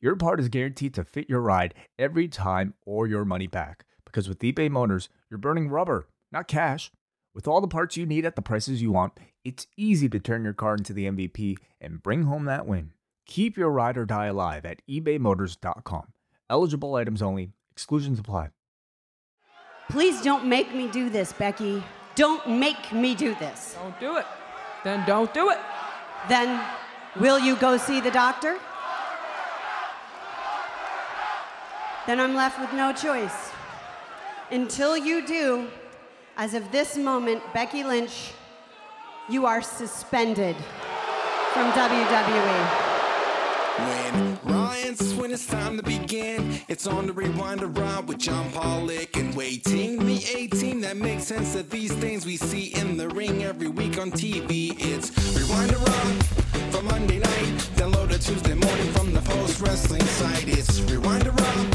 [0.00, 3.84] your part is guaranteed to fit your ride every time or your money back.
[4.04, 6.90] Because with eBay Motors, you're burning rubber, not cash.
[7.34, 9.12] With all the parts you need at the prices you want,
[9.44, 12.92] it's easy to turn your car into the MVP and bring home that win.
[13.26, 16.12] Keep your ride or die alive at ebaymotors.com.
[16.48, 18.50] Eligible items only, exclusions apply.
[19.90, 21.82] Please don't make me do this, Becky.
[22.14, 23.76] Don't make me do this.
[23.80, 24.26] Don't do it.
[24.84, 25.58] Then don't do it.
[26.28, 26.64] Then,
[27.18, 28.58] will you go see the doctor?
[32.06, 33.50] Then I'm left with no choice.
[34.50, 35.68] Until you do,
[36.36, 38.32] as of this moment, Becky Lynch,
[39.28, 40.54] you are suspended
[41.54, 41.70] from.
[41.72, 42.94] WWE.
[43.78, 48.18] When Ryan says when it's time to begin, it's on the Rewind to Raw with
[48.18, 50.04] John Pollock and Wai Ting.
[50.04, 53.98] The 18 that makes sense of these things we see in the ring every week
[53.98, 54.74] on TV.
[54.78, 57.70] It's Rewind to Raw for Monday night.
[57.76, 60.48] Download it Tuesday morning from the post wrestling site.
[60.48, 61.73] It's Rewind to Raw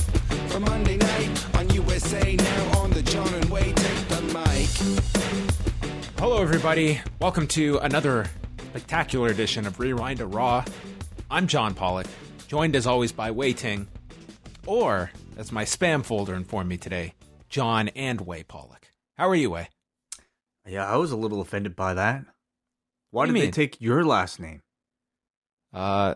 [0.60, 4.68] for Monday night on USA now on the John and Wade take the mic.
[6.20, 7.00] Hello, everybody.
[7.20, 8.26] Welcome to another
[8.70, 10.66] spectacular edition of Rewind to Raw.
[11.32, 12.08] I'm John Pollock,
[12.48, 13.88] joined as always by Wai Ting,
[14.66, 17.14] or as my spam folder informed me today,
[17.50, 18.92] John and Wai Pollock.
[19.18, 19.70] How are you, Wai?
[20.68, 22.26] Yeah, I was a little offended by that.
[23.12, 24.62] Why What did you they take your last name?
[25.74, 26.16] Uh,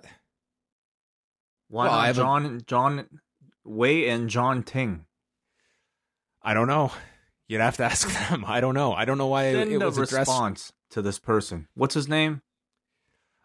[1.69, 3.07] Why Well, I not have a- John, John
[3.63, 5.05] Wai and John Ting?
[6.41, 6.91] I don't know.
[7.47, 8.43] You'd have to ask them.
[8.47, 8.93] I don't know.
[8.93, 10.17] I don't know why it, Send it a was addressed.
[10.29, 11.67] response to this person.
[11.73, 12.41] What's his name?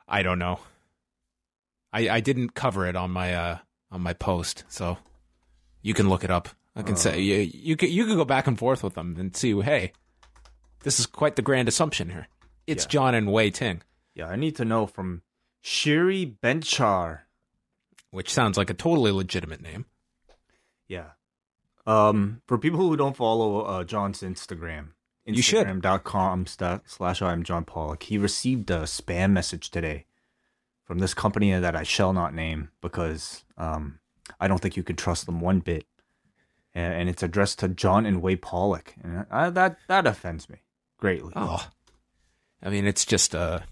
[0.06, 0.60] I don't know.
[1.92, 3.59] I I didn't cover it on my uh
[3.91, 4.98] on my post, so
[5.82, 6.48] you can look it up.
[6.76, 6.98] I can Uh.
[6.98, 9.59] say you you could you could go back and forth with them and see.
[9.60, 9.92] Hey,
[10.82, 12.28] this is quite the grand assumption here.
[12.66, 12.88] It's Yeah.
[12.91, 13.82] John and Wai Ting,
[14.15, 15.22] Yeah, I need to know from
[15.65, 17.21] Shiri Benchar.
[18.10, 19.87] which sounds like a totally legitimate name.
[20.88, 21.10] Yeah.
[21.87, 24.88] Um, for people who don't follow uh, John's Instagram,
[25.25, 25.66] You should.
[25.66, 26.47] Instagram.com
[26.87, 28.03] slash I'm John Pollock.
[28.04, 30.06] He received a spam message today
[30.84, 34.00] from this company that I shall not name because um,
[34.41, 35.87] I don't think you can trust them one bit.
[36.75, 38.94] And, and it's addressed to John and Wai Pollock.
[39.03, 40.56] And I, that, that offends me
[40.98, 41.32] greatly.
[41.37, 41.66] Oh,
[42.62, 43.65] I mean, it's just a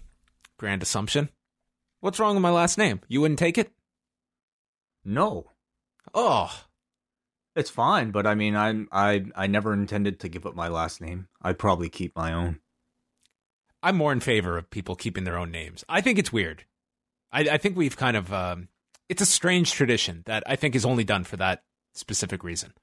[0.57, 1.29] grand assumption.
[1.99, 3.01] What's wrong with my last name?
[3.07, 3.71] You wouldn't take it?
[5.05, 5.51] No,
[6.13, 6.51] Oh,
[7.57, 8.11] it's fine.
[8.11, 11.27] But I mean, I, I, I never intended to give up my last name.
[11.41, 12.59] I'd probably keep my own.
[13.83, 15.83] I'm more in favor of people keeping their own names.
[15.89, 16.65] I think it's weird.
[17.31, 18.69] I, I think we've kind of um,
[19.09, 21.63] it's a strange tradition that I think is only done for that
[21.93, 22.73] specific reason.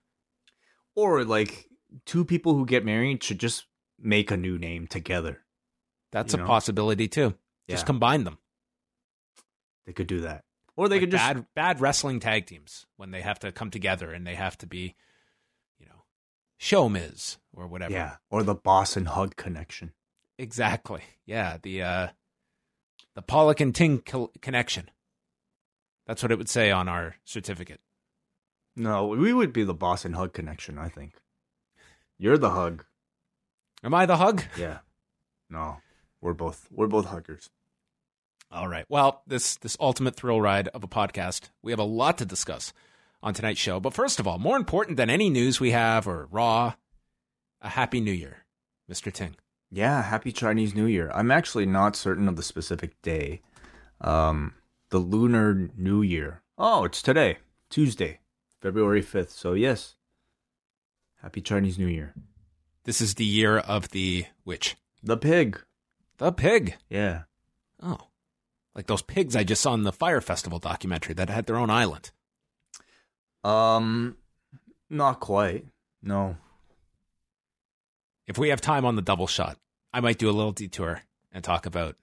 [0.95, 1.67] Or like
[2.07, 3.67] two people who get married should just
[3.99, 5.41] make a new name together.
[6.13, 6.47] That's You a know?
[6.47, 7.35] possibility too.
[7.69, 7.87] Just Yeah.
[7.87, 8.39] combine them.
[9.87, 10.44] They could do that.
[10.77, 13.71] Or they Like could just bad bad wrestling tag teams when they have to come
[13.71, 14.95] together and they have to be,
[15.79, 16.03] you know,
[16.61, 17.93] ShoMiz or whatever.
[17.93, 18.17] Yeah.
[18.31, 19.93] Or the boss and hug connection.
[20.39, 21.03] exactly.
[21.27, 22.09] Yeah, the uh,
[23.15, 24.91] the Pollock and Ting co- connection.
[26.07, 27.81] That's what it would say on our certificate.
[28.77, 31.13] No, we would be the boss and hug connection, I think.
[32.19, 32.85] You're the hug.
[33.85, 34.43] Am I the hug?
[34.59, 34.79] Yeah.
[35.49, 35.79] No.
[36.21, 37.49] We're both we're both huggers.
[38.55, 38.85] All right.
[38.89, 42.73] Well, this this ultimate thrill ride of a podcast, we have a lot to discuss
[43.21, 43.81] on tonight's show.
[43.81, 46.75] But first of all, more important than any news we have or raw,
[47.61, 48.45] a happy new year,
[48.89, 49.13] Mr.
[49.13, 49.35] Ting.
[49.73, 51.11] Yeah, happy Chinese New Year.
[51.13, 53.43] I'm actually not certain of the specific day.
[54.01, 54.55] Um
[54.91, 56.43] the lunar new year.
[56.57, 57.39] Oh, it's today.
[57.71, 58.21] Tuesday,
[58.61, 59.31] February 5th.
[59.31, 59.97] So yes.
[61.23, 62.15] Happy Chinese New Year.
[62.85, 64.77] This is the year of the witch.
[65.03, 65.61] The pig.
[66.19, 66.77] The pig.
[66.89, 67.23] Yeah.
[67.83, 67.99] Oh.
[68.75, 71.71] Like those pigs I just saw in the Fire Festival documentary that had their own
[71.71, 72.11] island.
[73.43, 74.17] Um
[74.91, 75.67] not quite.
[76.03, 76.37] No.
[78.27, 79.59] If we have time on the double shot,
[79.93, 81.97] I might do a little detour and talk about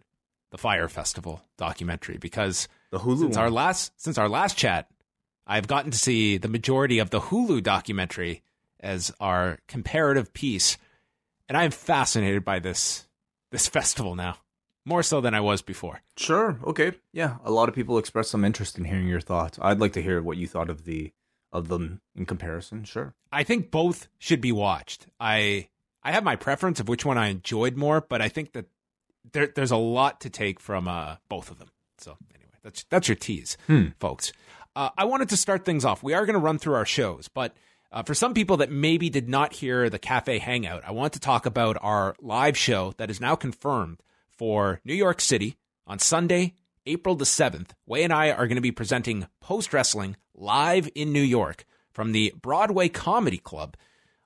[0.51, 4.89] the Fire Festival documentary because The Hulu since our last since our last chat,
[5.47, 8.44] I've gotten to see the majority of the Hulu documentary
[8.79, 10.77] as our comparative piece,
[11.47, 13.07] and I'm fascinated by this
[13.51, 14.38] this festival now,
[14.85, 16.01] more so than I was before.
[16.17, 16.59] Sure.
[16.65, 16.93] Okay.
[17.13, 17.37] Yeah.
[17.45, 19.59] A lot of people expressed some interest in hearing your thoughts.
[19.61, 21.11] I'd like to hear what you thought of the
[21.53, 23.13] of them in comparison, sure.
[23.31, 25.07] I think both should be watched.
[25.19, 25.67] I
[26.01, 28.67] I have my preference of which one I enjoyed more, but I think that
[29.33, 31.67] there, there's a lot to take from uh, both of them.
[31.97, 33.87] So anyway, that's that's your tease, Hmm.
[33.99, 34.31] folks.
[34.75, 36.01] Uh, I wanted to start things off.
[36.01, 37.53] We are going to run through our shows, but
[37.91, 41.19] uh, for some people that maybe did not hear the Cafe Hangout, I want to
[41.19, 44.01] talk about our live show that is now confirmed
[44.41, 45.55] for New York City
[45.85, 46.55] on Sunday,
[46.88, 47.73] April the 7th.
[47.85, 52.11] Wai and I are going to be presenting Post Wrestling live in New York from
[52.11, 53.77] the Broadway Comedy Club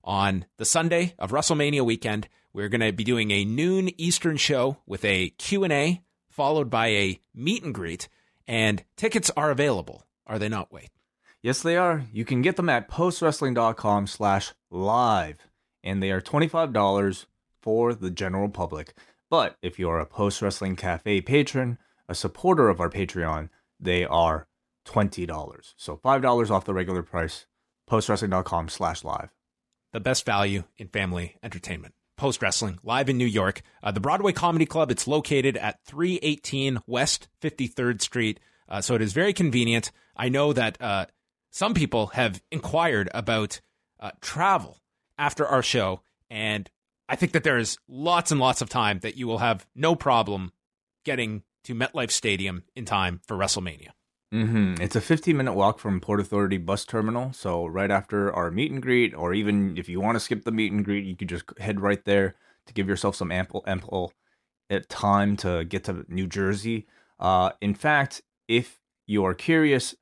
[0.05, 2.29] on the Sunday of WrestleMania weekend.
[2.53, 7.19] We're going to be doing a noon Eastern show with a Q&A followed by a
[7.33, 8.07] meet and greet
[8.47, 10.05] and tickets are available.
[10.25, 10.91] Are they not, Wade?
[11.41, 12.05] Yes, they are.
[12.13, 15.39] You can get them at postwrestling.com slash live,
[15.83, 17.25] and they are $25
[17.61, 18.93] for the general public.
[19.29, 21.77] But if you're a Post Wrestling Cafe patron,
[22.07, 23.49] a supporter of our Patreon,
[23.79, 24.47] they are
[24.85, 25.73] $20.
[25.75, 27.45] So $5 off the regular price,
[27.89, 29.29] postwrestling.com slash live.
[29.93, 31.93] the best value in family entertainment.
[32.17, 33.61] Post Wrestling, live in New York.
[33.81, 38.39] Uh, the Broadway Comedy Club, it's located at 318 West 53rd Street.
[38.69, 39.91] Uh, so it is very convenient.
[40.15, 41.05] I know that uh,
[41.51, 43.59] some people have inquired about
[43.99, 44.81] uh, travel
[45.17, 46.69] after our show, and
[47.07, 49.95] I think that there is lots and lots of time that you will have no
[49.95, 50.51] problem
[51.03, 53.89] getting to MetLife Stadium in time for WrestleMania.
[54.33, 54.81] Mm-hmm.
[54.81, 57.31] It's a 15 minute walk from Port Authority bus terminal.
[57.31, 60.51] So right after our meet and greet, or even if you want to skip the
[60.51, 62.35] meet and greet, you could just head right there
[62.65, 64.13] to give yourself some ample ample
[64.69, 66.87] uh, time to get to New Jersey.
[67.19, 69.95] Uh, in fact, if you are curious,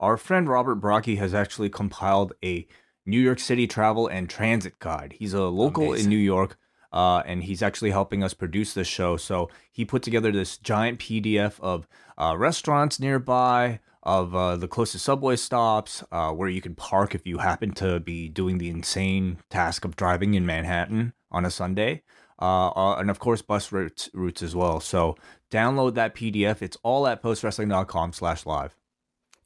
[0.00, 2.66] our friend Robert Brocky has actually compiled a
[3.06, 5.14] New York City travel and transit guide.
[5.18, 6.04] He's a local Amazing.
[6.04, 6.58] in New York.
[6.92, 9.16] Uh, and he's actually helping us produce this show.
[9.16, 15.04] So he put together this giant PDF of uh, restaurants nearby, of uh, the closest
[15.04, 19.38] subway stops, uh, where you can park if you happen to be doing the insane
[19.50, 22.02] task of driving in Manhattan on a Sunday,
[22.40, 24.78] uh, uh, and of course bus routes, routes as well.
[24.78, 25.16] So
[25.50, 26.62] download that PDF.
[26.62, 28.76] It's all at postwrestling.com/live.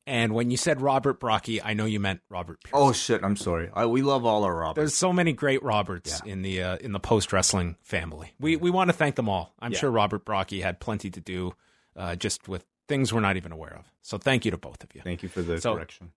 [0.09, 2.73] And when you said Robert Brocky, I know you meant Robert Pierce.
[2.75, 3.23] Oh shit!
[3.23, 3.69] I'm sorry.
[3.75, 4.77] I, we love all our Roberts.
[4.77, 8.33] There's so many great Roberts in the uh, in the post wrestling family.
[8.41, 9.53] We we want to thank them all.
[9.61, 9.79] I'm Yeah.
[9.81, 11.53] sure Robert Brocky had plenty to do,
[11.95, 13.85] uh, just with things we're not even aware of.
[14.01, 15.03] So thank you to both of you.
[15.03, 16.13] Thank you for the So- correction.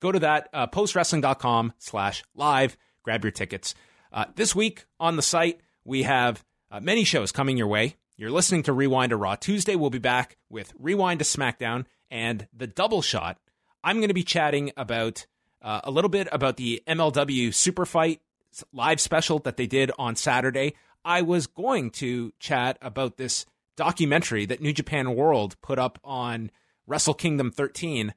[0.00, 2.76] Go to that uh, postwrestling.com slash live.
[3.02, 3.74] Grab your tickets.
[4.12, 7.96] Uh, this week on the site we have uh, many shows coming your way.
[8.16, 9.36] You're listening to Rewind to Raw.
[9.36, 13.38] Tuesday we'll be back with Rewind to SmackDown and the Double Shot.
[13.82, 15.26] I'm going to be chatting about
[15.62, 18.20] uh, a little bit about the MLW Super Fight
[18.72, 20.74] live special that they did on Saturday.
[21.04, 26.50] I was going to chat about this documentary that New Japan World put up on
[26.86, 28.14] Wrestle Kingdom 13,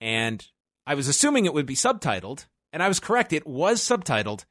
[0.00, 0.46] and
[0.86, 3.32] I was assuming it would be subtitled, and I was correct.
[3.32, 4.44] It was subtitled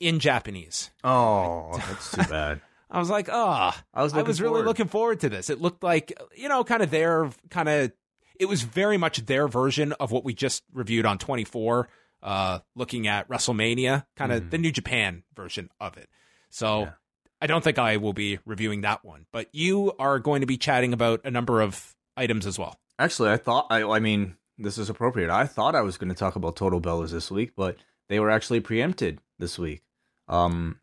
[0.00, 0.90] in Japanese.
[1.04, 2.60] Oh, that's too bad.
[2.92, 5.48] I was like, oh, I was I was really looking forward to this.
[5.48, 7.92] It looked like, you know, kind of their kind of.
[8.38, 11.88] It was very much their version of what we just reviewed on 24,
[12.22, 16.08] uh, looking at WrestleMania, kind of the New Japan version of it.
[16.50, 16.84] So Mm-hmm.
[16.84, 16.92] Yeah.
[17.40, 20.56] I don't think I will be reviewing that one, but you are going to be
[20.56, 22.78] chatting about a number of items as well.
[23.00, 25.28] Actually, I thought I, I mean this is appropriate.
[25.28, 27.78] I thought I was going to talk about Total Bellas this week, but
[28.08, 29.82] they were actually preempted this week.
[30.28, 30.78] Um,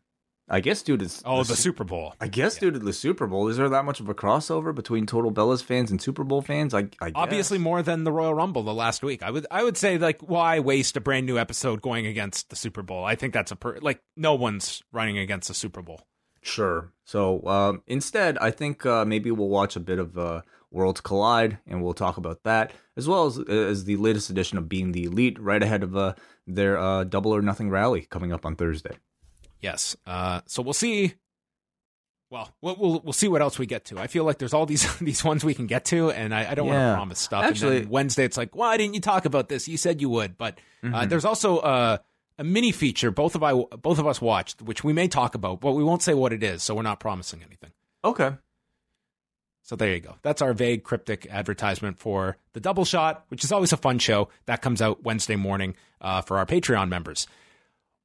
[0.52, 2.14] I guess due to Oh, the Su- Super Bowl.
[2.20, 5.06] I guess due to the Super Bowl, is there that much of a crossover between
[5.06, 6.74] Total Bellas fans and Super Bowl fans?
[6.74, 7.62] I, I Obviously, guess.
[7.64, 9.22] more than the Royal Rumble the last week.
[9.22, 12.56] I would, I would say, like, why waste a brand new episode going against the
[12.56, 13.04] Super Bowl?
[13.04, 16.00] I think that's a per- like no one's running against the Super Bowl.
[16.42, 16.92] Sure.
[17.04, 20.40] So um, instead, I think uh, maybe we'll watch a bit of uh,
[20.72, 24.68] Worlds Collide, and we'll talk about that as well as as the latest edition of
[24.68, 26.14] Being the Elite, right ahead of uh,
[26.46, 28.96] their uh, Double or Nothing rally coming up on Thursday.
[29.60, 29.96] Yes.
[30.06, 31.14] Uh, so we'll see.
[32.30, 33.98] Well, we'll we'll we'll see what else we get to.
[33.98, 36.54] I feel like there's all these these ones we can get to, and I, I
[36.54, 37.44] don't want to promise stuff.
[37.44, 39.66] Actually- and then Wednesday, it's like, why didn't you talk about this?
[39.66, 41.08] You said you would, but uh, Mm-hmm.
[41.08, 42.00] there's also a
[42.38, 45.60] a mini feature both of I both of us watched, which we may talk about,
[45.60, 47.72] but we won't say what it is, so we're not promising anything.
[48.04, 48.32] Okay.
[49.62, 50.16] So there you go.
[50.22, 54.28] That's our vague, cryptic advertisement for the Double Shot, which is always a fun show.
[54.46, 57.26] That comes out Wednesday morning uh, for our Patreon members.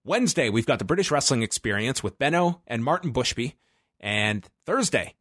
[0.06, 3.56] Wednesday, we've got the British Wrestling Experience with Benno and Martin Bushby.
[4.00, 5.16] And Thursday,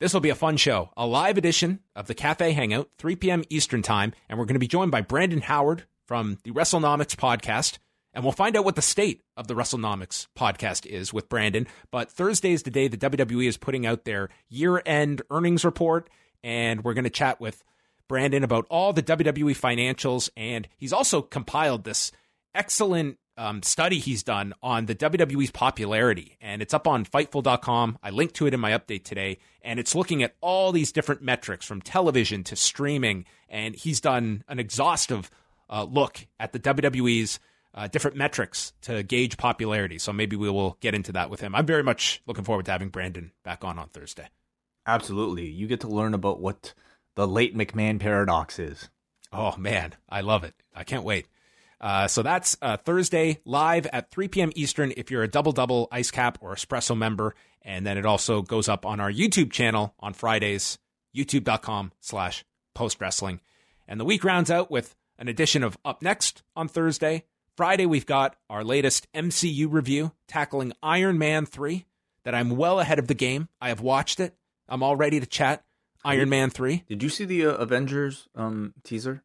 [0.00, 3.44] this will be a fun show, a live edition of the Cafe Hangout, 3 p.m.
[3.50, 4.12] Eastern Time.
[4.28, 7.78] And we're going to be joined by Brandon Howard from the WrestleNomics podcast.
[8.12, 11.68] And we'll find out what the state of the WrestleNomics podcast is with Brandon.
[11.92, 16.10] But Thursday is the day the WWE is putting out their year end earnings report.
[16.42, 17.62] And we're going to chat with
[18.08, 22.12] Brandon about all the WWE financials, and he's also compiled this
[22.54, 27.98] excellent um, study he's done on the WWE's popularity, and it's up on Fightful.com.
[28.02, 31.22] I linked to it in my update today, and it's looking at all these different
[31.22, 35.30] metrics from television to streaming, and he's done an exhaustive
[35.68, 37.38] uh, look at the WWE's
[37.74, 39.98] uh, different metrics to gauge popularity.
[39.98, 41.54] So maybe we will get into that with him.
[41.54, 44.28] I'm very much looking forward to having Brandon back on on Thursday.
[44.86, 45.46] Absolutely.
[45.46, 46.72] You get to learn about what
[47.16, 48.88] the late McMahon paradox is.
[49.32, 49.94] Oh, man.
[50.08, 50.54] I love it.
[50.74, 51.26] I can't wait.
[51.80, 54.52] Uh, so that's uh, Thursday live at 3 p.m.
[54.54, 57.34] Eastern if you're a double double ice cap or espresso member.
[57.62, 60.78] And then it also goes up on our YouTube channel on Fridays,
[61.14, 63.40] youtube.com slash post wrestling.
[63.88, 67.24] And the week rounds out with an edition of Up Next on Thursday.
[67.56, 71.86] Friday, we've got our latest MCU review tackling Iron Man 3
[72.24, 73.48] that I'm well ahead of the game.
[73.60, 74.34] I have watched it.
[74.68, 75.64] I'm all ready to chat
[76.04, 76.84] Iron Man 3.
[76.88, 79.22] Did you see the uh, Avengers um, teaser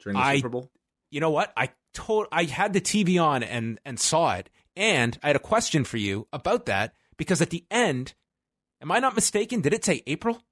[0.00, 0.70] during the I- Super Bowl?
[1.14, 1.52] You know what?
[1.56, 5.38] I told I had the TV on and and saw it, and I had a
[5.38, 8.14] question for you about that because at the end,
[8.82, 9.60] am I not mistaken?
[9.60, 10.42] Did it say April?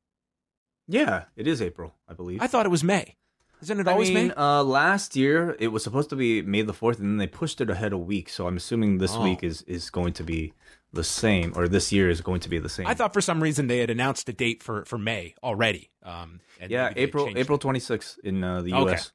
[0.86, 2.40] Yeah, it is April, I believe.
[2.40, 3.16] I thought it was May.
[3.60, 4.34] Isn't it I always mean, May?
[4.34, 7.60] uh, last year it was supposed to be May the fourth, and then they pushed
[7.60, 8.28] it ahead a week.
[8.28, 9.22] So I'm assuming this Oh.
[9.24, 10.52] week is is going to be
[10.92, 12.86] the same, or this year is going to be the same.
[12.86, 15.90] I thought for some reason they had announced a date for for May already.
[16.04, 17.62] Um, and yeah, April April it.
[17.62, 18.70] 26th in uh, the.
[18.70, 19.10] U.S.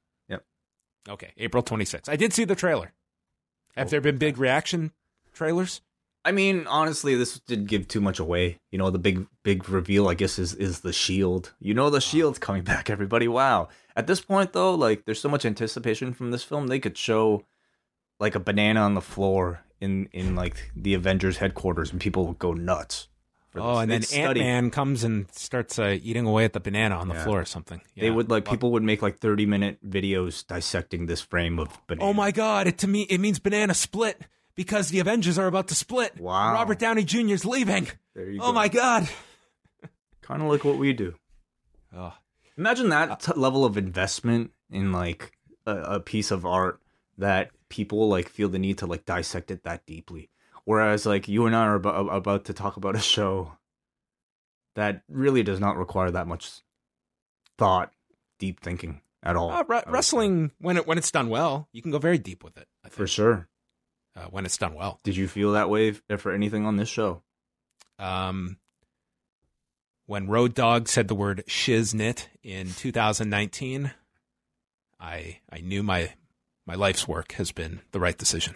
[1.08, 2.10] Okay, April 26th.
[2.10, 2.94] I did see the trailer.
[3.76, 4.92] Have Oh, there been big reaction
[5.34, 5.82] trailers?
[6.26, 8.60] I mean, honestly, this did give too much away.
[8.72, 11.54] You know, the big big reveal, I guess, is is the shield.
[11.60, 12.90] You know, the shield's coming back.
[12.90, 13.70] Everybody, wow!
[13.96, 16.68] At this point, though, like, there's so much anticipation from this film.
[16.68, 17.46] They could show
[18.20, 22.40] like a banana on the floor in in like the Avengers headquarters, and people would
[22.40, 23.08] go nuts.
[23.62, 26.54] For Oh, and then They'd Ant study- Man comes and starts uh, eating away at
[26.54, 27.24] the banana on the Yeah.
[27.24, 27.82] floor or something.
[27.96, 32.10] They would like people would make like 30 minute videos dissecting this frame of banana.
[32.10, 32.68] Oh my God!
[32.68, 34.22] It to me it means banana split
[34.56, 36.20] because the Avengers are about to split.
[36.20, 36.54] Wow.
[36.54, 37.34] Robert Downey Jr.
[37.34, 37.88] is leaving.
[38.16, 38.54] There you Oh go.
[38.54, 39.08] my God!
[40.22, 41.14] Kind of like what we do.
[41.96, 42.14] Oh,
[42.58, 45.32] Imagine that t- level of investment in like
[45.66, 46.80] a, a piece of art
[47.18, 50.30] that people like feel the need to like dissect it that deeply.
[50.68, 53.54] Whereas like you and I are about, about to talk about a show
[54.76, 56.52] that really does not require that much
[57.58, 57.94] thought,
[58.38, 59.50] deep thinking at all.
[59.50, 62.58] Uh, re- wrestling when it when it's done well, you can go very deep with
[62.58, 62.68] it.
[62.84, 63.48] I for sure.
[64.14, 65.00] uh, when it's done well.
[65.06, 67.24] Did you feel that way for anything on this show?
[67.98, 68.58] Um,
[70.06, 73.92] when Road Dog said the word shiznit in 2019,
[75.00, 76.14] I I knew my
[76.66, 78.56] my life's work has been the right decision.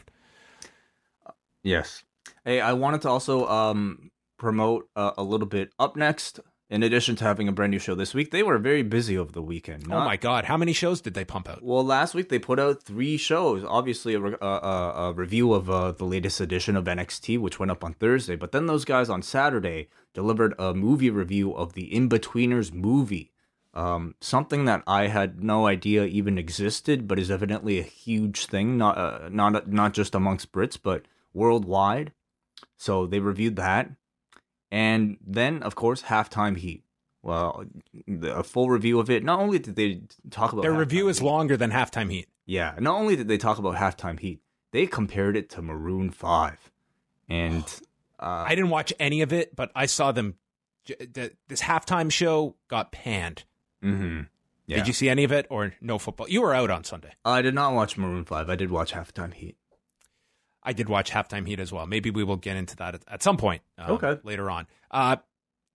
[1.63, 2.03] Yes.
[2.45, 6.39] Hey, I wanted to also um promote uh, a little bit up next.
[6.69, 9.29] In addition to having a brand new show this week, they were very busy over
[9.29, 9.91] the weekend.
[9.91, 10.45] oh my God!
[10.45, 11.61] How many shows did they pump out?
[11.61, 13.65] Well, last week they put out three shows.
[13.67, 17.59] Obviously, a, re- a, a, a review of uh, the latest edition of NXT, which
[17.59, 18.37] went up on Thursday.
[18.37, 23.33] But then those guys on Saturday delivered a movie review of the Inbetweeners movie.
[23.73, 28.77] Um, something that I had no idea even existed, but is evidently a huge thing.
[28.77, 31.03] Not uh, not not just amongst Brits, but
[31.33, 32.11] worldwide.
[32.77, 33.91] So they reviewed that,
[34.71, 36.83] and then of course halftime heat.
[37.23, 37.65] Well,
[38.23, 39.23] a full review of it.
[39.23, 42.27] Not only did they talk about Their review is Heat- longer than halftime heat.
[42.47, 46.71] yeah, not only did they talk about halftime heat, they compared it to Maroon Five,
[47.29, 47.63] and
[48.19, 50.35] uh, I didn't watch any of it, but I saw them.
[50.87, 53.43] This halftime show got panned.
[53.83, 54.27] mhm.
[54.65, 54.77] yeah.
[54.77, 56.27] Did you see any of it or no football?
[56.27, 57.11] You were out on Sunday.
[57.23, 58.49] I did not watch Maroon Five.
[58.49, 59.57] I did watch halftime heat.
[60.63, 61.85] I did watch halftime heat as well.
[61.87, 63.61] Maybe we will get into that at, at some point.
[63.77, 64.17] um, Okay.
[64.23, 64.67] Later on.
[64.89, 65.17] Uh,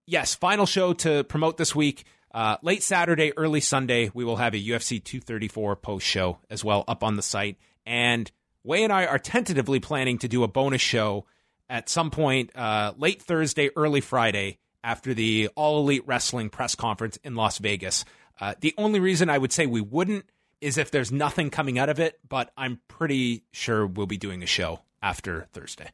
[0.07, 2.05] yes, final show to promote this week.
[2.33, 6.85] Uh, late Saturday, early Sunday, we will have a UFC 234 post show as well
[6.87, 7.57] up on the site.
[7.87, 8.31] And
[8.63, 11.25] Wai and I are tentatively planning to do a bonus show
[11.69, 17.17] at some point uh, late Thursday, early Friday after the All Elite Wrestling press conference
[17.25, 18.05] in Las Vegas.
[18.41, 20.27] Uh, the only reason I would say we wouldn't
[20.61, 24.43] is if there's nothing coming out of it, but I'm pretty sure we'll be doing
[24.43, 25.91] a show after Thursday.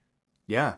[0.46, 0.76] Yeah,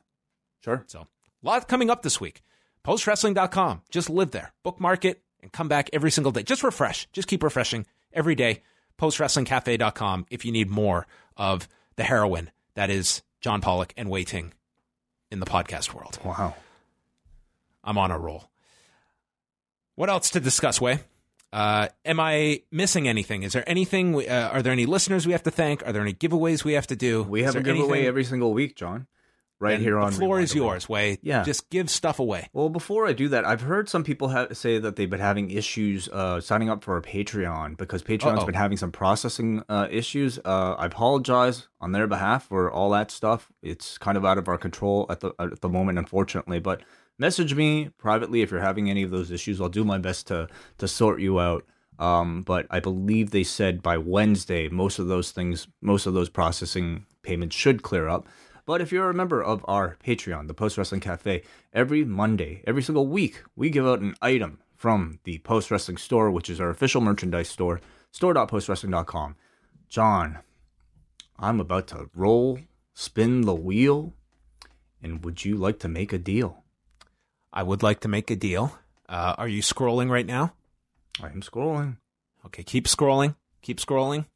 [0.61, 0.85] sure.
[0.87, 2.43] So, a lot coming up this week.
[2.85, 3.83] Postwrestling.com.
[3.91, 4.53] Just live there.
[4.63, 6.43] Bookmark it and come back every single day.
[6.43, 7.09] Just refresh.
[7.13, 8.63] Just keep refreshing every day.
[8.99, 14.53] Postwrestlingcafe.com if you need more of the heroine that is John Pollock and Wai Ting
[15.31, 16.19] in the podcast world.
[16.25, 16.55] Wow.
[17.83, 18.51] I'm on a roll.
[19.97, 21.01] What else to discuss, Wai?
[21.55, 23.45] Uh, am I missing anything?
[23.45, 24.13] Is there anything?
[24.13, 25.87] we- Uh, are there any listeners we have to thank?
[25.87, 27.23] Are there any giveaways we have to do?
[27.23, 29.07] We have a giveaway anything- every single week, John.
[29.61, 30.67] right then here on the floor Rewind is Raw.
[30.67, 30.89] yours.
[30.89, 31.45] Wai, Yeah.
[31.45, 32.49] just give stuff away.
[32.53, 35.49] Well, before I do that, I've heard some people ha- say that they've been having
[35.51, 38.47] issues uh, signing up for a Patreon because Patreon's Uh-oh.
[38.47, 40.41] been having some processing uh, issues.
[40.45, 43.49] Uh, I apologize on their behalf for all that stuff.
[43.63, 46.59] It's kind of out of our control at the at the moment, unfortunately.
[46.59, 46.83] But
[47.19, 49.61] message me privately if you're having any of those issues.
[49.61, 51.65] I'll do my best to to sort you out.
[51.99, 56.29] Um, but I believe they said by Wednesday most of those things, most of those
[56.29, 58.27] processing payments should clear up.
[58.67, 61.43] But if you're a member of our Patreon, the Post Wrestling Cafe,
[61.73, 66.31] every Monday, every single week, we give out an item from the Post Wrestling Store,
[66.31, 67.81] which is our official merchandise store,
[68.11, 69.37] store.postwrestling.com.
[69.89, 70.39] John,
[71.39, 72.59] I'm about to roll,
[72.95, 74.15] spin the wheel,
[75.03, 76.64] and would you like to make a deal?
[77.55, 78.77] I would like to make a deal.
[79.09, 80.55] Uh, are you scrolling right now?
[81.23, 81.99] I am scrolling.
[82.47, 83.37] Okay, keep scrolling.
[83.63, 84.27] Keep scrolling.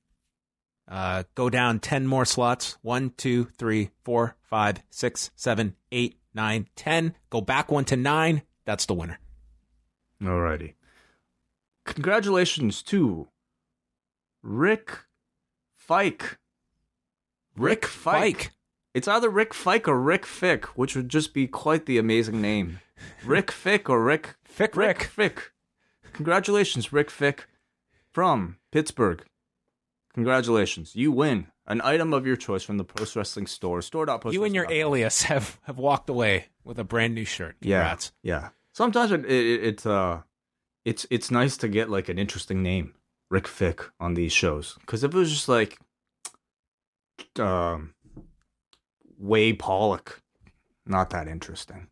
[0.87, 2.78] Uh, go down 10 more slots.
[2.80, 7.14] One, two, three, four, five, six, seven, eight, nine, ten.
[7.28, 8.42] Go back one to nine.
[8.64, 9.18] That's the winner.
[10.22, 10.75] Alrighty.
[11.84, 13.28] Congratulations to
[14.42, 14.96] Rick
[15.76, 16.38] Fike.
[17.56, 18.52] Rick Fike.
[18.95, 22.80] It's either Rick Fike or Rick Fick, which would just be quite the amazing name.
[23.25, 25.04] Rick Fick or Rick Fick Rick.
[25.04, 25.52] Fick.
[26.12, 27.47] Congratulations, Rick Fick
[28.11, 29.25] from Pittsburgh.
[30.14, 30.97] Congratulations.
[30.97, 33.80] You win an item of your choice from the Post Wrestling Store.
[33.83, 34.35] Store.post.
[34.35, 37.57] You and your alias have, have walked away with a brand new shirt.
[37.61, 38.12] Congrats.
[38.23, 38.49] Yeah, yeah.
[38.73, 40.23] Sometimes it, it, it's uh,
[40.85, 42.95] it's it's nice to get like an interesting name,
[43.30, 44.76] Rick Fick, on these shows.
[44.80, 45.78] Because if it was just like,
[47.38, 47.95] um,
[49.18, 50.22] Wai Pollock,
[50.87, 51.88] not that interesting.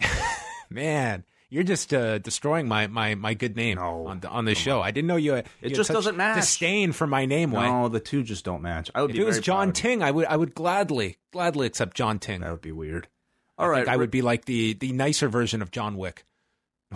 [0.70, 4.54] Man, you're just uh, destroying my, my, my good name No, on the, on the
[4.54, 4.80] show.
[4.80, 5.36] I didn't know you.
[5.36, 6.36] you had just such doesn't match.
[6.36, 7.50] Disdain for my name.
[7.52, 7.66] Wai.
[7.68, 8.90] No, the two just don't match.
[8.94, 9.72] I would If be it was John.
[9.72, 12.40] Ting, I would I would gladly gladly accept John Ting.
[12.40, 13.08] that would be weird.
[13.56, 16.24] All I right, think I would be like the the nicer version of John Wick.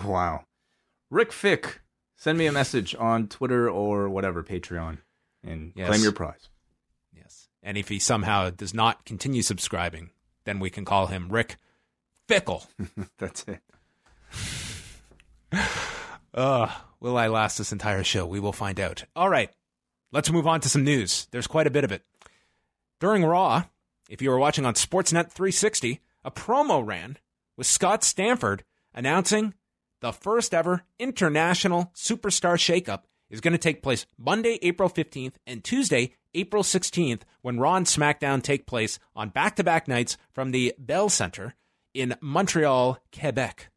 [0.05, 0.45] Wow.
[1.11, 1.81] Rick Fick,
[2.17, 4.99] send me a message on Twitter or whatever, Patreon,
[5.45, 5.89] and Yes.
[5.89, 6.49] claim your prize.
[7.69, 10.09] And if he somehow does not continue subscribing,
[10.45, 11.57] then we can call him Rick
[12.27, 12.65] Fickle.
[13.19, 13.61] That's it.
[15.53, 15.69] Ugh,
[16.35, 18.25] uh, will I last this entire show?
[18.25, 19.05] We will find out.
[19.15, 19.51] All right,
[20.13, 21.29] let's move on to some news.
[21.31, 22.07] There's quite a bit of it.
[23.01, 23.65] During Raw,
[24.09, 27.19] if you were watching on Sportsnet 360, a promo ran
[27.55, 28.65] with Scott Stanford
[28.95, 29.53] announcing
[30.01, 35.63] the first ever international superstar shakeup is going to take place Monday, April 15th, and
[35.63, 40.51] Tuesday, April 16th, when Raw and SmackDown take place on back to back nights from
[40.51, 41.55] the Bell Center
[41.95, 43.71] in Montreal, Quebec.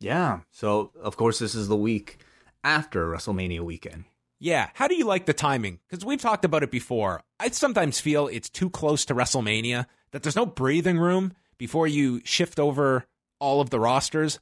[0.00, 0.40] Yeah.
[0.50, 2.18] So, of course, this is the week
[2.62, 4.04] after WrestleMania weekend.
[4.40, 4.68] Yeah.
[4.74, 5.80] How do you like the timing?
[5.88, 7.22] Because we've talked about it before.
[7.40, 12.20] I sometimes feel it's too close to WrestleMania, that there's no breathing room before you
[12.24, 13.04] shift over
[13.40, 14.38] all of the rosters.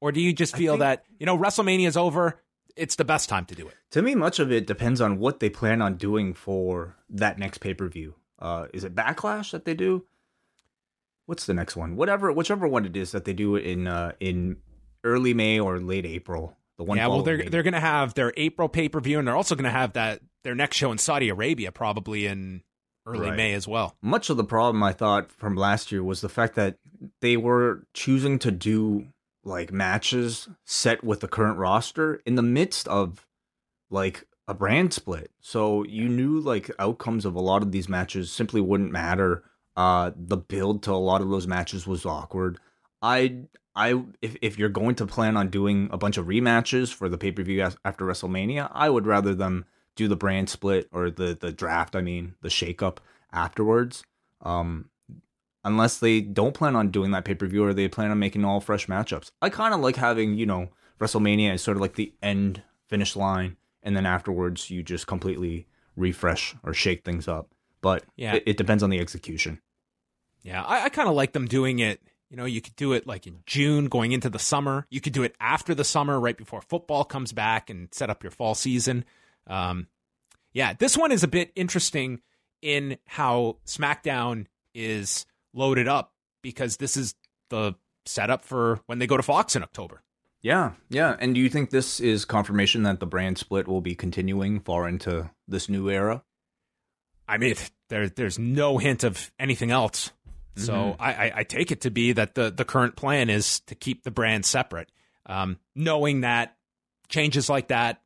[0.00, 2.40] Or do you just feel think- that, you know, WrestleMania is over?
[2.76, 3.74] It's the best time to do it.
[3.90, 7.58] To me, much of it depends on what they plan on doing for that next
[7.58, 8.14] pay per view.
[8.38, 10.04] Uh, is it Backlash that they do?
[11.26, 11.96] What's the next one?
[11.96, 14.56] Whatever, whichever one it is that they do in uh, in
[15.04, 16.56] early May or late April.
[16.78, 16.96] The one.
[16.96, 19.36] yeah, well, they're following they're going to have their April pay per view, and they're
[19.36, 22.62] also going to have that their next show in Saudi Arabia probably in
[23.06, 23.36] early Right.
[23.36, 23.96] May as well.
[24.02, 26.76] much of the problem I thought from last year was the fact that
[27.20, 29.06] they were choosing to do
[29.44, 33.26] like matches set with the current roster in the midst of
[33.90, 35.30] like a brand split.
[35.40, 39.44] So you knew like outcomes of a lot of these matches simply wouldn't matter.
[39.76, 42.58] Uh the build to a lot of those matches was awkward.
[43.00, 47.08] I I if if you're going to plan on doing a bunch of rematches for
[47.08, 49.64] the pay-per-view after WrestleMania, I would rather them
[49.96, 52.98] do the brand split or the the draft, I mean, the shakeup
[53.32, 54.04] afterwards.
[54.40, 54.90] Um
[55.64, 58.86] unless they don't plan on doing that pay-per-view or they plan on making all fresh
[58.86, 59.30] matchups.
[59.40, 60.68] I kind of like having, you know,
[61.00, 65.66] WrestleMania as sort of like the end finish line and then afterwards you just completely
[65.96, 67.48] refresh or shake things up.
[67.80, 68.34] But Yeah.
[68.34, 69.60] it, it depends on the execution.
[70.42, 72.00] Yeah, I, I kind of like them doing it.
[72.28, 74.86] You know, you could do it like in June going into the summer.
[74.90, 78.22] You could do it after the summer, right before football comes back and set up
[78.24, 79.04] your fall season.
[79.46, 79.86] Um,
[80.52, 82.20] yeah, this one is a bit interesting
[82.62, 86.12] in how SmackDown is loaded up
[86.42, 87.14] because this is
[87.50, 87.74] the
[88.06, 90.02] setup for when they go to Fox in October.
[90.40, 91.16] Yeah, yeah.
[91.20, 94.88] And do you think this is confirmation that the brand split will be continuing far
[94.88, 96.24] into this new era?
[97.28, 97.54] I mean,
[97.88, 100.10] there there's no hint of anything else.
[100.54, 103.74] So I, I, I take it to be that the, the current plan is to
[103.74, 104.90] keep the brand separate,
[105.24, 106.56] um, knowing that
[107.08, 108.02] changes like that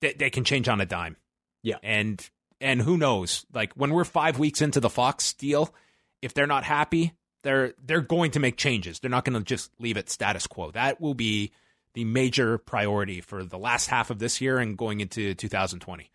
[0.00, 1.16] they, they can change on a dime.
[1.62, 1.76] Yeah.
[1.82, 2.28] and
[2.60, 3.46] and who knows?
[3.52, 5.74] Like when we're five weeks into the Fox deal,
[6.22, 8.98] if they're not happy, they're they're going to make changes.
[8.98, 10.70] They're not going to just leave it status quo.
[10.70, 11.52] That will be
[11.94, 16.10] the major priority for the last half of this year and going into 2020.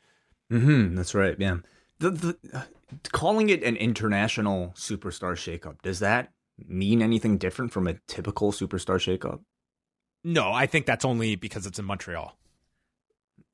[0.51, 0.95] Mm-hmm.
[0.95, 1.35] That's right.
[1.37, 1.57] Yeah.
[1.99, 2.61] The, the uh,
[3.11, 6.31] calling it an international superstar shakeup does that
[6.67, 9.41] mean anything different from a typical superstar shakeup?
[10.23, 12.35] No, I think that's only because it's in Montreal.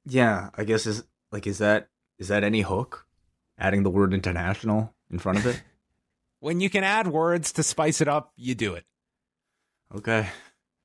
[0.05, 3.05] Yeah, I guess is like is that is that any hook?
[3.57, 5.61] Adding the word international in front of it?
[6.41, 8.86] When you can add words to spice it up, you do it.
[9.95, 10.27] Okay.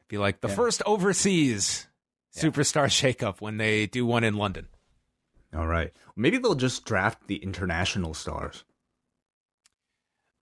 [0.08, 0.54] Be like the Yeah.
[0.54, 1.88] first overseas
[2.34, 2.42] Yeah.
[2.44, 4.68] superstar shakeup when they do one in London.
[5.52, 5.92] All right.
[6.14, 8.64] Maybe they'll just draft the international stars.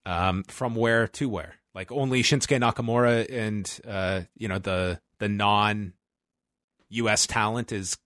[0.06, 1.54] Um, from where to where?
[1.74, 5.94] Like only Shinsuke Nakamura and uh, you know the the non
[6.90, 7.26] U.S.
[7.26, 7.96] talent is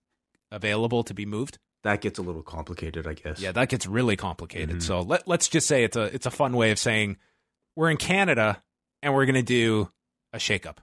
[0.51, 1.57] available to be moved.
[1.83, 3.39] That gets a little complicated, I guess.
[3.39, 4.77] Yeah, that gets really complicated.
[4.77, 4.83] Mhm.
[4.83, 7.17] So let let's just say it's a it's a fun way of saying
[7.75, 8.61] we're in Canada
[9.01, 9.89] and we're going to do
[10.33, 10.77] a shakeup.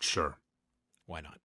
[0.00, 0.36] Sure.
[1.06, 1.38] Why not?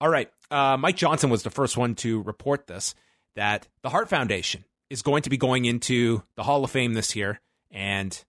[0.00, 0.30] All right.
[0.50, 2.94] Uh, Mike Johnson was the first one to report this
[3.36, 7.14] that the Hart Foundation is going to be going into the Hall of Fame this
[7.14, 7.40] year.
[7.70, 8.22] And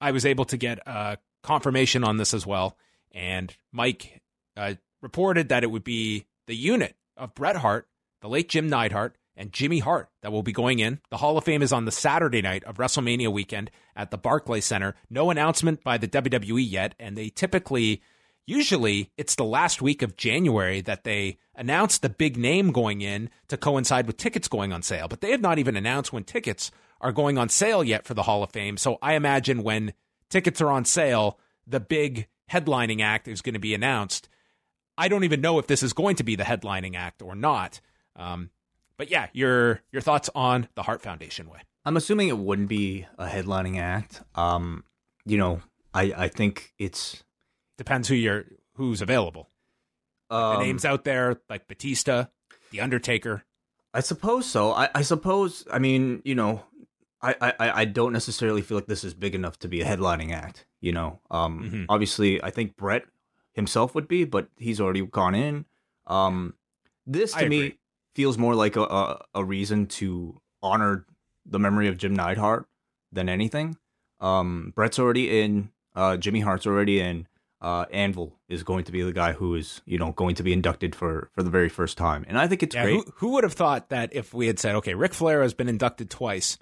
[0.00, 2.76] I was able to get uh, confirmation on this as well.
[3.12, 4.22] And Mike
[4.56, 7.88] uh, reported that it would be the unit of Bret Hart,
[8.26, 10.98] the late Jim Neidhart, and Jimmy Hart that will be going in.
[11.10, 14.64] The Hall of Fame is on the Saturday night of WrestleMania weekend at the Barclays
[14.64, 14.96] Center.
[15.08, 18.02] No announcement by the WWE yet, and they typically
[18.44, 23.30] usually it's the last week of January that they announce the big name going in
[23.46, 25.06] to coincide with tickets going on sale.
[25.06, 28.24] But they have not even announced when tickets are going on sale yet for the
[28.24, 28.76] Hall of Fame.
[28.76, 29.92] So I imagine when
[30.30, 34.28] tickets are on sale, the big headlining act is going to be announced.
[34.98, 37.80] I don't even know if this is going to be the headlining act or not.
[38.16, 38.50] Um,
[38.96, 41.60] but yeah, your your thoughts on the Hart Foundation Wai?
[41.84, 44.22] I'm assuming it wouldn't be a headlining act.
[44.34, 44.84] Um,
[45.24, 45.60] you know,
[45.94, 47.22] I I think it's
[47.78, 49.50] Depends who you're who's available.
[50.30, 52.26] um, The names out there like Batista,
[52.70, 53.44] The Undertaker.
[53.92, 54.72] I suppose so.
[54.72, 55.66] I, I suppose.
[55.72, 56.62] I mean, you know,
[57.22, 60.32] I, I, I don't necessarily feel like this is big enough to be a headlining
[60.32, 60.66] act.
[60.80, 61.86] You know, um, Mhm.
[61.88, 63.04] obviously, I think Bret
[63.52, 65.64] himself would be, but he's already gone in.
[66.06, 66.54] Um,
[67.06, 67.78] this to I me agree.
[68.16, 71.04] Feels more like a, a a reason to honor
[71.44, 72.66] the memory of Jim Neidhart
[73.12, 73.76] than anything.
[74.20, 75.70] Um, Bret's already in.
[75.94, 77.26] Uh, Jimmy Hart's already in.
[77.60, 80.52] Uh, Anvil is going to be the guy who is, you know, going to be
[80.52, 82.94] inducted for for the very first time, and I think it's Yeah, great.
[82.94, 85.68] who, who would have thought that if we had said, okay, Ric Flair has been
[85.68, 86.58] inducted twice,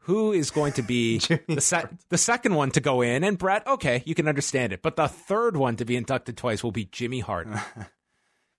[0.00, 3.22] who is going to be the se- the second one to go in?
[3.24, 6.62] And Bret, okay, you can understand it, but the third one to be inducted twice
[6.64, 7.46] will be Jimmy Hart.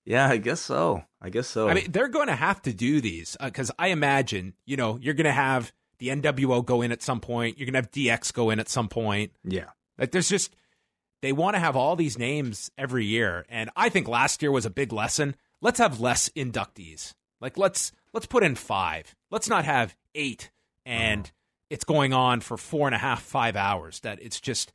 [0.05, 1.03] Yeah, I guess so.
[1.21, 1.67] I guess so.
[1.67, 4.97] I mean, they're going to have to do these uh, because I imagine, you know,
[5.01, 7.57] you're going to have the NWO go in at some point.
[7.57, 9.31] You're going to have DX go in at some point.
[9.43, 10.55] yeah, Like, there's just
[11.21, 14.65] they want to have all these names every year, and I think last year was
[14.65, 15.35] a big lesson.
[15.61, 17.15] Let's have less inductees.
[17.41, 19.15] Like, let's let's put in five.
[19.31, 20.51] Let's not have eight,
[20.85, 21.33] and mm-hmm.
[21.71, 23.99] it's going on for four and a half, five hours.
[24.01, 24.71] That it's just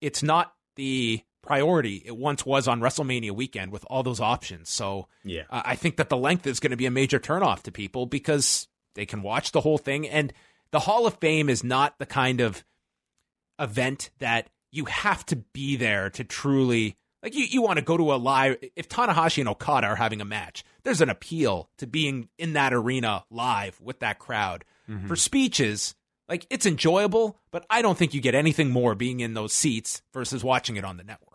[0.00, 4.70] it's not the priority it once was on WrestleMania weekend with all those options.
[4.70, 7.62] So yeah, uh, I think that the length is going to be a major turnoff
[7.62, 10.08] to people because they can watch the whole thing.
[10.08, 10.32] And
[10.70, 12.64] the Hall of Fame is not the kind of
[13.58, 17.96] event that you have to be there to truly like you, you want to go
[17.96, 21.86] to a live if Tanahashi and Okada are having a match, there's an appeal to
[21.86, 24.64] being in that arena live with that crowd.
[25.06, 25.94] For speeches,
[26.28, 30.02] like it's enjoyable, but I don't think you get anything more being in those seats
[30.12, 31.31] versus watching it on the network.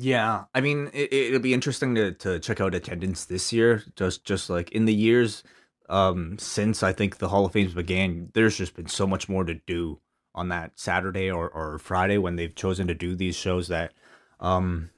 [0.00, 0.44] Yeah.
[0.54, 3.84] I mean, it, it'll be interesting to to check out attendance this year.
[3.96, 5.42] Just just like in the years
[5.88, 9.44] um since I think the Hall of Fames began, there's just been so much more
[9.44, 10.00] to do
[10.34, 13.92] on that Saturday or or Friday when they've chosen to do these shows that
[14.40, 14.90] um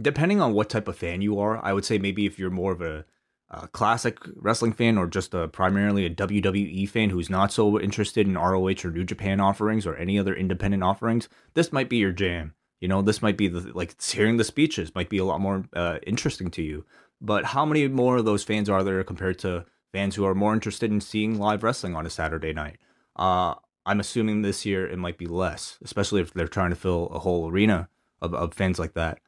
[0.00, 2.72] depending on what type of fan you are, I would say maybe if you're more
[2.72, 3.04] of a,
[3.50, 8.26] a classic wrestling fan or just a primarily a WWE fan who's not so interested
[8.26, 12.12] in ROH or New Japan offerings or any other independent offerings, this might be your
[12.12, 12.54] jam.
[12.80, 15.64] You know, this might be the like hearing the speeches might be a lot more
[15.74, 16.84] uh, interesting to you.
[17.20, 20.54] But how many more of those fans are there compared to fans who are more
[20.54, 22.78] interested in seeing live wrestling on a Saturday night?
[23.16, 27.08] Uh, I'm assuming this year it might be less, especially if they're trying to fill
[27.08, 27.88] a whole arena
[28.22, 29.18] of, of fans like that.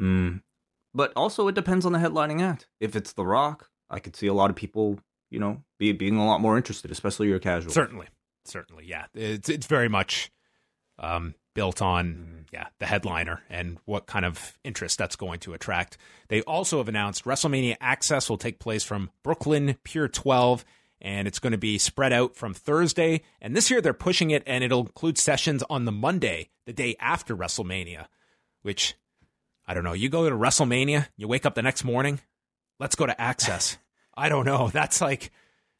[0.00, 0.42] Mm.
[0.94, 2.68] But also, it depends on the headlining act.
[2.80, 4.98] If it's The Rock, I could see a lot of people,
[5.30, 7.72] you know, be being a lot more interested, especially your casual.
[7.72, 8.08] Certainly,
[8.44, 9.06] certainly, yeah.
[9.14, 10.30] It's it's very much
[11.00, 15.96] um, built on yeah the headliner and what kind of interest that's going to attract.
[16.28, 20.64] They also have announced WrestleMania Access will take place from Brooklyn Pier 12
[21.00, 23.22] and it's going to be spread out from Thursday.
[23.40, 26.94] And this year they're pushing it, and it'll include sessions on the Monday, the day
[27.00, 28.06] after WrestleMania,
[28.62, 28.94] which
[29.66, 29.94] I don't know.
[29.94, 32.20] You go to WrestleMania, you wake up the next morning,
[32.78, 33.78] let's go to Access.
[34.14, 34.68] I don't know.
[34.68, 35.30] That's like,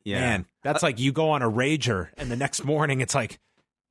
[0.04, 0.20] Yeah.
[0.20, 3.38] man, that's like you go on a rager, and the next morning it's like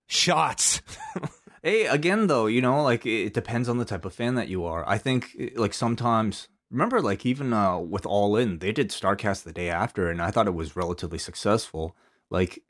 [0.09, 0.81] shots.
[1.61, 4.63] Hey, again though, you know, like it depends on the type of fan that you
[4.63, 4.87] are.
[4.87, 9.51] I think like sometimes remember like even uh with All In, they did Starcast the
[9.51, 11.97] day after and I thought it was relatively successful.
[12.29, 12.63] Like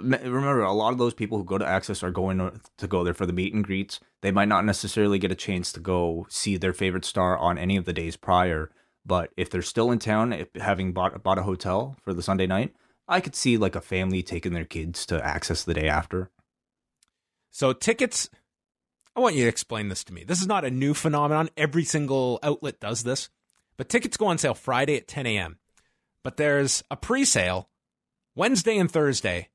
[0.00, 3.04] remember a lot of those people who go to Access are going to- to go
[3.04, 4.00] there for the meet and greets.
[4.22, 7.76] They might not necessarily get a chance to go see their favorite star on any
[7.76, 8.72] of the days prior,
[9.06, 12.48] but if they're still in town, if, having bought bought a hotel for the Sunday
[12.48, 12.74] night,
[13.06, 16.30] I could see like a family taking their kids to Access the day after.
[17.52, 18.30] So tickets,
[19.14, 20.24] I want you to explain this to me.
[20.24, 21.50] This is not a new phenomenon.
[21.56, 23.28] Every single outlet does this,
[23.76, 25.58] but tickets go on sale Friday at 10 a.m.
[26.24, 27.68] But there's a pre-sale
[28.34, 29.50] Wednesday and Thursday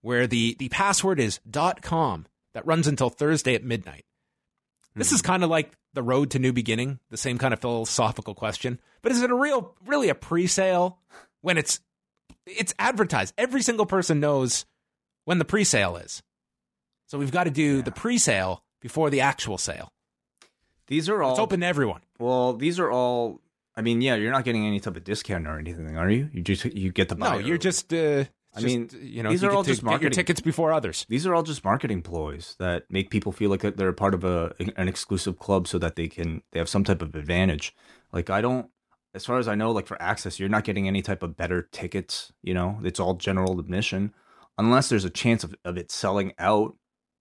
[0.00, 1.40] where the, the password is
[1.82, 4.04] .com that runs until Thursday at midnight.
[4.94, 5.26] This is hmm.
[5.26, 8.80] kind of like the road to new beginning, the same kind of philosophical question.
[9.02, 10.98] But is it a real, really a pre-sale
[11.40, 11.80] when it's
[12.46, 13.34] it's advertised?
[13.36, 14.66] Every single person knows
[15.24, 16.22] when the pre-sale is.
[17.10, 19.92] So we've got to do the pre-sale before the actual sale.
[20.86, 22.02] These are all It's open to everyone.
[22.20, 23.40] Well, these are all.
[23.74, 26.30] I mean, yeah, you're not getting any type of discount or anything, are you?
[26.32, 27.16] You just you get the.
[27.16, 27.92] No, buy- you're just.
[27.92, 30.12] Uh, I just, mean, you know, these you are all just get your marketing.
[30.12, 31.04] tickets before others.
[31.08, 34.22] These are all just marketing ploys that make people feel like they're a part of
[34.22, 37.74] a an exclusive club, so that they can they have some type of advantage.
[38.12, 38.70] Like I don't,
[39.14, 41.62] as far as I know, like for access, you're not getting any type of better
[41.72, 42.32] tickets.
[42.40, 44.14] You know, it's all general admission,
[44.58, 46.76] unless there's a chance of, of it selling out.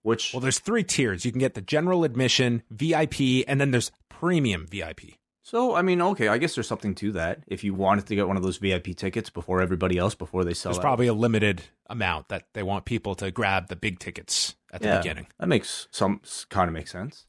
[0.10, 1.24] Which Well, there's three tiers.
[1.26, 5.02] You can get the general admission, VIP, and then there's premium VIP.
[5.44, 7.44] so I mean, okay, I guess there's something to that.
[7.48, 10.54] If you wanted to get one of those VIP tickets before everybody else, before they
[10.54, 10.84] sell There's out.
[10.84, 14.88] probably a limited amount that they want people to grab the big tickets at the
[14.90, 15.28] yeah, beginning.
[15.40, 17.26] That makes some kind of makes sense.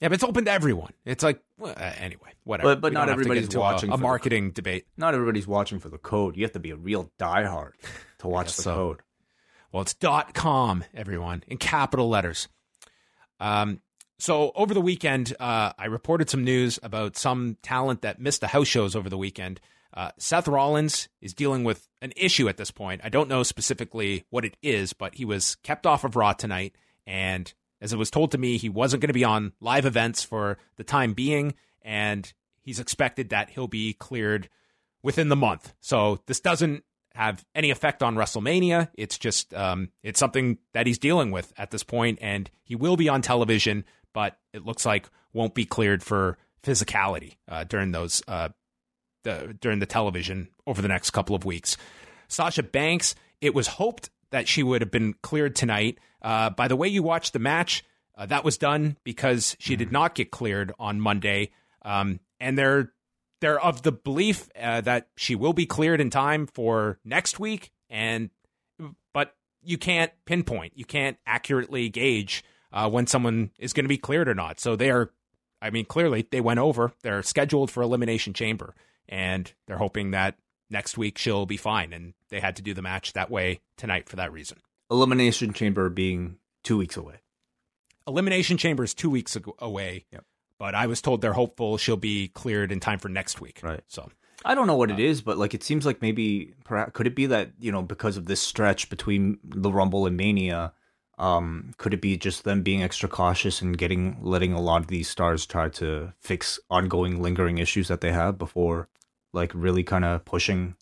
[0.00, 0.92] Yeah, but it's open to everyone.
[1.04, 2.74] It's like well, uh, anyway, whatever.
[2.74, 4.86] But- but not don't have to get everybody's a- watching a, for the- marketing debate.
[4.96, 6.36] Not everybody's watching for the code.
[6.36, 7.72] You have to be a real diehard
[8.18, 8.74] to watch the so.
[8.74, 9.00] code.
[9.72, 12.48] Well, it's dot com, everyone, in capital letters.
[13.40, 13.80] Um,
[14.18, 18.46] so over the weekend, uh, I reported some news about some talent that missed the
[18.46, 19.60] house shows over the weekend.
[19.92, 23.00] Uh, Seth Rollins is dealing with an issue at this point.
[23.04, 26.74] I don't know specifically what it is, but he was kept off of Raw tonight.
[27.06, 30.22] And as it was told to me, he wasn't going to be on live events
[30.22, 31.54] for the time being.
[31.82, 32.30] And
[32.62, 34.48] he's expected that he'll be cleared
[35.02, 35.74] within the month.
[35.80, 36.84] So this doesn't
[37.16, 38.90] have any effect on WrestleMania.
[38.94, 42.96] It's just um, it's something that he's dealing with at this point, and he will
[42.96, 48.22] be on television, but it looks like won't be cleared for physicality uh, during those
[48.28, 48.50] uh,
[49.22, 51.76] the, during the television over the next couple of weeks.
[52.28, 55.98] Sasha Banks, it was hoped that she would have been cleared tonight.
[56.20, 57.84] Uh, by the way, you watched the match.
[58.16, 61.50] Uh, that was done because she did not get cleared on Monday,
[61.82, 62.92] um, and they're
[63.40, 67.70] they're of the belief uh, that she will be cleared in time for next week.
[67.88, 68.30] And
[69.12, 73.98] but you can't pinpoint, you can't accurately gauge uh, when someone is going to be
[73.98, 74.60] cleared or not.
[74.60, 75.10] So they are,
[75.62, 76.92] I mean, clearly they went over.
[77.02, 78.74] They're scheduled for elimination chamber,
[79.08, 80.36] and they're hoping that
[80.70, 81.92] next week she'll be fine.
[81.92, 84.58] And they had to do the match that way tonight for that reason.
[84.90, 87.16] Elimination Chamber being two weeks away.
[88.06, 90.04] Elimination Chamber is two weeks ago, away.
[90.12, 90.24] Yep.
[90.58, 93.60] But I was told they're hopeful she'll be cleared in time for next week.
[93.62, 93.82] Right.
[93.88, 94.10] So
[94.44, 97.06] I don't know what Uh, it is, but like it seems like maybe perhaps could
[97.06, 100.72] it be that you know because of this stretch between the Rumble and Mania,
[101.18, 104.86] um, could it be just them being extra cautious and getting letting a lot of
[104.88, 108.88] these stars try to fix ongoing lingering issues that they have before,
[109.32, 110.76] like really kind of pushing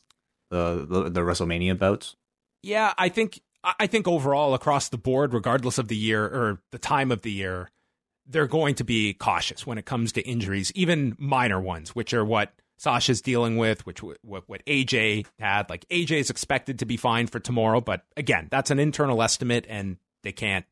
[0.50, 2.16] the, the the WrestleMania bouts?
[2.62, 6.62] Yeah, I think I I think overall across the board, regardless of the year or
[6.70, 7.70] the time of the year,
[8.26, 12.24] they're going to be cautious when it comes to injuries, even minor ones, which are
[12.24, 15.68] what Sasha's dealing with, which what what AJ had.
[15.70, 19.66] Like AJ is expected to be fine for tomorrow, but again, that's an internal estimate,
[19.68, 20.64] and they can't.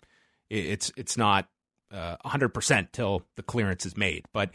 [0.51, 1.49] It's it's not
[1.93, 4.51] uh, 100% till the clearance is made, but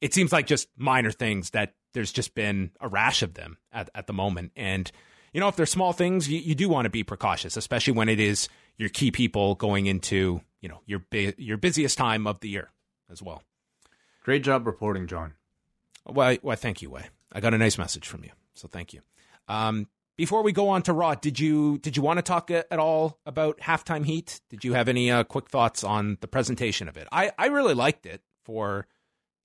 [0.00, 3.90] it seems like just minor things that there's just been a rash of them at,
[3.94, 4.52] at the moment.
[4.56, 4.90] And,
[5.32, 8.08] you know, if they're small things, you, you do want to be precautious, especially when
[8.08, 12.40] it is your key people going into, you know, your, bu- your busiest time of
[12.40, 12.70] the year
[13.10, 13.42] as well.
[14.24, 15.34] Great job reporting, John.
[16.06, 17.08] Well, well, thank you, Wai.
[17.32, 19.00] I got a nice message from you, so thank you.
[19.48, 22.72] Um, before we go on to Raw, did you did you want to talk at
[22.78, 24.40] all about halftime heat?
[24.50, 27.08] Did you have any uh, quick thoughts on the presentation of it?
[27.10, 28.20] I, I really liked it.
[28.44, 28.86] For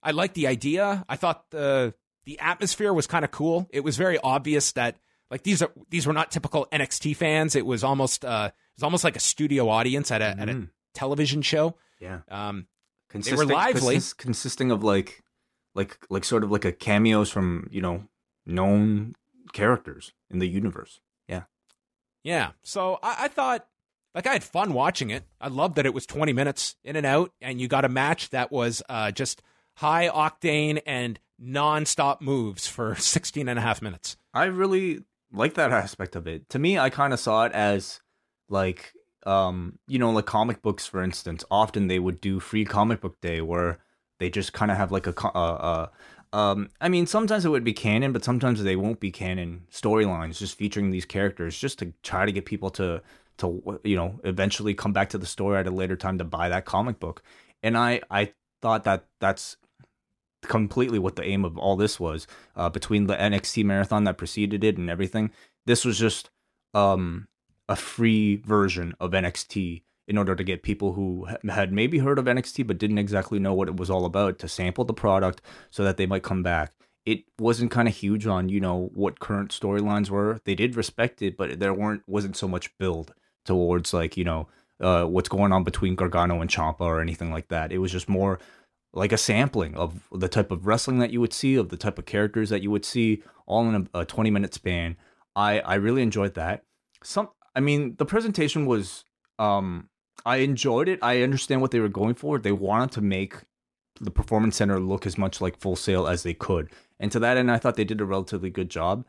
[0.04, 1.06] I liked the idea.
[1.08, 1.94] I thought the
[2.26, 3.68] the atmosphere was kind of cool.
[3.72, 4.98] It was very obvious that
[5.32, 7.56] like these are these were not typical NXT fans.
[7.56, 10.54] It was almost uh, it was almost like a studio audience at a at a
[10.54, 10.70] Mhm.
[10.96, 11.76] Television show.
[12.00, 12.20] Yeah.
[12.30, 12.68] Um,
[13.10, 13.94] Consisting, lively.
[13.96, 15.24] consist- consisting of like,
[15.76, 18.08] like, like sort of like a cameos from you know
[18.46, 19.16] known
[19.54, 21.00] characters in the universe.
[21.28, 21.44] Yeah.
[22.24, 22.52] Yeah.
[22.64, 23.66] So I, I thought,
[24.14, 25.24] like, I had fun watching it.
[25.40, 28.32] I loved that it was 20 minutes in and out, and you got a match
[28.32, 29.42] that was uh, just
[29.78, 34.18] high octane and nonstop moves for 16 and a half minutes.
[34.34, 36.50] I really like that aspect of it.
[36.50, 38.02] To me, I kind of saw it as
[38.50, 38.94] like
[39.26, 43.20] um, you know, like comic books for instance, often they would do free comic book
[43.22, 43.80] day where
[44.20, 45.88] they just kind of have like a uh, uh
[46.34, 50.38] um I mean, sometimes it would be canon, but sometimes they won't be canon storylines
[50.38, 53.02] just featuring these characters just to try to get people to
[53.38, 56.50] to you know, eventually come back to the story at a later time to buy
[56.50, 57.22] that comic book.
[57.64, 59.58] And I I thought that that's
[60.44, 64.64] completely what the aim of all this was uh, between the NXT marathon that preceded
[64.64, 65.32] it and everything.
[65.66, 66.30] This was just
[66.74, 67.28] um,
[67.68, 72.26] a free version of NXT in order to get people who had maybe heard of
[72.26, 75.84] NXT but didn't exactly know what it was all about to sample the product so
[75.84, 76.74] that they might come back.
[77.06, 80.40] It wasn't kind of huge on you know what current storylines were.
[80.46, 83.14] They did respect it, but there weren't wasn't so much build
[83.46, 84.48] towards like you know
[84.80, 87.72] uh, what's going on between Gargano and Ciampa or anything like that.
[87.72, 88.40] It was just more
[88.94, 92.00] like a sampling of the type of wrestling that you would see, of the type
[92.00, 94.98] of characters that you would see, all in a, a 20 minute span.
[95.36, 96.64] I I really enjoyed that.
[97.04, 99.06] Some, I mean, the presentation was,
[99.40, 99.90] um,
[100.26, 101.00] I enjoyed it.
[101.02, 102.38] I understand what they were going for.
[102.38, 103.36] They wanted to make
[104.02, 107.38] the performance center look as much like Full Sail as they could, and to that
[107.38, 109.06] end, I thought they did a relatively good job.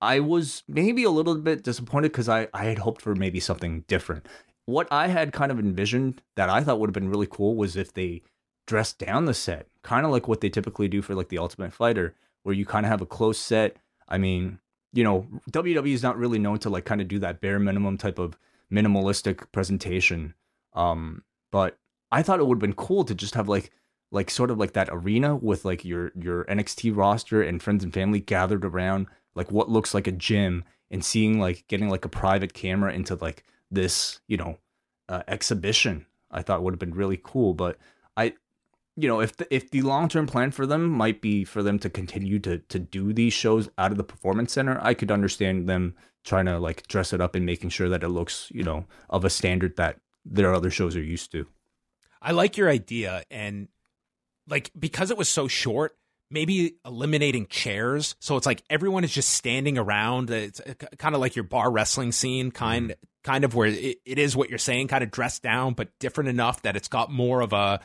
[0.00, 3.84] I was maybe a little bit disappointed because I, I had hoped for maybe something
[3.86, 4.26] different.
[4.64, 7.76] What I had kind of envisioned that I thought would have been really cool was
[7.76, 8.22] if they
[8.66, 11.72] dressed down the set, kind of like what they typically do for like the Ultimate
[11.72, 13.76] Fighter, where you kind of have a close set.
[14.08, 14.58] I mean,
[14.92, 17.96] you know, WWE is not really known to like kind of do that bare minimum
[17.98, 18.36] type of
[18.72, 20.34] minimalistic presentation.
[20.74, 21.78] Um, but
[22.10, 23.70] I thought it would have been cool to just have like
[24.12, 27.94] like sort of like that arena with like your your NXT roster and friends and
[27.94, 32.08] family gathered around like what looks like a gym and seeing like getting like a
[32.08, 34.58] private camera into like this, you know,
[35.08, 36.06] uh, exhibition.
[36.30, 37.78] I thought would have been really cool, but
[38.16, 38.34] I
[38.96, 41.78] you know, if the, if the long term plan for them might be for them
[41.80, 45.68] to continue to to do these shows out of the performance center, I could understand
[45.68, 48.86] them trying to like dress it up and making sure that it looks, you know,
[49.08, 51.46] of a standard that their other shows are used to.
[52.20, 53.68] I like your idea, and
[54.46, 55.96] like because it was so short,
[56.30, 60.30] maybe eliminating chairs, so it's like everyone is just standing around.
[60.30, 63.04] It's uh, kind of like your bar wrestling scene, kind mm-hmm.
[63.24, 66.28] kind of where it, it is what you're saying, kind of dressed down, but different
[66.28, 67.80] enough that it's got more of a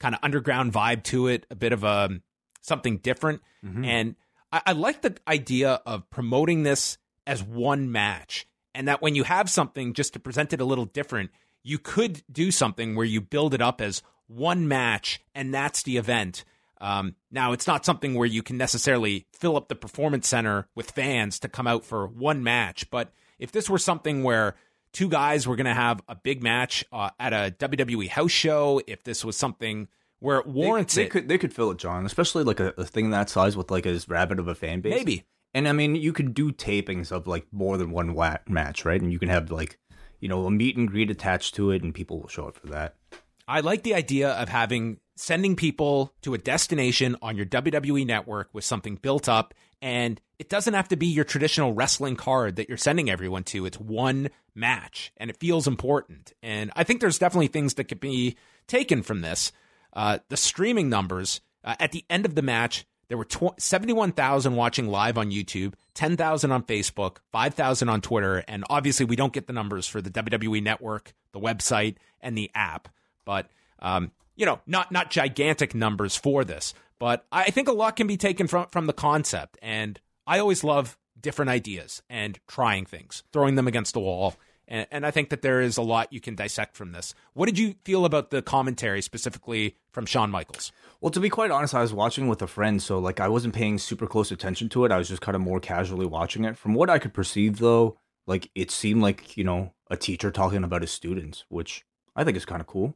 [0.00, 2.20] kind of underground vibe to it, a bit of a
[2.62, 3.42] something different.
[3.84, 4.16] And
[4.52, 9.24] I, I like the idea of promoting this as one match, and that when you
[9.24, 11.30] have something just to present it a little different,
[11.62, 15.96] you could do something where you build it up as one match, and that's the
[15.96, 16.44] event.
[16.80, 20.92] Um, now, it's not something where you can necessarily fill up the performance center with
[20.92, 24.54] fans to come out for one match, but if this were something where
[24.98, 28.82] two guys were going to have a big match uh, at a WWE house show,
[28.88, 29.86] if this was something
[30.18, 32.74] where it warrants they, they it, could they could fill it, John, especially like a,
[32.76, 34.92] a thing that size with like as rabid of a fan base.
[34.92, 35.24] maybe.
[35.54, 38.16] And I mean, you could do tapings of like more than one
[38.48, 39.00] match, right?
[39.00, 39.78] And you can have like,
[40.18, 42.66] you know, a meet and greet attached to it, and people will show up for
[42.66, 42.96] that.
[43.46, 48.48] I like the idea of having sending people to a destination on your WWE network
[48.52, 52.68] with something built up and it doesn't have to be your traditional wrestling card that
[52.68, 53.66] you're sending everyone to.
[53.66, 56.32] It's one match and it feels important.
[56.42, 58.36] And I think there's definitely things that could be
[58.66, 59.52] taken from this.
[59.92, 64.54] Uh, the streaming numbers uh, at the end of the match, there were tw- 71,000
[64.54, 69.46] watching live on YouTube, 10,000 on Facebook, 5,000 on Twitter, and obviously we don't get
[69.46, 72.88] the numbers for the WWE network, the website, and the app.
[73.24, 73.48] But
[73.80, 78.06] um, you know, not not gigantic numbers for this, but I think a lot can
[78.06, 79.58] be taken from from the concept.
[79.62, 84.34] And I always love different ideas and trying things, throwing them against the wall.
[84.70, 87.14] And, and I think that there is a lot you can dissect from this.
[87.32, 90.70] What did you feel about the commentary specifically from Shawn Michaels?
[91.00, 93.54] Well, to be quite honest, I was watching with a friend, so like I wasn't
[93.54, 94.92] paying super close attention to it.
[94.92, 96.58] I was just kind of more casually watching it.
[96.58, 100.62] From what I could perceive, though, like it seemed like you know a teacher talking
[100.64, 102.94] about his students, which I think is kind of cool.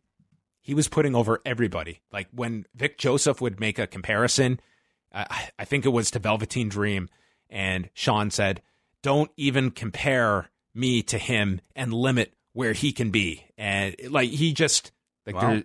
[0.63, 2.01] He was putting over everybody.
[2.13, 4.61] Like when Vic Joseph would make a comparison,
[5.13, 7.09] I, I think it was to Velveteen Dream,
[7.51, 8.63] and Shawn said,
[9.03, 14.53] "Don't even compare me to him and limit where he can be." And like he
[14.53, 14.93] just
[15.27, 15.41] like Wow.
[15.55, 15.65] there,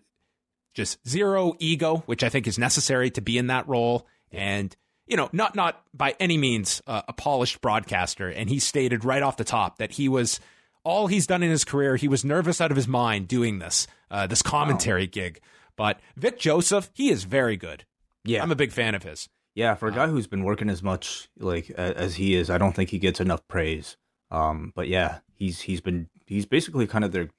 [0.73, 4.75] just zero ego, which I think is necessary to be in that role, and
[5.05, 9.21] you know, not not by any means uh, a polished broadcaster, and he stated right
[9.23, 10.39] off the top that he was
[10.87, 11.97] all he's done in his career.
[11.97, 15.11] He was nervous out of his mind doing this uh, this commentary wow.
[15.11, 15.41] gig.
[15.75, 17.83] But Vic Joseph, he is very good.
[18.23, 19.27] Yeah, I'm a big fan of his.
[19.53, 22.73] Yeah, for a guy who's been working as much like as he is, I don't
[22.73, 23.97] think he gets enough praise.
[24.31, 27.29] Um, but yeah, he's he's been he's basically kind of their.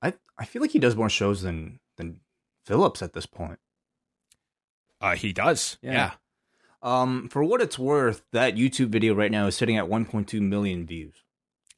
[0.00, 2.20] I I feel like he does more shows than than
[2.64, 3.58] Phillips at this point.
[5.00, 5.78] Uh, he does.
[5.82, 5.92] Yeah.
[5.92, 6.12] yeah.
[6.80, 10.86] Um, for what it's worth, that YouTube video right now is sitting at 1.2 million
[10.86, 11.24] views.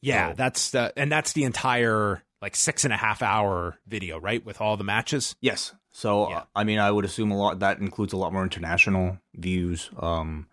[0.02, 0.34] Yeah, so.
[0.36, 4.60] that's the and that's the entire like six and a half hour video, right, with
[4.60, 5.36] all the matches.
[5.40, 5.74] Yes.
[5.92, 6.42] So yeah.
[6.54, 9.90] I mean, I would assume a lot that includes a lot more international views.
[9.98, 10.46] Um,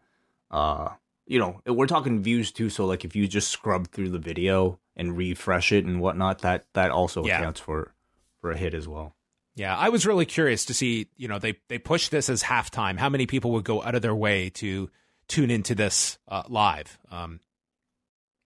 [0.51, 0.89] uh,
[1.25, 2.69] you know, we're talking views too.
[2.69, 6.65] So like, if you just scrub through the video and refresh it and whatnot, that
[6.73, 7.39] that also yeah.
[7.39, 7.93] accounts for
[8.41, 9.15] for a hit as well.
[9.55, 12.97] Yeah, I was really curious to see, you know, they they pushed this as halftime.
[12.97, 14.89] How many people would go out of their way to
[15.27, 16.97] tune into this uh, live?
[17.11, 17.39] Um,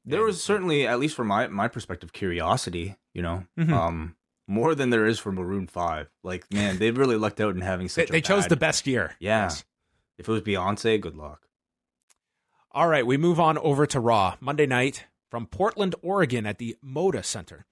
[0.05, 2.95] there was certainly, at least from my my perspective, curiosity.
[3.13, 3.73] You know, mm-hmm.
[3.73, 4.15] um,
[4.47, 6.09] more than there is for Maroon Five.
[6.23, 8.07] Like, man, they really lucked out in having such.
[8.07, 9.15] they, they chose the best year.
[9.19, 9.63] Yeah, yes.
[10.17, 11.41] if it was Beyonce, good luck.
[12.71, 16.77] All right, we move on over to Raw Monday night from Portland, Oregon, at the
[16.85, 17.65] Moda Center.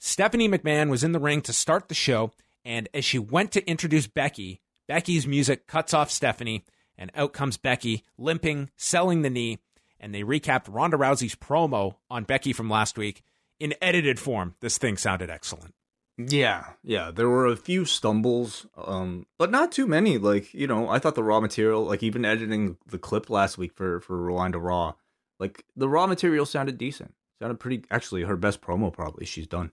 [0.00, 2.32] Stephanie McMahon was in the ring to start the show
[2.64, 6.64] and as she went to introduce Becky, Becky's music cuts off Stephanie,
[6.96, 9.58] and out comes Becky, limping, selling the knee.
[10.04, 13.22] And they recapped Ronda Rousey's promo on Becky from last week
[13.58, 14.54] in edited form.
[14.60, 15.72] This thing sounded excellent.
[16.18, 17.10] Yeah, yeah.
[17.10, 20.18] There were a few stumbles, um, but not too many.
[20.18, 23.72] Like you know, I thought the raw material, like even editing the clip last week
[23.72, 24.92] for for Rewind Raw,
[25.40, 27.14] like the raw material sounded decent.
[27.38, 27.84] Sounded pretty.
[27.90, 29.72] Actually, her best promo probably she's done.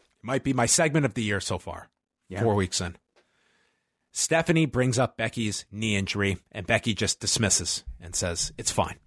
[0.00, 1.88] It Might be my segment of the year so far.
[2.28, 2.42] Yeah.
[2.42, 2.96] Four weeks in.
[4.10, 8.98] Stephanie brings up Becky's knee injury, and Becky just dismisses and says, It's fine.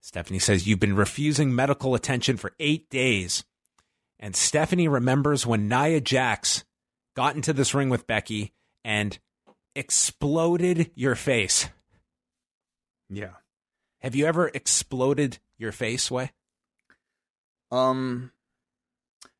[0.00, 3.44] Stephanie says, You've been refusing medical attention for eight days.
[4.18, 6.64] And Stephanie remembers when Nia Jax
[7.16, 8.52] got into this ring with Becky
[8.84, 9.18] and
[9.74, 11.68] exploded your face.
[13.08, 13.34] Yeah.
[14.00, 16.30] Have you ever exploded your face, Wai?
[17.70, 18.32] Um,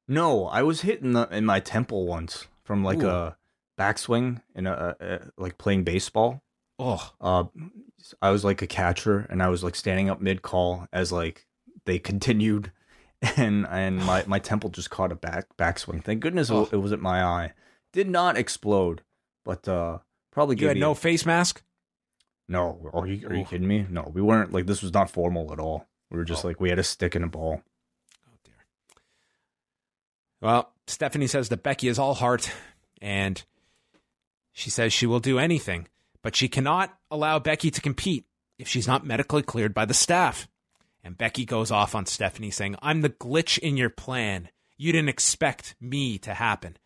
[0.08, 0.46] no.
[0.46, 3.08] I was hit in the in my temple once from like Ooh.
[3.08, 3.36] a
[3.78, 6.42] backswing and a, a, like playing baseball.
[6.82, 7.44] Oh, uh,
[8.22, 11.46] I was like a catcher, and I was like standing up mid call as like
[11.84, 12.72] they continued,
[13.36, 16.02] and and my my temple just caught a back backswing.
[16.02, 16.68] Thank goodness oh.
[16.72, 17.52] it wasn't my eye.
[17.92, 19.02] Did not explode,
[19.44, 19.98] but uh,
[20.30, 21.62] probably you had no a, face mask.
[22.48, 23.86] No, are you, are you kidding me?
[23.90, 25.86] No, we weren't like this was not formal at all.
[26.10, 26.48] We were just oh.
[26.48, 27.60] like we had a stick and a ball.
[28.26, 28.54] Oh dear.
[30.40, 32.50] Well, Stephanie says that Becky is all heart
[33.02, 33.42] and
[34.52, 35.86] she says she will do anything,
[36.22, 38.26] but she cannot allow Becky to compete
[38.58, 40.48] if she's not medically cleared by the staff.
[41.02, 44.50] And Becky goes off on Stephanie saying, I'm the glitch in your plan.
[44.76, 46.76] You didn't expect me to happen.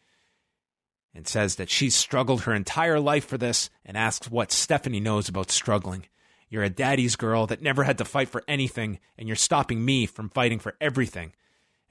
[1.12, 5.28] And says that she's struggled her entire life for this and asks what Stephanie knows
[5.28, 6.06] about struggling.
[6.48, 10.06] You're a daddy's girl that never had to fight for anything, and you're stopping me
[10.06, 11.32] from fighting for everything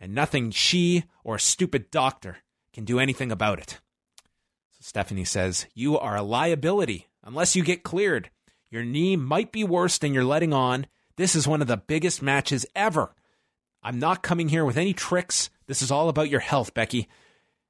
[0.04, 2.40] and nothing she or a stupid doctor
[2.74, 3.80] can do anything about it.
[4.72, 8.30] So Stephanie says, You are a liability unless you get cleared.
[8.70, 10.88] Your knee might be worse than you're letting on.
[11.16, 13.14] This is one of the biggest matches ever.
[13.84, 15.50] I'm not coming here with any tricks.
[15.68, 17.08] This is all about your health, Becky.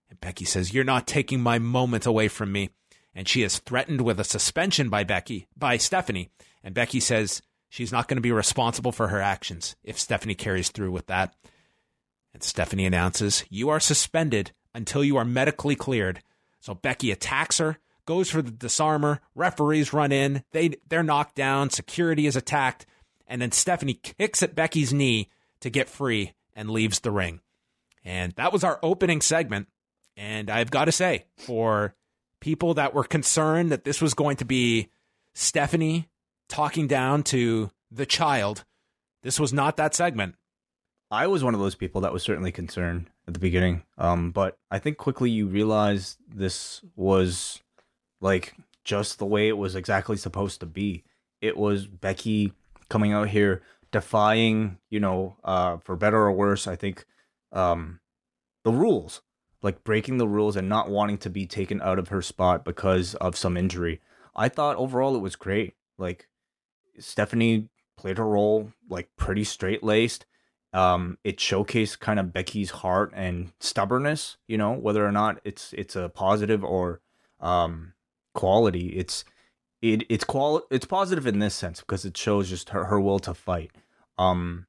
[0.09, 2.69] And Becky says, You're not taking my moment away from me.
[3.15, 6.29] And she is threatened with a suspension by Becky, by Stephanie.
[6.63, 10.69] And Becky says she's not going to be responsible for her actions if Stephanie carries
[10.69, 11.35] through with that.
[12.33, 16.21] And Stephanie announces, You are suspended until you are medically cleared.
[16.59, 21.69] So Becky attacks her, goes for the disarmer, referees run in, they they're knocked down,
[21.69, 22.85] security is attacked,
[23.27, 25.29] and then Stephanie kicks at Becky's knee
[25.61, 27.39] to get free and leaves the ring.
[28.03, 29.67] And that was our opening segment.
[30.17, 31.95] And I've got to say, for
[32.39, 34.89] people that were concerned that this was going to be
[35.33, 36.09] Stephanie
[36.49, 38.65] talking down to the child,
[39.23, 40.35] this was not that segment.
[41.09, 43.83] I was one of those people that was certainly concerned at the beginning.
[43.97, 47.62] Um, but I think quickly you realize this was
[48.23, 51.03] like just the way it was exactly supposed to be.
[51.41, 52.53] It was Becky
[52.89, 53.61] coming out here
[53.91, 57.05] defying, you know, uh, for better or worse, I think,
[57.51, 57.99] um,
[58.63, 59.21] the rules,
[59.61, 63.13] like breaking the rules and not wanting to be taken out of her spot because
[63.15, 64.01] of some injury.
[64.35, 65.75] I thought overall it was great.
[65.97, 66.27] Like
[66.97, 70.25] Stephanie played her role like pretty straight laced
[70.73, 74.37] um, it showcased kind of Becky's heart and stubbornness.
[74.47, 76.99] You know, whether or not it's it's a positive or
[77.39, 77.93] um,
[78.33, 78.87] quality.
[78.89, 79.23] It's
[79.81, 83.19] it it's qual it's positive in this sense because it shows just her, her will
[83.19, 83.71] to fight.
[84.17, 84.67] Um,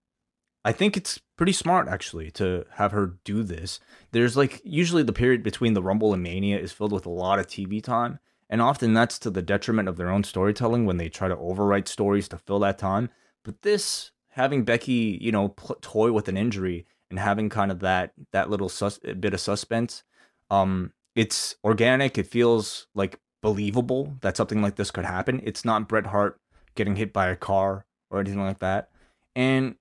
[0.64, 3.80] I think it's pretty smart actually to have her do this.
[4.12, 7.38] There's like usually the period between the Rumble and Mania is filled with a lot
[7.38, 11.08] of TV time, and often that's to the detriment of their own storytelling when they
[11.08, 13.10] try to overwrite stories to fill that time.
[13.44, 17.80] But this having Becky, you know, pl- toy with an injury and having kind of
[17.80, 20.02] that that little sus- bit of suspense,
[20.50, 22.18] um, it's organic.
[22.18, 25.38] It feels like believable that something like this could happen.
[25.44, 26.40] It's not Bret Hart
[26.76, 28.88] getting hit by a car or anything like that.
[29.36, 29.74] And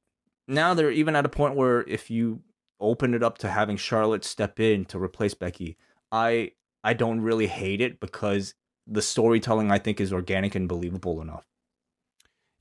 [0.49, 2.41] now they're even at a point where if you
[2.81, 5.77] open it up to having Charlotte step in to replace Becky,
[6.11, 6.51] I
[6.83, 8.53] I don't really hate it because
[8.85, 11.45] the storytelling I think is organic and believable enough.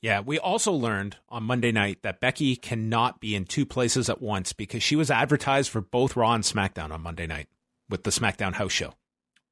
[0.03, 4.23] Yeah, we also learned on Monday night that Becky cannot be in two places at
[4.23, 7.49] once because she was advertised for both Raw and SmackDown on Monday night
[7.89, 8.95] with the SmackDown house show.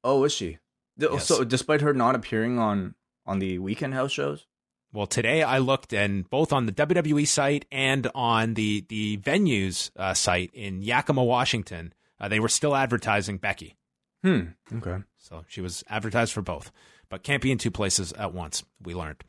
[0.01, 0.57] Oh, is she?
[0.97, 1.27] Yes.
[1.27, 4.45] So despite her not appearing on on the weekend house shows?
[4.93, 9.91] Well, today I looked, and both on the WWE site and on the the venues
[9.95, 13.77] uh, site in Yakima, Washington, uh, they were still advertising Becky.
[14.23, 14.49] Hmm.
[14.73, 14.97] Okay.
[15.17, 16.71] So she was advertised for both,
[17.09, 18.63] but can't be in two places at once.
[18.83, 19.23] We learned.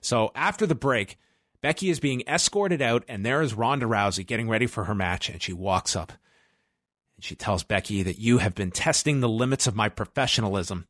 [0.00, 1.16] So after the break,
[1.60, 5.28] Becky is being escorted out, and there is Ronda Rousey getting ready for her match,
[5.28, 6.12] and she walks up
[7.18, 10.86] and she tells Becky that you have been testing the limits of my professionalism.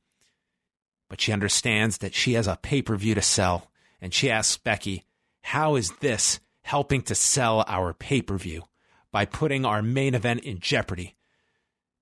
[1.08, 4.56] But she understands that she has a pay per view to sell, and she asks
[4.56, 5.04] Becky,
[5.42, 8.64] How is this helping to sell our pay per view
[9.10, 11.14] by putting our main event in jeopardy?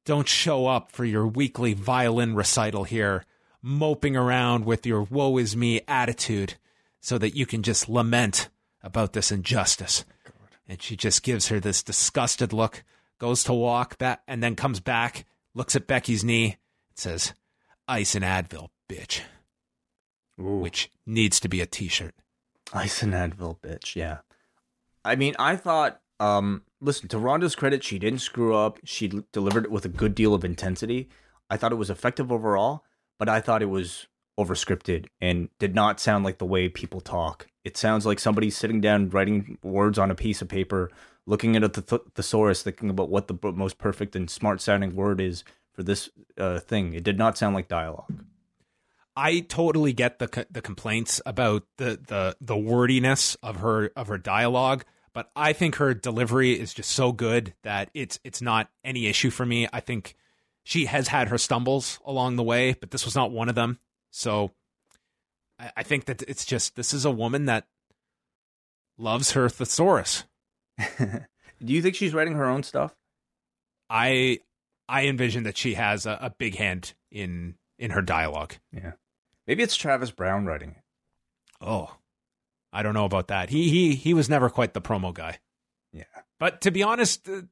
[0.05, 3.25] Don't show up for your weekly violin recital here,
[3.61, 6.55] moping around with your woe is me attitude
[7.01, 8.49] so that you can just lament
[8.83, 10.05] about this injustice.
[10.69, 12.85] And she just gives her this disgusted look,
[13.19, 16.57] goes to walk back, and then comes back, looks at Becky's knee,
[16.91, 17.35] and says,
[17.89, 19.23] Ice and Advil, bitch,
[20.41, 20.59] Ooh.
[20.59, 22.15] which needs to be a t shirt.
[22.73, 23.95] Ice and Advil, bitch.
[23.95, 24.19] Yeah.
[25.05, 26.01] I mean, I thought.
[26.19, 28.79] Um, listen to Ronda's credit, she didn't screw up.
[28.85, 31.11] She delivered it with a good deal of intensity.
[31.51, 32.85] I thought it was effective overall,
[33.19, 34.07] but I thought it was
[34.39, 37.47] overscripted and did not sound like the way people talk.
[37.65, 40.91] It sounds like somebody sitting down writing words on a piece of paper,
[41.27, 44.95] looking at a th- thesaurus, thinking about what the b- most perfect and smart sounding
[44.95, 46.95] word is for this uh, thing.
[46.95, 48.25] It did not sound like dialogue.
[49.17, 54.19] I totally get the the complaints about the the the wordiness of her of her
[54.19, 59.07] dialogue, but I think her delivery is just so good that it's it's not any
[59.07, 59.67] issue for me.
[59.73, 60.15] I think
[60.65, 63.79] she has had her stumbles along the way, but this was not one of them.
[64.11, 64.51] So
[65.59, 67.67] I, I think that it's just this is a woman that
[68.99, 70.25] loves her thesaurus.
[70.99, 72.95] Do you think she's writing her own stuff?
[73.89, 74.41] I
[74.89, 78.55] I envision that she has a, a big hand in in her dialogue.
[78.73, 78.93] Yeah.
[79.47, 80.83] Maybe it's Travis Browne writing it.
[81.61, 81.97] Oh,
[82.73, 83.51] I don't know about that.
[83.51, 85.39] He he he was never quite the promo guy.
[85.93, 86.05] Yeah.
[86.39, 87.43] But to be honest, uh,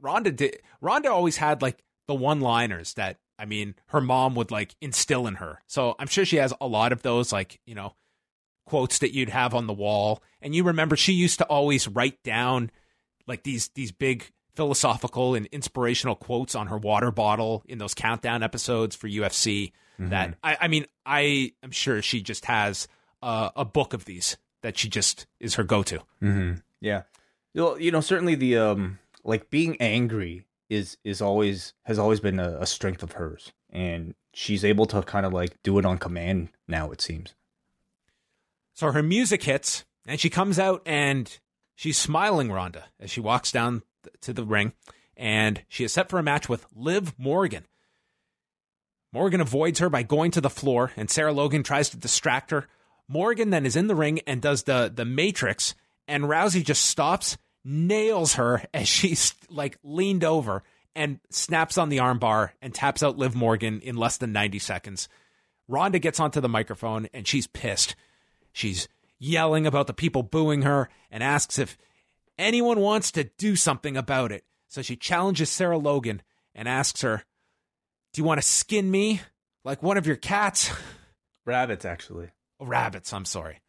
[0.00, 0.58] Ronda did.
[0.80, 5.36] Ronda always had like the one-liners that I mean, her mom would like instill in
[5.36, 5.62] her.
[5.66, 7.94] So I'm sure she has a lot of those, like you know,
[8.66, 10.22] quotes that you'd have on the wall.
[10.42, 12.70] And you remember she used to always write down
[13.26, 18.42] like these these big philosophical and inspirational quotes on her water bottle in those countdown
[18.42, 19.72] episodes for UFC.
[19.98, 22.86] That I, I mean, I am sure she just has
[23.20, 25.98] uh, a book of these that she just is her go-to.
[26.22, 26.60] Mm-hmm.
[26.80, 27.02] Yeah.
[27.54, 32.38] Well, you know, certainly the um like being angry is is always has always been
[32.38, 35.98] a, a strength of hers, and she's able to kind of like do it on
[35.98, 36.90] command now.
[36.90, 37.34] It seems.
[38.74, 41.36] So her music hits, and she comes out and
[41.74, 44.74] she's smiling Ronda as she walks down th- to the ring,
[45.16, 47.64] and she is set for a match with Liv Morgan.
[49.12, 52.68] Morgan avoids her by going to the floor, and Sarah Logan tries to distract her.
[53.08, 55.74] Morgan then is in the ring and does the the Matrix,
[56.06, 60.62] and Rousey just stops, nails her as she's like leaned over
[60.94, 65.08] and snaps on the armbar and taps out Liv Morgan in less than 90 seconds.
[65.68, 67.94] Ronda gets onto the microphone and she's pissed.
[68.52, 68.88] She's
[69.18, 71.78] yelling about the people booing her and asks if
[72.38, 74.44] anyone wants to do something about it.
[74.66, 76.22] So she challenges Sarah Logan
[76.54, 77.24] and asks her,
[78.12, 79.20] Do you want to skin me
[79.64, 80.70] like one of your cats?
[81.44, 82.30] Rabbits, actually.
[82.60, 83.60] Rabbits, I'm sorry.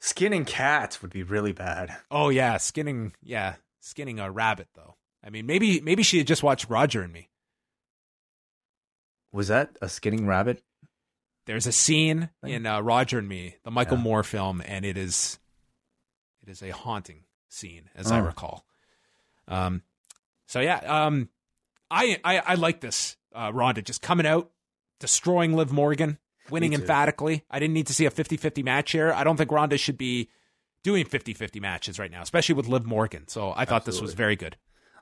[0.00, 1.96] Skinning cats would be really bad.
[2.10, 4.96] Oh yeah, skinning yeah, skinning a rabbit though.
[5.24, 7.28] I mean maybe maybe she had just watched Roger and me.
[9.32, 10.62] Was that a skinning rabbit?
[11.46, 14.02] There's a scene in uh, Roger and Me, the Michael Yeah.
[14.02, 15.38] Moore film, and it is
[16.42, 18.24] it is a haunting scene, as I Oh.
[18.24, 18.66] recall.
[19.48, 19.82] Um,
[20.46, 21.28] so yeah, um,
[21.90, 24.50] I I, I like this uh, Ronda just coming out,
[25.00, 26.18] destroying Liv Morgan.
[26.50, 27.44] winning emphatically.
[27.50, 29.12] I didn't need to see a 50-50 match here.
[29.12, 30.28] I don't think Ronda should be
[30.82, 33.28] doing 50-50 matches right now, especially with Liv Morgan.
[33.28, 34.56] So I thought this was very good.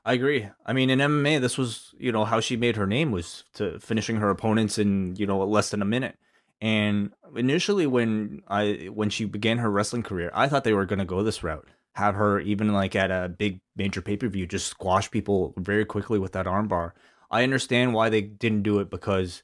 [0.05, 0.47] I agree.
[0.65, 3.79] I mean, in MMA, this was you know how she made her name was to
[3.79, 6.17] finishing her opponents in you know less than a minute.
[6.59, 10.99] And initially, when I when she began her wrestling career, I thought they were going
[10.99, 14.47] to go this route, have her even like at a big major pay per view,
[14.47, 16.93] just squash people very quickly with that armbar.
[17.31, 19.41] I understand why they didn't do it because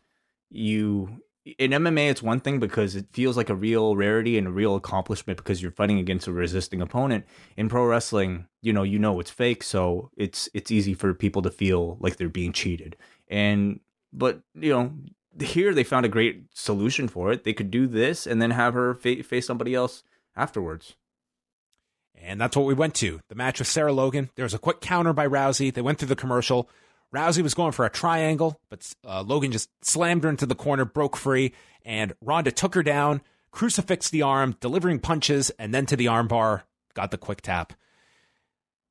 [0.50, 1.22] you
[1.58, 4.76] in MMA it's one thing because it feels like a real rarity and a real
[4.76, 7.26] accomplishment because you're fighting against a resisting opponent.
[7.56, 11.42] In pro wrestling, you know, you know it's fake, so it's it's easy for people
[11.44, 12.98] to feel like they're being cheated.
[13.30, 13.80] And
[14.12, 14.92] but you know,
[15.40, 17.46] here they found a great solution for it.
[17.46, 20.04] They could do this and then have her fa- face somebody else
[20.36, 20.96] afterwards.
[22.20, 23.22] And that's what we went to.
[23.30, 24.32] The match with Sarah Logan.
[24.36, 25.74] There was a quick counter by Rousey.
[25.74, 26.70] They went through the commercial.
[27.14, 30.86] Rousey was going for a triangle, but uh, Logan just slammed her into the corner,
[30.86, 31.54] broke free,
[31.86, 36.64] and Ronda took her down, crucifixed the arm, delivering punches, and then to the armbar,
[36.94, 37.74] got the quick tap.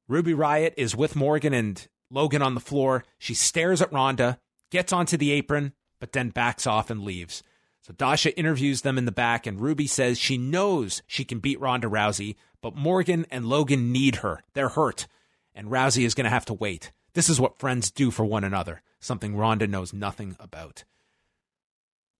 [0.08, 3.04] Ruby Riott is with Morgan and Logan on the floor.
[3.18, 4.38] She stares at Ronda,
[4.70, 7.42] gets onto the apron, but then backs off and leaves.
[7.82, 11.60] So Dasha interviews them in the back, and Ruby says she knows she can beat
[11.60, 14.42] Ronda Rousey, but Morgan and Logan need her.
[14.54, 15.06] They're hurt,
[15.54, 16.92] and Rousey is going to have to wait.
[17.16, 20.84] This is what friends do for one another, something Ronda knows nothing about.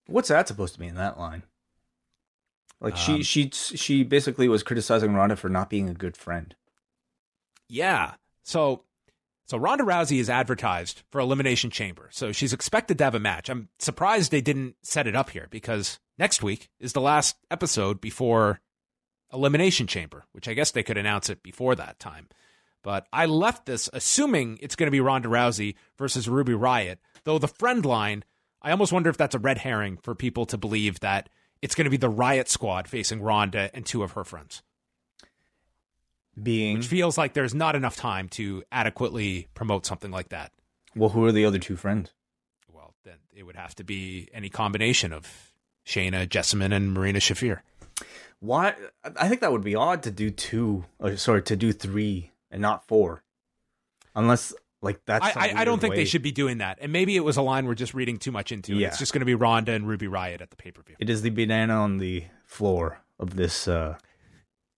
[0.06, 1.42] What's that supposed to mean in that line?
[2.80, 6.56] Like Um, she she she basically was criticizing Ronda for not being a good friend.
[7.68, 8.14] Yeah.
[8.42, 8.84] So
[9.44, 12.08] so Ronda Rousey is advertised for Elimination Chamber.
[12.10, 13.50] So she's expected to have a match.
[13.50, 18.00] I'm surprised they didn't set it up here because next week is the last episode
[18.00, 18.60] before
[19.30, 22.28] Elimination Chamber, which I guess they could announce it before that time.
[22.82, 27.38] But I left this assuming it's going to be Ronda Rousey versus Ruby Riott, though
[27.38, 28.24] the friend line,
[28.62, 31.28] I almost wonder if that's a red herring for people to believe that
[31.62, 34.62] it's going to be the Riott squad facing Ronda and two of her friends
[36.40, 40.52] Being which feels like there's not enough time to adequately promote something like that.
[40.94, 42.12] well, who are the other two friends?
[42.72, 45.52] Well, then it would have to be any combination of
[45.86, 47.60] Shayna, Jessamyn, and Marina Shafir.
[48.40, 48.74] Why?
[49.16, 50.84] I think that would be odd to do two.
[50.98, 53.22] Or sorry, to do three and not four,
[54.14, 55.36] unless like that's.
[55.36, 56.78] I, I, I don't think way- they should be doing that.
[56.80, 58.74] And maybe it was a line we're just reading too much into.
[58.74, 58.88] Yeah.
[58.88, 60.96] It's just going to be Ronda and Ruby Riott at the pay per view.
[60.98, 63.96] It is the banana on the floor of this uh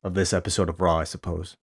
[0.03, 1.57] of this episode of Raw, I suppose.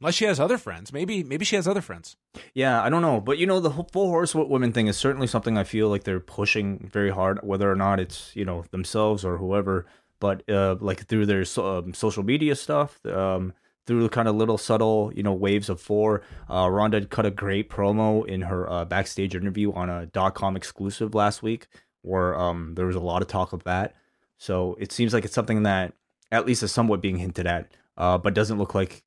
[0.00, 0.92] Unless she has other friends.
[0.92, 2.16] Maybe maybe she has other friends.
[2.54, 5.28] Yeah, I don't know, but you know, the whole full horse women thing is certainly
[5.28, 9.24] something I feel like they're pushing very hard, whether or not it's you know themselves
[9.24, 9.86] or whoever.
[10.18, 13.52] But uh, like through their so, um, social media stuff, um,
[13.86, 16.22] through kind of little subtle you know waves of four.
[16.48, 20.56] Uh, Ronda cut a great promo in her uh, backstage interview on a dot com
[20.56, 21.66] exclusive last week,
[22.02, 23.94] where um, there was a lot of talk of that.
[24.38, 25.94] So it seems like it's something that
[26.30, 29.04] at least is somewhat being hinted at, uh, but doesn't look like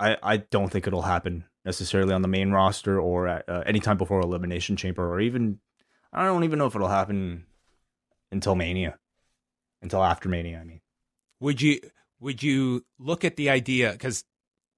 [0.00, 3.80] I, I don't think it'll happen necessarily on the main roster or at uh, any
[3.80, 5.58] time before Elimination Chamber or even
[6.12, 7.46] I don't even know if it'll happen
[8.32, 8.98] until Mania,
[9.82, 10.60] until after Mania.
[10.60, 10.80] I mean,
[11.40, 11.80] Would you
[12.20, 14.24] would you look at the idea because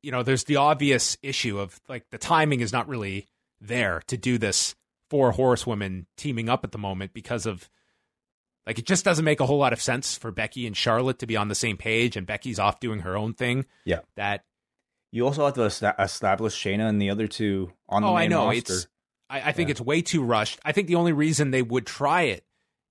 [0.03, 3.26] you know there's the obvious issue of like the timing is not really
[3.61, 4.74] there to do this
[5.11, 7.68] four horsewomen teaming up at the moment because of
[8.66, 11.26] like it just doesn't make a whole lot of sense for Becky and Charlotte to
[11.26, 13.64] be on the same page and Becky's off doing her own thing.
[13.84, 14.01] Yeah.
[14.16, 14.45] That
[15.11, 15.62] you also have to
[15.99, 18.72] establish Shayna and the other two on the oh main I know roster.
[18.74, 18.86] it's
[19.30, 19.72] I, I think Yeah.
[19.72, 20.59] it's way too rushed.
[20.64, 22.45] I think the only reason they would try it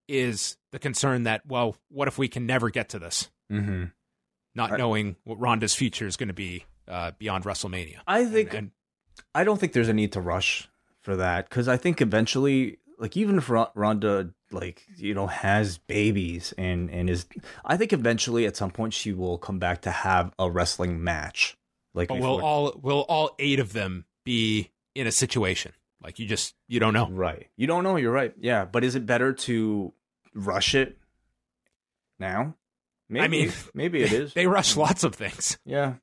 [0.08, 3.86] is the concern that well what if we can never get to this hmm
[4.58, 8.00] not knowing what Ronda's future is going to be uh, beyond WrestleMania.
[8.06, 8.72] I think and, and
[9.34, 10.68] I don't think there's a need to rush
[11.02, 15.78] for that because I think eventually, like even if Ron- Ronda like you know has
[15.78, 17.26] babies and and is,
[17.64, 21.58] I think eventually at some point she will come back to have a wrestling match.
[21.94, 25.72] Like, But will all will all eight of them be in a situation
[26.04, 27.10] like you just you don't know?
[27.10, 27.48] right?
[27.56, 27.96] You don't know.
[27.96, 28.34] You're right.
[28.40, 29.94] Yeah, but is it better to
[30.34, 30.98] rush it
[32.20, 32.56] now?
[33.10, 34.34] Maybe, mean, maybe it is.
[34.34, 35.58] They rush lots of things.
[35.66, 35.96] Yeah,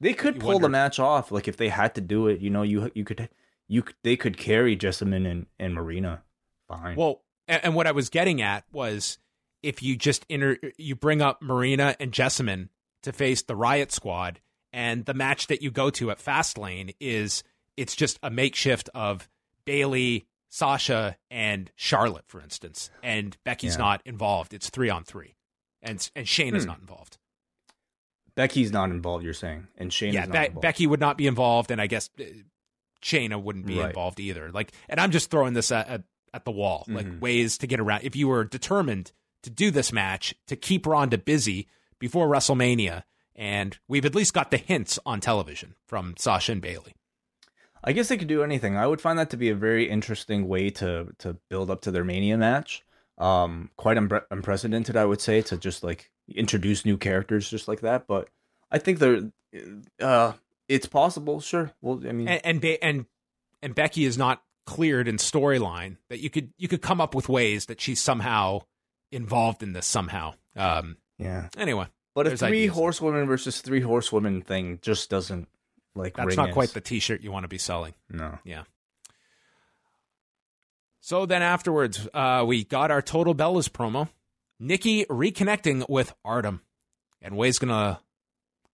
[0.00, 1.30] they could You pull the match off.
[1.32, 3.28] Like if they had to do it, you know, you you could
[3.68, 6.22] you they could carry Jessamyn and and Marina.
[6.68, 6.96] Fine.
[6.96, 9.18] Well, and, and what I was getting at was
[9.62, 12.68] if you just inter you bring up Marina and Jessamyn
[13.02, 14.40] to face the Riott Squad,
[14.72, 17.42] and the match that you go to at Fastlane is
[17.76, 19.28] it's just a makeshift of
[19.64, 23.78] Bayley, Sasha, and Charlotte, for instance, and Becky's Yeah.
[23.82, 24.52] not involved.
[24.54, 25.36] It's three on three,
[25.82, 26.68] and and Shayna's Hmm.
[26.70, 27.18] not involved.
[28.34, 29.24] Becky's not involved.
[29.24, 30.60] You're saying, and Shayna's yeah, not Be-.
[30.60, 32.24] Becky would not be involved, and I guess uh,
[33.02, 33.88] Shayna wouldn't be Right.
[33.88, 34.50] involved either.
[34.52, 36.02] Like, and I'm just throwing this at, at
[36.34, 38.04] at the wall, like ways to get around.
[38.04, 39.12] If you were determined
[39.42, 41.68] to do this match to keep Ronda busy
[41.98, 43.04] before WrestleMania,
[43.34, 46.94] and we've at least got the hints on television from Sasha and Bayley.
[47.82, 48.76] I guess they could do anything.
[48.76, 51.90] I would find that to be a very interesting way to to build up to
[51.90, 52.84] their Mania match.
[53.18, 57.80] Um, quite unpre- unprecedented, I would say, to just like introduce new characters just like
[57.80, 58.06] that.
[58.06, 58.28] But
[58.70, 59.30] I think they're,
[60.00, 60.32] uh,
[60.68, 61.40] it's possible.
[61.40, 61.72] Sure.
[61.80, 63.06] Well, I mean, and and Be- and,
[63.62, 67.28] and Becky is not cleared in storyline that you could you could come up with
[67.28, 68.60] ways that she's somehow
[69.10, 70.34] involved in this somehow.
[70.54, 71.48] Um, yeah.
[71.56, 72.74] anyway, But a three ideas.
[72.74, 75.48] horsewomen versus three horsewomen thing just doesn't
[75.94, 76.14] like.
[76.16, 77.94] that's not as- quite the T-shirt you want to be selling.
[78.10, 78.38] no.
[78.44, 78.64] Yeah.
[81.08, 84.10] So then afterwards, uh, we got our Total Bellas promo.
[84.60, 86.60] Nikki reconnecting with Artem.
[87.22, 88.00] And Wai's going to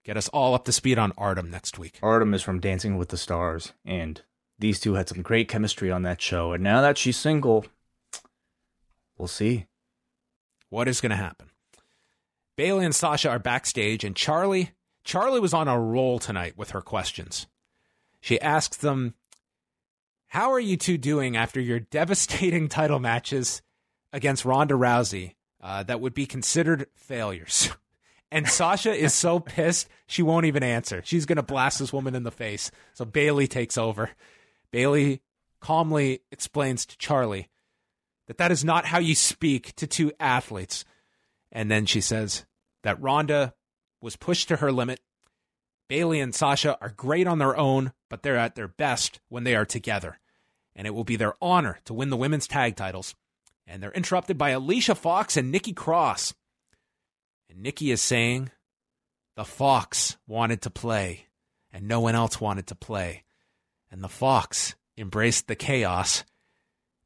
[0.02, 2.00] get us all up to speed on Artem next week.
[2.02, 4.20] Artem is from Dancing with the Stars, and
[4.58, 6.52] these two had some great chemistry on that show.
[6.52, 7.66] And now that she's single,
[9.16, 9.66] we'll see.
[10.70, 11.50] What is going to happen?
[12.56, 14.70] Bayley and Sasha are backstage, and Charly.
[15.04, 17.46] Charly was on a roll tonight with her questions.
[18.20, 19.14] She asks them,
[20.34, 23.62] How are you two doing after your devastating title matches
[24.12, 27.70] against Ronda Rousey uh, that would be considered failures?
[28.32, 31.02] And Sasha is so pissed, she won't even answer.
[31.04, 32.72] She's going to blast this woman in the face.
[32.94, 34.10] So Bayley takes over.
[34.72, 35.22] Bayley
[35.60, 37.46] calmly explains to Charly
[38.26, 40.84] that that is not how you speak to two athletes.
[41.52, 42.44] And then she says
[42.82, 43.54] that Ronda
[44.00, 44.98] was pushed to her limit.
[45.88, 49.54] Bayley and Sasha are great on their own, but they're at their best when they
[49.54, 50.18] are together.
[50.76, 53.14] And it will be their honor to win the women's tag titles.
[53.66, 56.34] And they're interrupted by Alicia Fox and Nikki Cross.
[57.48, 58.50] And Nikki is saying,
[59.36, 61.26] The Fox wanted to play,
[61.72, 63.24] and no one else wanted to play.
[63.90, 66.24] And the Fox embraced the chaos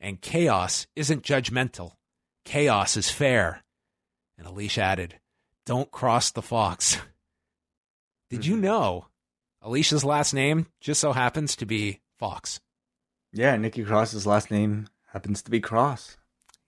[0.00, 1.92] and chaos isn't judgmental.
[2.44, 3.64] Chaos is fair.
[4.36, 5.18] And Alicia added,
[5.66, 6.98] Don't cross the fox.
[8.30, 8.64] Did you mm-hmm.
[8.64, 9.06] know
[9.62, 12.60] Alicia's last name just so happens to be Fox?
[13.32, 16.16] Yeah, Nikki Cross's last name happens to be Cross.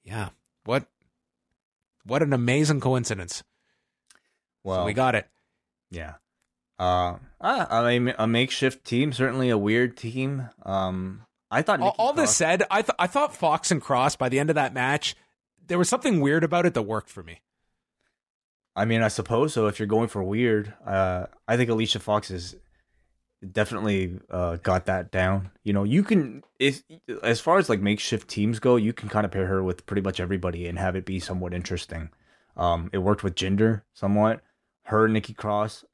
[0.05, 0.31] Yeah.
[0.65, 0.87] What
[2.05, 3.43] what an amazing coincidence.
[4.63, 5.27] Well, so we got it.
[5.91, 6.15] Yeah.
[6.79, 10.49] Uh, I mean, a makeshift team, certainly a weird team.
[10.65, 13.83] Um, I thought All, Nikki all this Cross- said, I th- I thought Fox and
[13.83, 15.15] Cross by the end of that match,
[15.67, 17.41] there was something weird about it that worked for me.
[18.75, 19.67] I mean, I suppose so.
[19.67, 22.57] If you're going for weird, uh, I think Alicia Fox has
[23.49, 25.51] definitely uh, got that down.
[25.65, 26.83] You know, you can, if
[27.23, 30.03] as far as like makeshift teams go, you can kind of pair her with pretty
[30.03, 32.11] much everybody and have it be somewhat interesting.
[32.57, 34.41] Um, it worked with Jinder somewhat.
[34.85, 35.85] Her, Nikki Cross.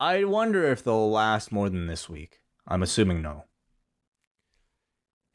[0.00, 2.40] I wonder if they'll last more than this week.
[2.66, 3.44] I'm assuming no.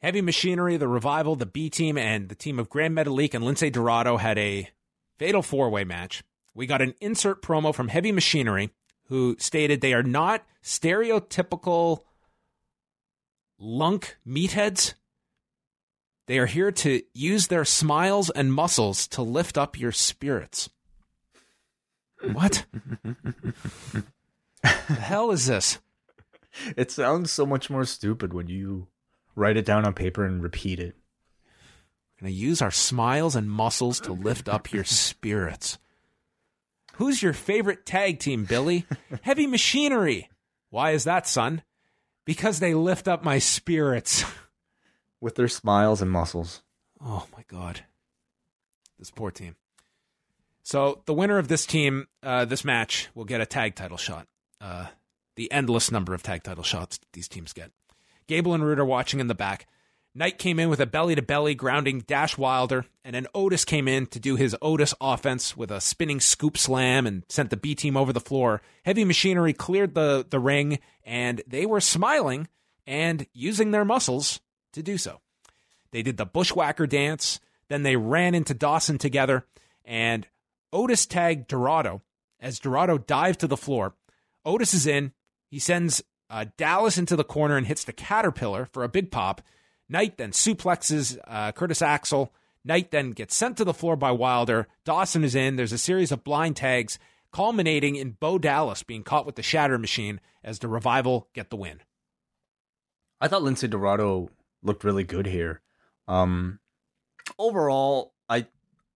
[0.02, 3.70] Heavy Machinery, the Revival, the B Team, and the team of Gran Metalik and Lince
[3.70, 4.68] Dorado had a
[5.18, 6.22] fatal four way match.
[6.54, 8.70] We got an insert promo from Heavy Machinery,
[9.10, 12.04] who stated they are not stereotypical
[13.58, 14.94] lunk meatheads.
[16.28, 20.70] They are here to use their smiles and muscles to lift up your spirits.
[22.32, 22.64] What?
[23.02, 24.04] the
[24.62, 25.80] hell is this?
[26.76, 28.86] It sounds so much more stupid when you
[29.34, 30.94] write it down on paper and repeat it.
[32.20, 35.78] We're going to use our smiles and muscles to lift up your spirits.
[37.00, 38.84] Who's your favorite tag team, Billy?
[39.22, 40.28] Heavy Machinery.
[40.68, 41.62] Why is that, son?
[42.26, 44.22] Because they lift up my spirits.
[45.20, 46.62] With their smiles and muscles.
[47.02, 47.84] Oh my god,
[48.98, 49.56] this poor team.
[50.62, 54.26] So the winner of this team, uh, this match, will get a tag title shot.
[54.60, 54.88] Uh,
[55.36, 57.70] the endless number of tag title shots these teams get.
[58.26, 59.66] Gable and Roode are watching in the back.
[60.12, 63.86] Knight came in with a belly to belly grounding Dash Wilder, and then Otis came
[63.86, 67.76] in to do his Otis offense with a spinning scoop slam and sent the B
[67.76, 68.60] team over the floor.
[68.84, 72.48] Heavy Machinery cleared the, the ring, and they were smiling
[72.86, 74.40] and using their muscles
[74.72, 75.20] to do so.
[75.92, 77.38] They did the bushwhacker dance,
[77.68, 79.46] then they ran into Dawson together,
[79.84, 80.26] and
[80.72, 82.02] Otis tagged Dorado
[82.40, 83.94] as Dorado dived to the floor.
[84.44, 85.12] Otis is in.
[85.50, 89.42] He sends uh, Dallas into the corner and hits the caterpillar for a big pop.
[89.90, 92.32] Knight then suplexes uh, Curtis Axel.
[92.64, 94.68] Knight then gets sent to the floor by Wilder.
[94.84, 95.56] Dawson is in.
[95.56, 96.98] There's a series of blind tags,
[97.32, 101.56] culminating in Bo Dallas being caught with the shatter machine as the revival get the
[101.56, 101.80] win.
[103.20, 104.30] I thought Lince Dorado
[104.62, 105.60] looked really good here.
[106.06, 106.60] Um,
[107.38, 108.46] overall, I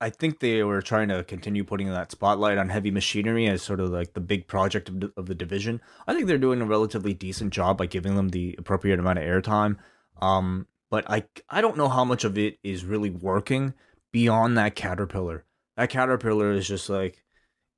[0.01, 3.81] I think they were trying to continue putting that spotlight on heavy machinery as sort
[3.81, 5.81] of like the big project of, the- of the division.
[6.07, 9.25] I think they're doing a relatively decent job by giving them the appropriate amount of
[9.25, 9.77] airtime.
[10.21, 13.75] Um, but I I don't know how much of it is really working
[14.13, 15.45] beyond that caterpillar.
[15.77, 17.25] That caterpillar is just like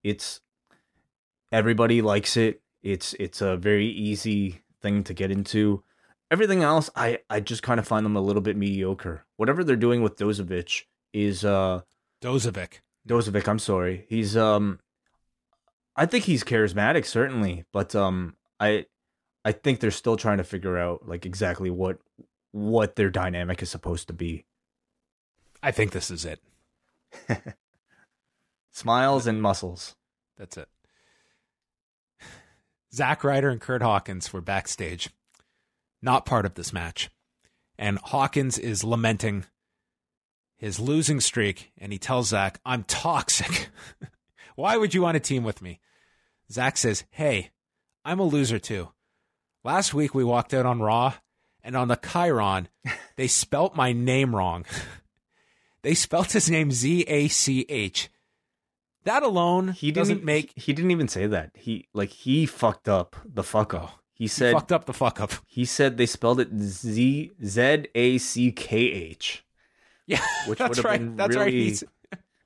[0.05, 0.41] it's
[1.53, 2.63] everybody likes it.
[2.83, 5.83] It's it's a very easy thing to get into.
[6.31, 9.25] Everything else, I I just kind of find them a little bit mediocre.
[9.37, 10.83] Whatever they're doing with Dozovic
[11.13, 11.83] is uh
[12.23, 12.81] Dozovic.
[13.09, 14.07] Dozovic, I'm sorry.
[14.09, 14.81] He's um
[15.97, 18.87] I think he's charismatic certainly, but um I
[19.45, 21.99] I think they're still trying to figure out like exactly what
[22.57, 24.47] what their dynamic is supposed to be.
[25.63, 26.41] I think this is it.
[28.73, 29.95] Smiles and muscles.
[30.39, 30.69] That's it.
[32.95, 35.11] Zack Ryder and Curt Hawkins were backstage,
[36.01, 37.11] not part of this match.
[37.79, 39.45] And Hawkins is lamenting
[40.57, 43.69] his losing streak, and he tells Zack, I'm toxic.
[44.57, 45.81] Why would you want to team with me?
[46.51, 47.51] Zack says, Hey,
[48.03, 48.93] I'm a loser too.
[49.63, 51.13] Last week we walked out on Raw,
[51.67, 52.69] and on the chyron,
[53.17, 54.65] they spelt my name wrong.
[55.83, 58.09] they spelt his name Z A C H.
[59.05, 61.51] That alone He doesn't make he, he didn't even say that.
[61.55, 64.01] He like he fucked up the fuck up.
[64.15, 65.33] He he said fucked up the fuck up.
[65.47, 69.45] he said they spelled it Z Z A C K H,
[70.07, 71.01] Yeah, which that's would have right.
[71.01, 71.47] been that's right.
[71.47, 71.85] really He's,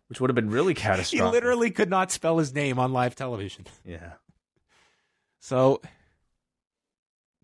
[0.09, 1.27] which would have been really catastrophic.
[1.27, 3.65] he literally could not spell his name on live television.
[3.85, 4.15] yeah.
[5.39, 5.81] So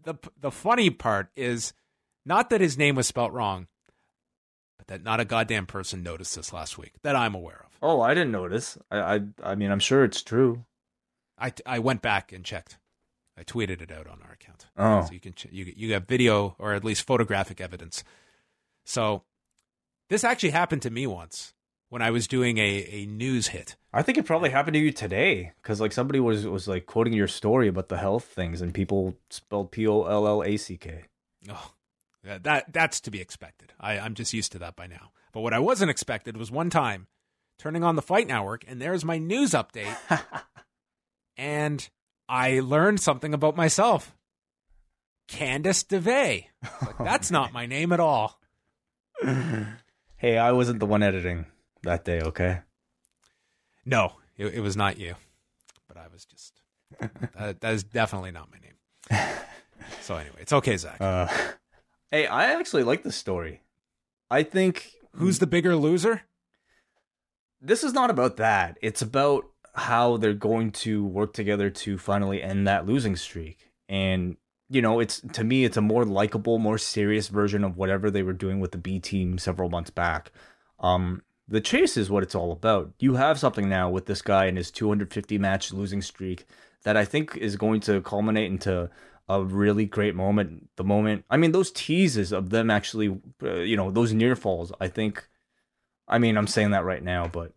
[0.06, 1.74] the the funny part is
[2.24, 3.66] not that his name was spelt wrong,
[4.78, 7.78] but that not a goddamn person noticed this last week that I'm aware of.
[7.82, 8.78] Oh, I didn't notice.
[8.90, 10.64] I I I mean, I'm sure it's true.
[11.38, 12.78] I I went back and checked.
[13.38, 14.66] I tweeted it out on our account.
[14.78, 15.04] Oh.
[15.04, 18.02] So you can ch- you you have video or at least photographic evidence.
[18.86, 19.24] So
[20.08, 21.52] this actually happened to me once
[21.88, 23.76] when I was doing a, a news hit.
[23.92, 27.12] I think it probably happened to you today because like somebody was was like quoting
[27.12, 30.76] your story about the health things and people spelled P O L L A C
[30.76, 31.04] K.
[31.48, 31.72] Oh,
[32.24, 33.72] yeah, that that's to be expected.
[33.80, 35.12] I, I'm just used to that by now.
[35.32, 37.06] But what I wasn't expected was one time
[37.58, 39.96] turning on the Fight Network and there's my news update,
[41.36, 41.88] and
[42.28, 44.14] I learned something about myself.
[45.28, 46.46] Candice DeVay.
[46.82, 48.38] Like, that's not my name at all.
[50.18, 51.44] Hey, I wasn't the one editing
[51.86, 52.20] that day.
[52.20, 52.60] Okay.
[53.84, 55.14] No, it, it was not you.
[55.88, 56.60] But I was just.
[57.36, 59.26] that, that is definitely not my name.
[60.00, 61.00] So anyway, it's okay, Zack.
[61.00, 61.26] Uh,
[62.10, 63.62] hey, I actually like this story.
[64.30, 66.22] I think Who's the bigger loser?
[67.60, 68.78] this is not about that.
[68.82, 73.70] It's about how they're going to work together to finally end that losing streak.
[73.88, 74.36] And
[74.68, 78.22] you know, it's to me, it's a more likable, more serious version of whatever they
[78.22, 80.32] were doing with the B team several months back.
[80.80, 82.92] Um, the chase is what it's all about.
[82.98, 86.46] You have something now with this guy and his 250 match losing streak
[86.82, 88.90] that I think is going to culminate into
[89.28, 90.68] a really great moment.
[90.76, 94.72] The moment, I mean, those teases of them actually, uh, you know, those near falls.
[94.80, 95.28] I think,
[96.08, 97.52] I mean, I'm saying that right now, but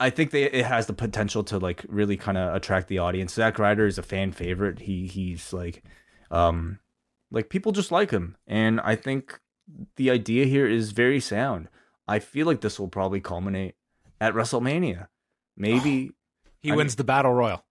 [0.00, 3.34] I think they it has the potential to like really kind of attract the audience.
[3.34, 4.80] Zack Ryder is a fan favorite.
[4.80, 5.84] He he's like,
[6.30, 6.78] um,
[7.30, 9.40] like people just like him, and I think
[9.96, 11.68] the idea here is very sound.
[12.08, 13.74] I feel like this will probably culminate
[14.20, 15.08] at WrestleMania.
[15.56, 16.12] Maybe
[16.60, 17.64] He I wins the battle royal.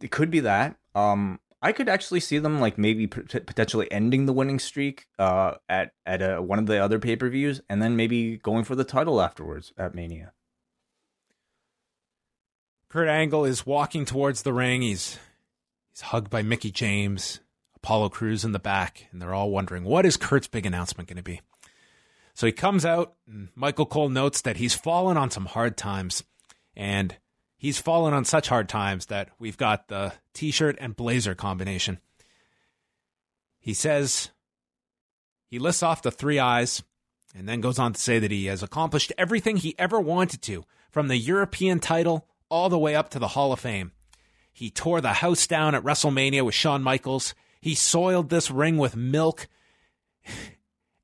[0.00, 0.76] it could be that.
[0.94, 5.54] Um, I could actually see them like maybe pot- potentially ending the winning streak uh
[5.68, 8.74] at at a, one of the other pay per views, and then maybe going for
[8.74, 10.32] the title afterwards at Mania.
[12.88, 14.82] Kurt Angle is walking towards the ring.
[14.82, 15.18] He's
[15.90, 17.40] he's hugged by Mickie James,
[17.76, 21.16] Apollo Crews in the back, and they're all wondering what is Kurt's big announcement going
[21.18, 21.40] to be.
[22.40, 26.24] So he comes out, and Michael Cole notes that he's fallen on some hard times,
[26.74, 27.14] and
[27.58, 31.98] he's fallen on such hard times that we've got the t-shirt and blazer combination.
[33.58, 34.30] He says
[35.48, 36.82] he lists off the three eyes
[37.36, 40.64] and then goes on to say that he has accomplished everything he ever wanted to,
[40.90, 43.92] from the European title all the way up to the Hall of Fame.
[44.50, 47.34] He tore the house down at WrestleMania with Shawn Michaels.
[47.60, 49.46] He soiled this ring with milk.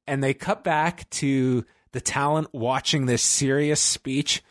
[0.06, 4.42] And they cut back to the talent watching this serious speech.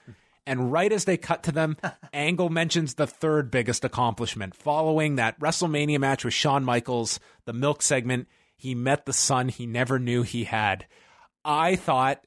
[0.48, 1.78] And right as they cut to them,
[2.14, 4.56] Angle mentions the third biggest accomplishment.
[4.56, 8.28] Following that WrestleMania match with Shawn Michaels, the milk segment,
[8.58, 10.86] he met the son he never knew he had.
[11.44, 12.24] I thought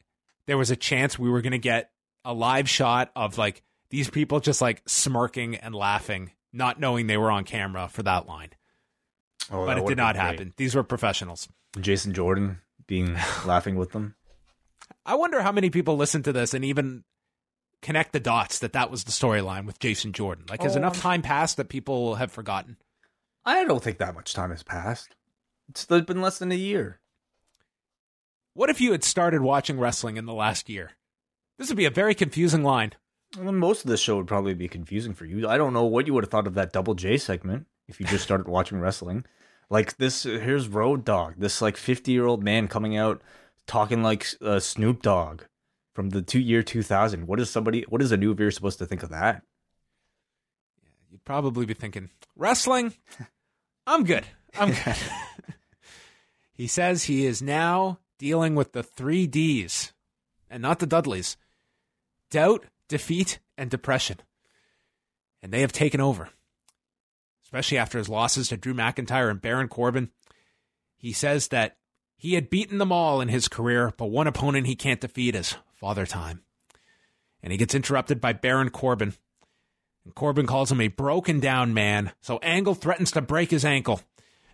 [0.46, 1.90] there was a chance we were going to get
[2.24, 7.16] a live shot of like these people just like smirking and laughing, not knowing they
[7.16, 8.50] were on camera for that line.
[9.50, 10.52] Oh, but that it did not happen.
[10.56, 11.48] These were professionals.
[11.80, 13.14] Jason Jordan being
[13.46, 14.16] laughing with them.
[15.06, 17.04] I wonder how many people listen to this and even
[17.80, 20.46] connect the dots that that was the storyline with Jason Jordan.
[20.50, 22.76] Like, has Oh, enough um, time passed that people have forgotten?
[23.44, 25.14] I don't think that much time has passed.
[25.68, 27.00] It's been less than a year.
[28.54, 30.92] What if you had started watching wrestling in the last year?
[31.58, 32.92] This would be a very confusing line.
[33.38, 35.46] Well, most of this show would probably be confusing for you.
[35.48, 38.06] I don't know what you would have thought of that Double J segment if you
[38.06, 39.24] just started watching wrestling.
[39.70, 43.20] Like this, here's Road Dogg, this like 50 year old man coming out
[43.66, 45.42] talking like uh, Snoop Dogg
[45.94, 47.26] from the two year 2000.
[47.26, 47.84] What is somebody?
[47.88, 49.42] What is a new viewer supposed to think of that?
[50.82, 52.94] Yeah, You'd probably be thinking, wrestling?
[53.86, 54.24] I'm good.
[54.58, 54.96] I'm good.
[56.52, 59.92] he says he is now dealing with the three D's
[60.50, 61.36] and not the Dudleys
[62.30, 64.18] doubt, defeat, and depression.
[65.42, 66.30] And they have taken over,
[67.48, 70.10] especially after his losses to Drew McIntyre and Baron Corbin.
[70.98, 71.78] He says that
[72.14, 75.56] he had beaten them all in his career, but one opponent he can't defeat is
[75.72, 76.42] Father Time.
[77.42, 79.14] And he gets interrupted by Baron Corbin.
[80.04, 84.02] And Corbin calls him a broken down man, so Angle threatens to break his ankle.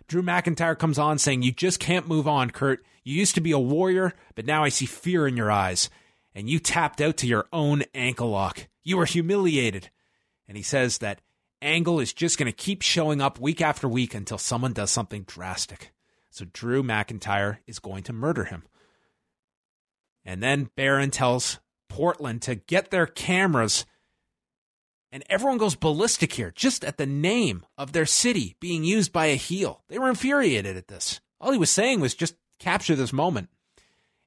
[0.07, 2.81] Drew McIntyre comes on saying, You just can't move on, Kurt.
[3.03, 5.89] You used to be a warrior, but now I see fear in your eyes.
[6.33, 8.67] And you tapped out to your own ankle lock.
[8.83, 9.89] You were humiliated.
[10.47, 11.19] And he says that
[11.65, 15.23] Angle is just going to keep showing up week after week until someone does something
[15.23, 15.91] drastic.
[16.29, 18.63] So Drew McIntyre is going to murder him.
[20.23, 21.59] And then Baron tells
[21.89, 23.85] Portland to get their cameras.
[25.11, 29.27] And everyone goes ballistic here just at the name of their city being used by
[29.27, 29.83] a heel.
[29.87, 31.19] They were infuriated at this.
[31.39, 33.49] All he was saying was just capture this moment.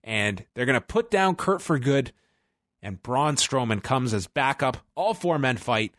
[0.03, 2.13] And they're going to put down Kurt for good.
[2.83, 4.79] And Braun Strowman comes as backup.
[4.95, 5.95] All four men fight.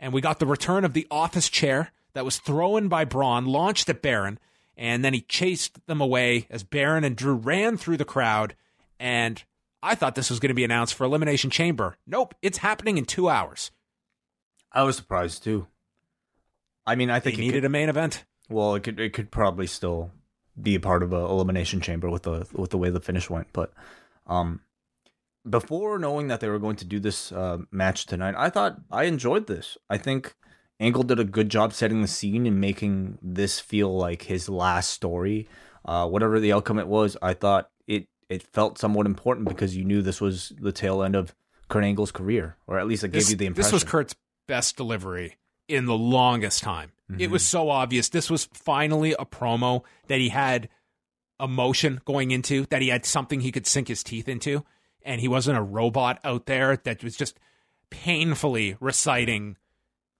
[0.00, 3.88] And we got the return of the office chair that was thrown by Braun, launched
[3.88, 4.38] at Baron.
[4.76, 8.54] And then he chased them away as Baron and Drew ran through the crowd.
[8.98, 9.42] And
[9.82, 11.96] I thought this was going to be announced for Elimination Chamber.
[12.06, 13.70] Nope, it's happening in two hours.
[14.72, 15.66] I was surprised too.
[16.86, 18.24] I mean, I think They it needed could, a main event.
[18.48, 20.10] well, it could it could probably still
[20.60, 23.46] be a part of a elimination chamber with the with the way the finish went,
[23.52, 23.72] but
[24.26, 24.60] um,
[25.48, 29.04] before knowing that they were going to do this uh, match tonight, I thought I
[29.04, 29.76] enjoyed this.
[29.90, 30.34] I think
[30.80, 34.90] Angle did a good job setting the scene and making this feel like his last
[34.90, 35.48] story.
[35.84, 39.84] Uh, whatever the outcome it was, I thought it it felt somewhat important because you
[39.84, 41.34] knew this was the tail end of
[41.68, 43.66] Kurt Angle's career, or at least it This, gave you the impression.
[43.66, 44.14] this was Kurt's
[44.48, 45.36] best delivery
[45.68, 46.92] in the longest time.
[47.18, 48.08] It was so obvious.
[48.08, 50.70] This was finally a promo that he had
[51.38, 54.64] emotion going into, that he had something he could sink his teeth into,
[55.04, 57.38] and he wasn't a robot out there that was just
[57.90, 59.56] painfully reciting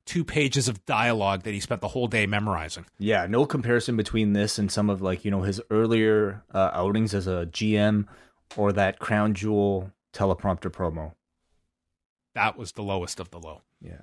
[0.07, 2.85] two pages of dialogue that he spent the whole day memorizing.
[2.99, 7.15] Yeah, no comparison between this and some of like you know his earlier uh, outings
[7.15, 8.07] as a GM
[8.57, 11.13] or that crown jewel teleprompter promo.
[12.35, 13.63] That was the lowest of the low.
[13.81, 14.01] Yeah,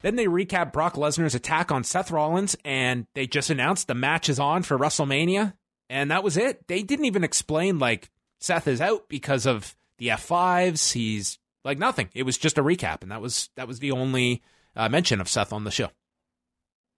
[0.00, 4.28] Then they recap Brock Lesnar's attack on Seth Rollins, and they just announced the match
[4.28, 5.54] is on for WrestleMania,
[5.90, 6.66] and that was it.
[6.68, 8.10] They didn't even explain like
[8.40, 10.92] Seth is out because of the F5s.
[10.92, 12.08] He's like nothing.
[12.14, 14.42] It was just a recap, and that was that was the only
[14.76, 15.90] uh, mention of Seth on the show.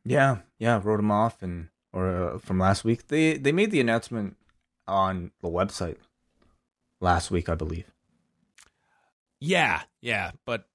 [0.05, 0.81] yeah, yeah.
[0.83, 3.09] Wrote him off and or uh, from last week.
[3.09, 4.37] They they made the announcement
[4.87, 5.97] on the website
[7.01, 7.91] last week, I believe.
[9.41, 10.67] Yeah, yeah, but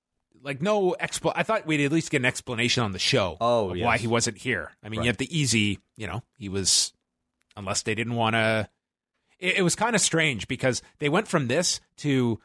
[0.42, 1.32] like no expl.
[1.36, 3.38] I thought we'd at least get an explanation on the show.
[3.40, 4.72] Oh, of why he wasn't here.
[4.84, 5.06] I mean, Right.
[5.06, 5.80] you have the easy.
[5.98, 6.94] You know, he was
[7.56, 8.68] unless they didn't want to.
[9.40, 12.40] It, it was kind of strange because they went from this to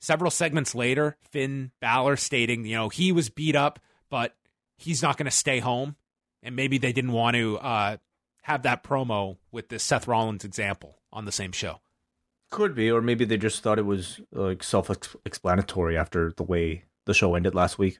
[0.00, 1.16] several segments later.
[1.30, 3.78] Finn Balor stating, you know, he was beat up,
[4.10, 4.34] but
[4.76, 5.96] he's not going to stay home,
[6.42, 7.96] and maybe they didn't want to uh,
[8.42, 11.80] have that promo with this Seth Rollins example on the same show.
[12.50, 17.14] Could be, or maybe they just thought it was like self-explanatory after the way the
[17.14, 17.98] show ended last week.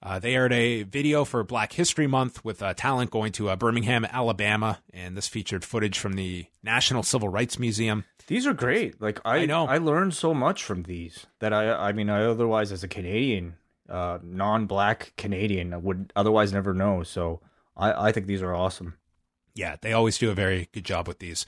[0.00, 3.56] Uh, they aired a video for Black History Month with uh, talent going to uh,
[3.56, 8.04] Birmingham, Alabama, and this featured footage from the National Civil Rights Museum.
[8.28, 9.00] These are great.
[9.00, 9.66] Like I, I know.
[9.66, 13.56] I learned so much from these that I, I mean, I otherwise as a Canadian,
[13.88, 17.02] uh, non-black Canadian, would otherwise never know.
[17.02, 17.40] So
[17.76, 18.94] I, I think these are awesome.
[19.54, 21.44] Yeah, they always do a very good job with these.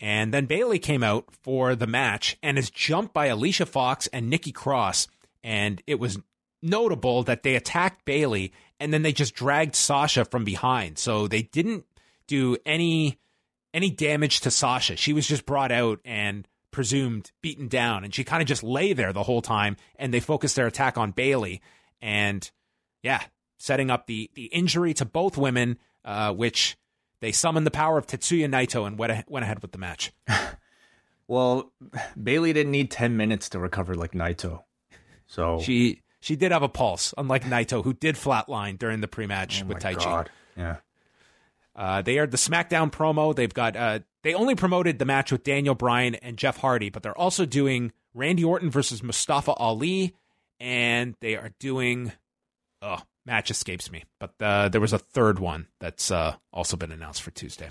[0.00, 4.28] And then Bayley came out for the match and is jumped by Alicia Fox and
[4.28, 5.08] Nikki Cross.
[5.42, 6.18] And it was
[6.62, 10.98] notable that they attacked Bayley and then they just dragged Sasha from behind.
[10.98, 11.84] So they didn't
[12.26, 13.18] do any
[13.74, 14.96] any damage to Sasha.
[14.96, 18.92] She was just brought out and presumed beaten down and she kind of just lay
[18.92, 21.60] there the whole time and they focused their attack on Bayley
[22.00, 22.50] and
[23.02, 23.22] yeah,
[23.58, 26.76] setting up the the injury to both women uh, which
[27.20, 30.12] they summoned the power of Tetsuya Naito and went, went ahead with the match.
[31.28, 31.70] Well,
[32.20, 34.62] Bayley didn't need ten minutes to recover like Naito,
[35.26, 39.62] so She she did have a pulse, unlike Naito, who did flatline during the pre-match
[39.62, 40.04] oh with my Taichi.
[40.04, 40.30] God.
[40.56, 40.76] Yeah,
[41.76, 43.34] Uh, they aired the SmackDown promo.
[43.34, 47.02] They've got uh, they only promoted the match with Daniel Bryan and Jeff Hardy, but
[47.02, 50.14] they're also doing Randy Orton versus Mustafa Ali,
[50.58, 52.12] and they are doing
[52.82, 56.90] oh match escapes me, but uh, there was a third one that's uh, also been
[56.90, 57.68] announced for Tuesday.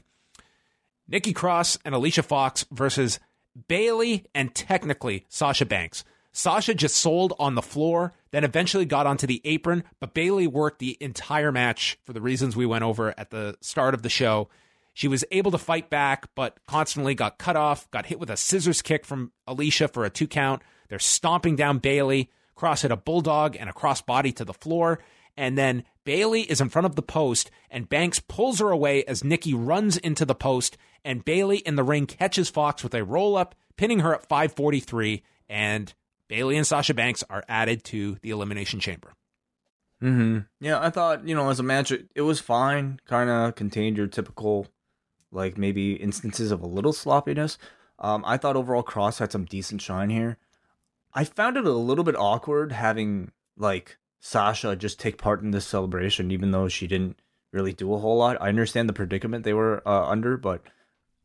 [1.10, 3.20] Nikki Cross and Alicia Fox versus
[3.68, 6.04] Bayley and technically Sasha Banks.
[6.32, 10.80] Sasha just sold on the floor, then eventually got onto the apron, but Bayley worked
[10.80, 14.50] the entire match for the reasons we went over at the start of the show.
[14.94, 18.38] She was able to fight back, but constantly got cut off, got hit with a
[18.38, 20.64] scissors kick from Alicia for a two count.
[20.90, 22.32] They're stomping down Bayley.
[22.56, 25.00] Cross hit a bulldog and a cross body to the floor.
[25.38, 29.24] And then Bayley is in front of the post, and Banks pulls her away as
[29.24, 30.78] Nikki runs into the post.
[31.06, 35.22] And Bailey in the ring catches Fox with a roll up, pinning her at 543.
[35.48, 35.94] And
[36.28, 39.14] Bayley and Sasha Banks are added to the Elimination Chamber.
[40.02, 40.40] Mm-hmm.
[40.60, 43.00] Yeah, I thought, you know, as a match, it, it was fine.
[43.06, 44.68] Kind of contained your typical,
[45.32, 47.58] like, maybe instances of a little sloppiness.
[48.00, 50.38] Um, I thought overall Cross had some decent shine here.
[51.14, 55.66] I found it a little bit awkward having, like, Sasha just take part in this
[55.66, 57.20] celebration, even though she didn't
[57.52, 58.38] really do a whole lot.
[58.42, 60.62] I understand the predicament they were uh, under, but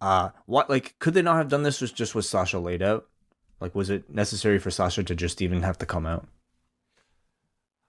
[0.00, 3.08] uh, what like could they not have done this just just with Sasha laid out?
[3.62, 6.26] Like, was it necessary for Sasha to just even have to come out?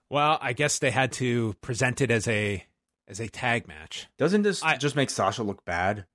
[0.08, 2.64] Well, I guess they had to present it as a
[3.08, 4.06] as a tag match.
[4.16, 6.06] Doesn't this I- just make Sasha look bad?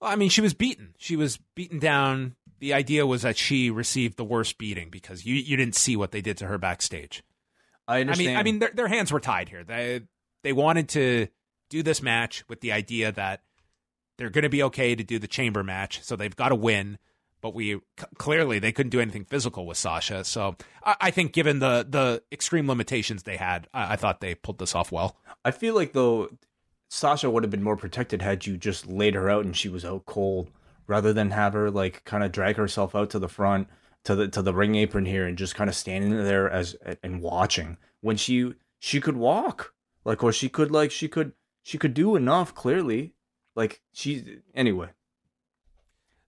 [0.00, 0.94] Well, I mean, she was beaten.
[0.98, 2.36] She was beaten down.
[2.58, 6.12] The idea was that she received the worst beating because you you didn't see what
[6.12, 7.22] they did to her backstage.
[7.88, 8.28] I I understand.
[8.28, 9.64] mean, I mean, their, their hands were tied here.
[9.64, 10.02] They
[10.42, 11.28] they wanted to
[11.70, 13.40] do this match with the idea that
[14.18, 16.98] they're going to be okay to do the chamber match, so they've got to win.
[17.42, 17.80] But we
[18.18, 22.22] clearly they couldn't do anything physical with Sasha, so I, I think given the the
[22.32, 25.16] extreme limitations they had, I, I thought they pulled this off well.
[25.44, 26.30] I feel like though
[26.88, 29.84] Sasha would have been more protected had you just laid her out and she was
[29.84, 30.50] out cold,
[30.86, 33.68] rather than have her like kind of drag herself out to the front
[34.04, 37.20] to the to the ring apron here and just kind of standing there as and
[37.20, 39.74] watching when she she could walk.
[40.04, 41.32] Like or she could like she could
[41.62, 43.14] she could do enough clearly.
[43.54, 44.90] Like she anyway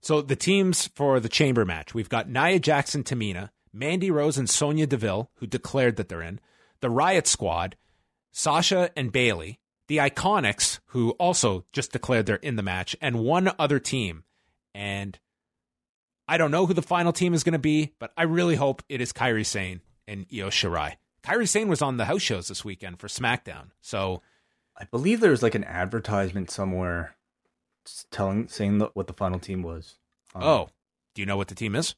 [0.05, 4.47] So the teams for the chamber match, we've got Nia Jackson Tamina, Mandy Rose and
[4.47, 6.39] Sonya Deville, who declared that they're in,
[6.79, 7.75] the Riott Squad,
[8.31, 13.51] Sasha and Bayley, the Iconics, who also just declared they're in the match, and one
[13.57, 14.25] other team.
[14.75, 15.17] And
[16.27, 18.83] I don't know who the final team is going to be, but I really hope
[18.87, 20.97] it is Kairi Sane and Io Shirai.
[21.23, 23.71] Kairi Sane was on the house shows this weekend for SmackDown.
[23.81, 24.21] So
[24.79, 27.15] I believe there's like an advertisement somewhere
[28.11, 29.97] telling saying the, what the final team was.
[30.33, 30.69] Um, oh,
[31.13, 31.95] do you know what the team is?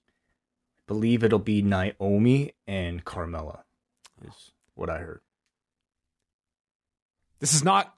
[0.79, 3.59] I believe it'll be Naomi and Carmella.
[4.25, 5.21] Is what I heard.
[7.39, 7.93] This is not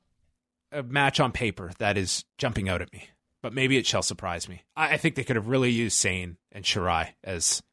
[0.72, 3.10] a match on paper that is jumping out at me,
[3.42, 4.64] but maybe it shall surprise me.
[4.76, 7.64] I, I think they could have really used Sane and Shirai as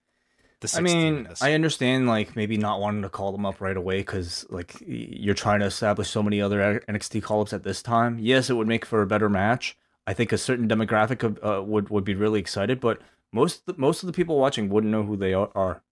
[0.61, 0.73] the.
[0.77, 1.29] I mean.
[1.41, 5.09] I understand like maybe not wanting to call them up right away because like y-
[5.11, 8.19] you're trying to establish so many other NXT call ups at this time.
[8.21, 9.77] Yes, it would make for a better match.
[10.07, 13.01] I think a certain demographic of, uh, would would be really excited, but
[13.33, 15.83] most most of the people watching wouldn't know who they are.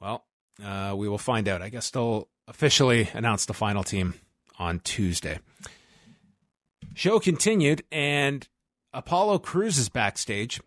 [0.00, 0.24] well,
[0.62, 1.62] uh, we will find out.
[1.62, 4.14] I guess they'll officially announce the final team
[4.58, 5.38] on Tuesday.
[6.94, 8.46] Show continued, and
[8.92, 10.60] Apollo Crews is backstage,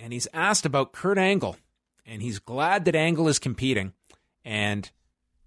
[0.00, 1.56] and he's asked about Kurt Angle,
[2.04, 3.92] and he's glad that Angle is competing.
[4.44, 4.90] And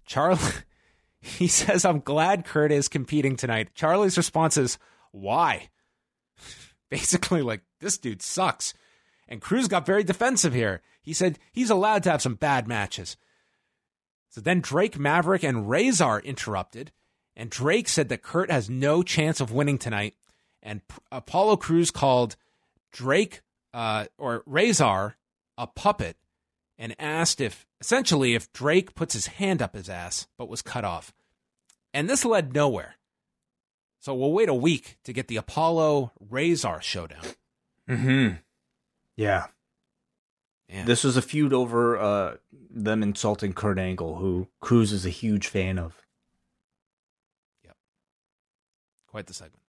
[0.08, 0.62] Charly,
[1.20, 4.78] he says, "I'm glad Kurt is competing tonight." Charly's response is,
[5.16, 5.70] "Why?"
[6.90, 8.74] Basically, like this dude sucks.
[9.28, 10.82] And Crews got very defensive here.
[11.02, 13.16] He said he's allowed to have some bad matches.
[14.28, 16.92] So then Drake Maverick and Rezar interrupted,
[17.34, 20.14] and Drake said that Kurt has no chance of winning tonight.
[20.62, 22.36] And P- Apollo Crews called
[22.92, 25.16] Drake uh, or Rezar
[25.58, 26.16] a puppet
[26.78, 30.84] and asked if essentially if Drake puts his hand up his ass but was cut
[30.84, 31.12] off.
[31.94, 32.96] And this led nowhere.
[34.06, 37.24] So we'll wait a week to get the Apollo Rezar showdown.
[37.90, 38.36] Mm-hmm.
[39.16, 39.46] Yeah.
[40.68, 40.84] Yeah.
[40.84, 42.36] This was a feud over uh,
[42.70, 46.00] them insulting Kurt Angle, who Crews is a huge fan of.
[47.64, 47.74] Yep.
[49.08, 49.64] Quite the segment.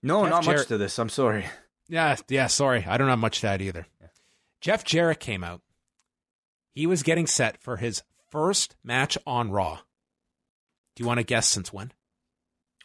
[0.00, 0.96] No, Jeff not much to this.
[1.00, 1.46] I'm sorry.
[1.88, 2.84] Yeah, yeah, sorry.
[2.86, 3.88] I don't have much to add either.
[4.60, 5.62] Jeff Jarrett came out.
[6.76, 9.80] He was getting set for his first match on Raw.
[10.94, 11.90] Do you want to guess since when?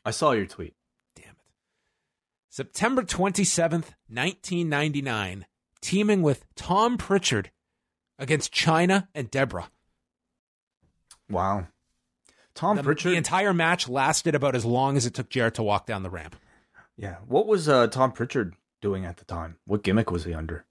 [0.05, 0.75] I saw your tweet.
[1.15, 1.35] Damn it.
[2.49, 5.45] September 27th, 1999,
[5.81, 7.51] teaming with Tom Pritchard
[8.17, 9.69] against Chyna and Debra.
[11.29, 11.67] Wow.
[12.55, 13.13] Tom the, Pritchard.
[13.13, 16.09] the entire match lasted about as long as it took Jarrett to walk down the
[16.09, 16.35] ramp.
[16.97, 17.17] Yeah.
[17.27, 19.57] What was uh, Tom Pritchard doing at the time?
[19.65, 20.65] What gimmick was he under?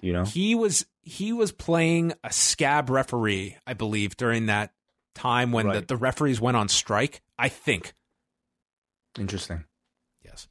[0.00, 0.24] You know?
[0.24, 4.72] He was he was playing a scab referee, I believe, during that
[5.14, 7.20] time when the, the referees went on strike.
[7.38, 7.92] I think.
[9.18, 9.64] Interesting.
[10.24, 10.48] Yes.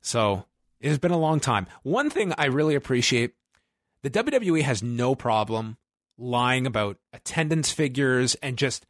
[0.00, 0.46] So
[0.80, 1.66] it has been a long time.
[1.82, 3.34] One thing I really appreciate
[4.02, 5.76] the WWE has no problem
[6.16, 8.86] lying about attendance figures and just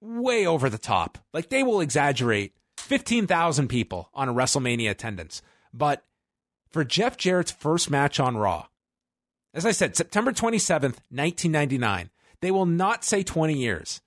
[0.00, 1.18] way over the top.
[1.32, 5.42] Like they will exaggerate 15,000 people on a WrestleMania attendance.
[5.72, 6.04] But
[6.70, 8.66] for Jeff Jarrett's first match on Raw,
[9.54, 14.00] as I said, September 27th, 1999, they will not say 20 years.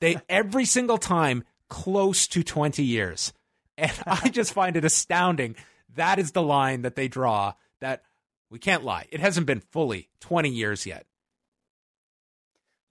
[0.00, 3.32] They every single time close to 20 years.
[3.80, 5.56] And I just find it astounding.
[5.96, 8.02] That is the line that they draw that
[8.50, 9.06] we can't lie.
[9.10, 11.06] It hasn't been fully 20 years yet.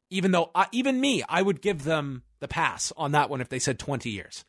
[0.10, 3.50] Even though, uh, even me, I would give them the pass on that one if
[3.50, 4.44] they said 20 years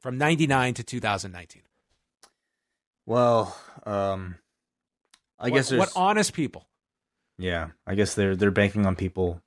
[0.00, 1.62] from 99 to 2019.
[3.06, 4.36] Well, um,
[5.38, 6.68] I What- guess what honest people.
[7.38, 7.70] yeah.
[7.86, 9.42] I guess they're they're banking on people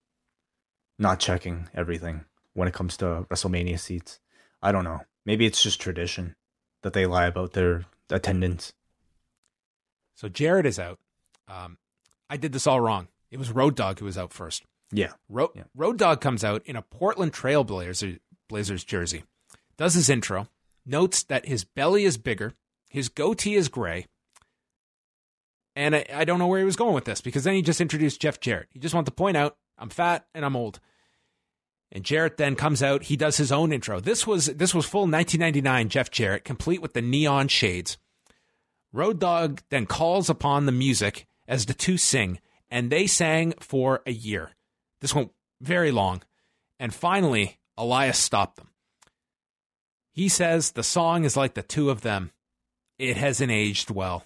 [0.97, 4.19] not checking everything when it comes to WrestleMania seats.
[4.61, 5.01] I don't know.
[5.25, 6.35] Maybe it's just tradition
[6.81, 8.73] that they lie about their attendance.
[10.15, 10.99] So Jarrett is out.
[11.47, 11.77] Um,
[12.29, 13.07] I did this all wrong.
[13.31, 14.63] It was Road Dogg who was out first.
[14.91, 15.13] Yeah.
[15.29, 15.63] Road, Yeah.
[15.75, 18.17] Road Dogg comes out in a Portland Trail Blazer,
[18.47, 19.23] Blazers jersey,
[19.77, 20.47] does his intro,
[20.85, 22.53] notes that his belly is bigger,
[22.89, 24.05] his goatee is gray,
[25.75, 27.81] and I, I don't know where he was going with this because then he just
[27.81, 28.69] introduced Jeff Jarrett.
[28.71, 30.79] He just wanted to point out I'm fat and I'm old.
[31.93, 33.03] And Jarrett then comes out.
[33.03, 33.99] He does his own intro.
[33.99, 37.97] This was this was full 1999 Jeff Jarrett, complete with the neon shades.
[38.91, 42.39] Road Dogg then calls upon the music as the two sing,
[42.69, 44.51] and they sang for a year.
[45.01, 46.23] This went very long.
[46.79, 48.69] And finally, Elias stopped them.
[50.11, 52.31] He says the song is like the two of them.
[52.97, 54.25] It hasn't aged well.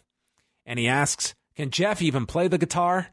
[0.65, 3.10] And he asks, Can Jeff even play the guitar?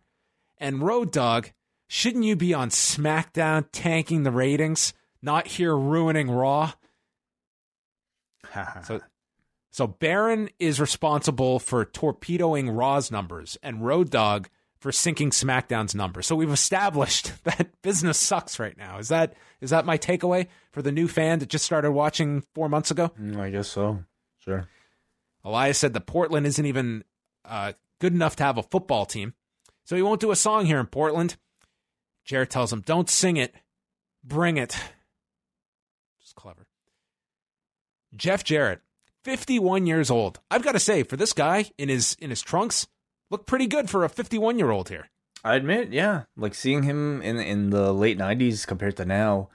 [0.58, 1.48] And Road Dogg,
[1.94, 4.92] shouldn't you be on SmackDown tanking the ratings,
[5.22, 6.72] not here ruining Raw?
[8.84, 9.00] So,
[9.72, 14.46] so Baron is responsible for torpedoing Raw's numbers, and Road Dogg
[14.78, 16.28] for sinking SmackDown's numbers.
[16.28, 18.98] So we've established that business sucks right now.
[18.98, 22.68] Is that is that my takeaway for the new fan that just started watching four
[22.68, 23.10] months ago?
[23.20, 24.04] Mm, I guess so.
[24.38, 24.68] Sure.
[25.42, 27.02] Elias said that Portland isn't even
[27.44, 29.34] uh, good enough to have a football team,
[29.84, 31.36] so he won't do a song here in Portland.
[32.24, 33.54] Jarrett tells him, "Don't sing it,
[34.22, 34.76] bring it."
[36.20, 36.66] Just clever.
[38.16, 38.80] Jeff Jarrett,
[39.24, 40.40] 51 years old.
[40.50, 42.86] I've got to say, for this guy in his in his trunks,
[43.30, 45.08] look pretty good for a 51 year old here.
[45.42, 49.50] I admit, yeah, like seeing him in in the late '90s compared to now.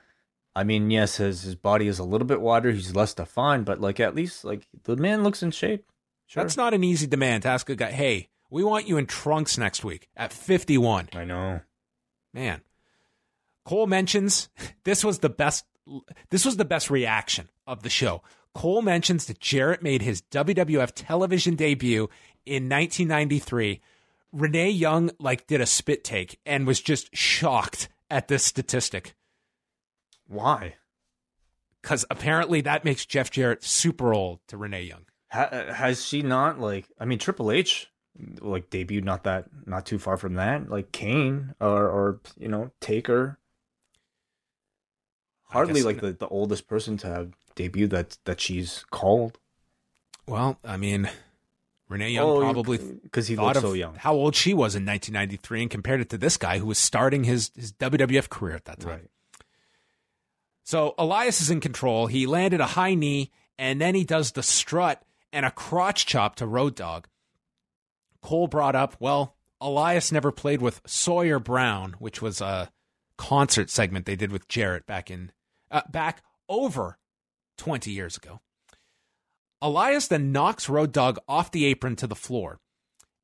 [0.55, 2.71] I mean, yes, his his body is a little bit wider.
[2.71, 5.91] He's less defined, but like at least like the man looks in shape.
[6.27, 6.43] Sure.
[6.43, 7.91] That's not an easy demand to ask a guy.
[7.91, 11.09] Hey, we want you in trunks next week at 51.
[11.13, 11.61] I know.
[12.33, 12.61] Man.
[13.65, 14.49] Cole mentions
[14.83, 15.65] this was the best
[16.29, 18.21] this was the best reaction of the show.
[18.53, 22.09] Cole mentions that Jarrett made his WWF television debut
[22.45, 23.81] in 1993.
[24.31, 29.15] Renee Young like did a spit take and was just shocked at this statistic
[30.27, 30.75] Why?
[31.81, 35.05] cuz apparently that makes Jeff Jarrett super old to Renee Young.
[35.31, 36.87] Ha- uh, has she not like?
[36.99, 37.88] I mean, Triple H
[38.41, 40.69] like debuted not that not too far from that.
[40.69, 43.37] Like Kane or or you know Taker.
[45.49, 49.39] Hardly like the, the oldest person to have debuted that that she's called.
[50.27, 51.09] Well, I mean
[51.87, 53.95] Renee Young Oh, probably because he thought of so young.
[53.95, 57.23] how old she was in 1993 and compared it to this guy who was starting
[57.23, 58.89] his, his WWF career at that time.
[58.91, 59.07] Right.
[60.63, 62.05] So Elias is in control.
[62.05, 65.01] He landed a high knee and then he does the strut
[65.33, 67.05] and a crotch chop to Road Dogg.
[68.21, 72.71] Cole brought up, well, Elias never played with Sawyer Brown, which was a
[73.17, 75.31] concert segment they did with Jarrett back in
[75.71, 76.97] uh, back over
[77.57, 78.39] 20 years ago.
[79.61, 82.59] Elias then knocks Road Dogg off the apron to the floor,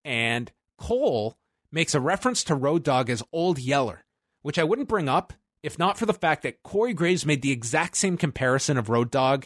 [0.04, 1.38] and Cole
[1.72, 4.04] makes a reference to Road Dogg as Old Yeller,
[4.42, 5.34] which I wouldn't bring up
[5.66, 9.10] if not for the fact that Corey Graves made the exact same comparison of Road
[9.10, 9.46] Dogg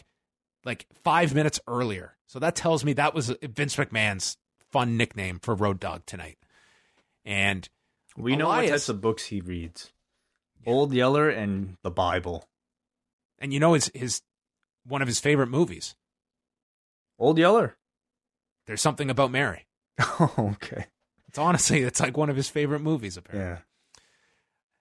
[0.66, 2.18] like five minutes earlier.
[2.26, 4.36] So that tells me that was Vince McMahon's
[4.72, 6.38] fun nickname for Road Dogg tonight.
[7.24, 7.68] And
[8.16, 9.92] We know what Elias- types of books he reads.
[10.66, 12.48] Old Yeller and the Bible.
[13.38, 14.20] and you know his his
[14.84, 15.94] one of his favorite movies.
[17.18, 17.76] Old Yeller.
[18.66, 19.66] There's something about Mary.
[19.98, 20.32] Oh,
[20.62, 20.86] okay.
[21.28, 23.52] It's honestly it's like one of his favorite movies apparently.
[23.56, 24.02] Yeah.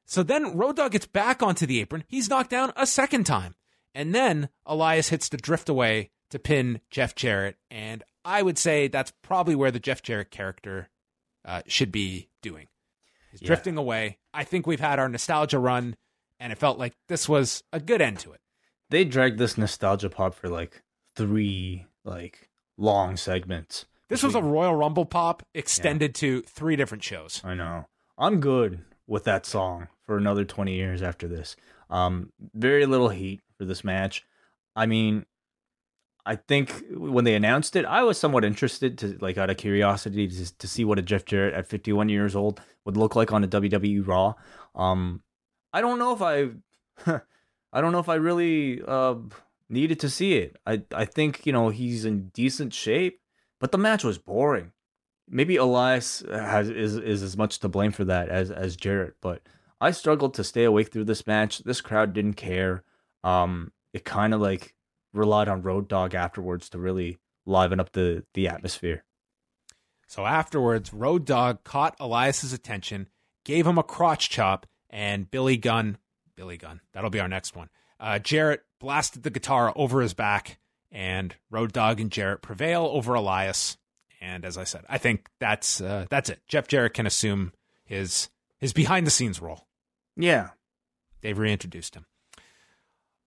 [0.06, 2.04] So then Road Dogg gets back onto the apron.
[2.08, 3.56] He's knocked down a second time.
[3.96, 8.88] And then Elias hits the drift away to pin Jeff Jarrett, and I would say
[8.88, 10.90] that's probably where the Jeff Jarrett character
[11.46, 12.68] uh, should be doing.
[13.32, 13.48] He's Yeah.
[13.48, 14.18] drifting away.
[14.34, 15.96] I think we've had our nostalgia run,
[16.40, 18.42] and it felt like this was a good end to it.
[18.90, 20.84] They dragged this nostalgia pop for like
[21.16, 23.86] three like long segments.
[24.10, 27.42] This was a Royal Rumble pop extended to three different shows.
[27.44, 27.86] I know.
[28.18, 31.56] I'm good with that song for another 20 years after this.
[31.90, 34.26] Um, very little heat for this match.
[34.76, 35.26] I mean,
[36.30, 40.28] I think when they announced it, I was somewhat interested to like out of curiosity
[40.28, 43.44] to, to see what a Jeff Jarrett at 51 years old would look like on
[43.44, 44.36] a WWE Raw.
[44.76, 45.24] Um,
[45.74, 46.50] I don't know if I,
[47.74, 49.16] I don't know if I really uh
[49.70, 50.58] needed to see it.
[50.66, 53.22] I I think you know he's in decent shape,
[53.60, 54.72] but the match was boring
[55.30, 59.42] maybe Elias has is is as much to blame for that as as Jarrett, but
[59.80, 61.60] I struggled to stay awake through this match.
[61.60, 62.84] This crowd didn't care.
[63.24, 64.76] Um, it kind of like
[65.14, 69.04] relied on Road Dogg afterwards to really liven up the the atmosphere.
[70.08, 73.10] So afterwards, Road Dogg caught Elias's attention,
[73.46, 75.98] gave him a crotch chop, and Billy Gunn,
[76.36, 77.70] Billy Gunn, that'll be our next one.
[78.00, 80.58] Uh, Jarrett blasted the guitar over his back,
[80.92, 83.78] and Road Dogg and Jarrett prevail over Elias.
[84.22, 86.42] And as I said, I think that's uh, that's it.
[86.48, 87.54] Jeff Jarrett can assume
[87.86, 89.68] his his behind the scenes role.
[90.18, 90.50] Yeah,
[91.22, 92.06] They've reintroduced him.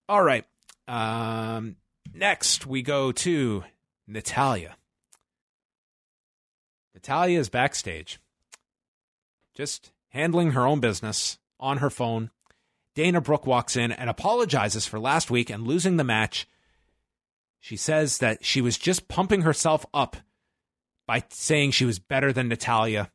[0.09, 0.45] All right.
[0.93, 1.77] Um,
[2.12, 3.64] next, we go to
[4.06, 4.77] Natalya.
[6.94, 8.20] Natalya is backstage,
[9.55, 12.31] just handling her own business on her phone.
[12.94, 16.47] Dana Brooke walks in and apologizes for last week and losing the match.
[17.59, 20.19] She says that she was just pumping herself up
[21.06, 23.10] by saying she was better than Natalya.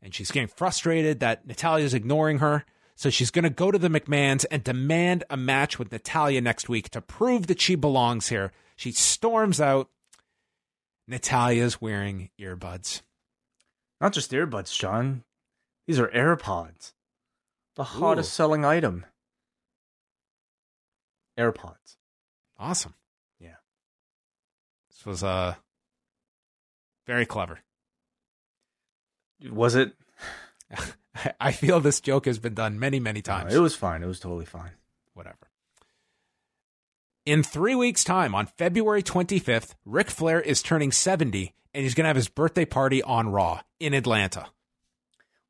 [0.00, 2.64] And she's getting frustrated that Natalya's ignoring her.
[2.98, 6.68] So she's going to go to the McMahons and demand a match with Natalya next
[6.68, 8.50] week to prove that she belongs here.
[8.74, 9.88] She storms out.
[11.06, 13.02] Natalya's wearing earbuds.
[14.00, 15.22] not just earbuds, John.
[15.86, 16.92] These are AirPods,
[17.76, 18.34] the hottest Ooh.
[18.34, 19.06] selling item.
[21.38, 21.98] AirPods.
[22.58, 22.94] Awesome.
[23.38, 23.58] Yeah.
[24.90, 25.54] This was uh
[27.06, 27.60] very clever.
[29.48, 29.92] Was it?
[31.40, 33.54] I feel this joke has been done many, many times.
[33.54, 34.02] it was fine.
[34.02, 34.72] It was totally fine.
[35.14, 35.36] whatever.
[37.26, 42.04] In three weeks' time, on February 25th, Ric Flair is turning 70 and he's going
[42.04, 44.46] to have his birthday party on Raw in Atlanta.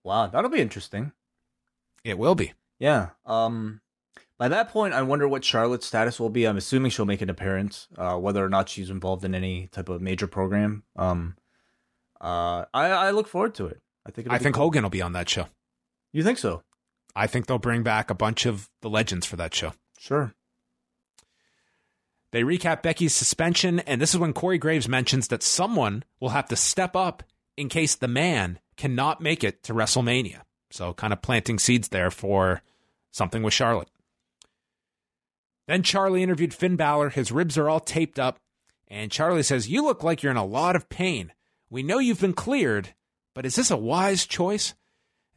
[0.03, 1.13] Wow, that'll be interesting.
[2.05, 2.53] It will be.
[2.79, 3.11] Yeah.
[3.27, 3.81] Um
[4.39, 6.47] by that point I wonder what Charlotte's status will be.
[6.47, 9.89] I'm assuming she'll make an appearance, uh, whether or not she's involved in any type
[9.89, 10.85] of major program.
[10.97, 11.37] Um
[12.21, 13.81] uh I, I look forward to it.
[14.07, 14.65] I think I think cool.
[14.65, 15.47] Hogan will be on that show.
[16.13, 16.63] You think so?
[17.15, 19.73] I think they'll bring back a bunch of the legends for that show.
[19.99, 20.33] Sure.
[22.31, 26.49] They recap Becky's suspension, and this is when Corey Graves mentions that someone will have
[26.49, 27.23] to step up
[27.57, 30.43] in case the man cannot make it to WrestleMania.
[30.71, 32.61] So, kind of planting seeds there for
[33.11, 33.89] something with Charlotte.
[35.67, 37.11] Then Charly interviewed Finn Balor.
[37.11, 38.39] His ribs are all taped up,
[38.87, 41.33] and Charly says, You look like you're in a lot of pain.
[41.71, 42.95] We know you've been cleared,
[43.35, 44.75] but is this a wise choice?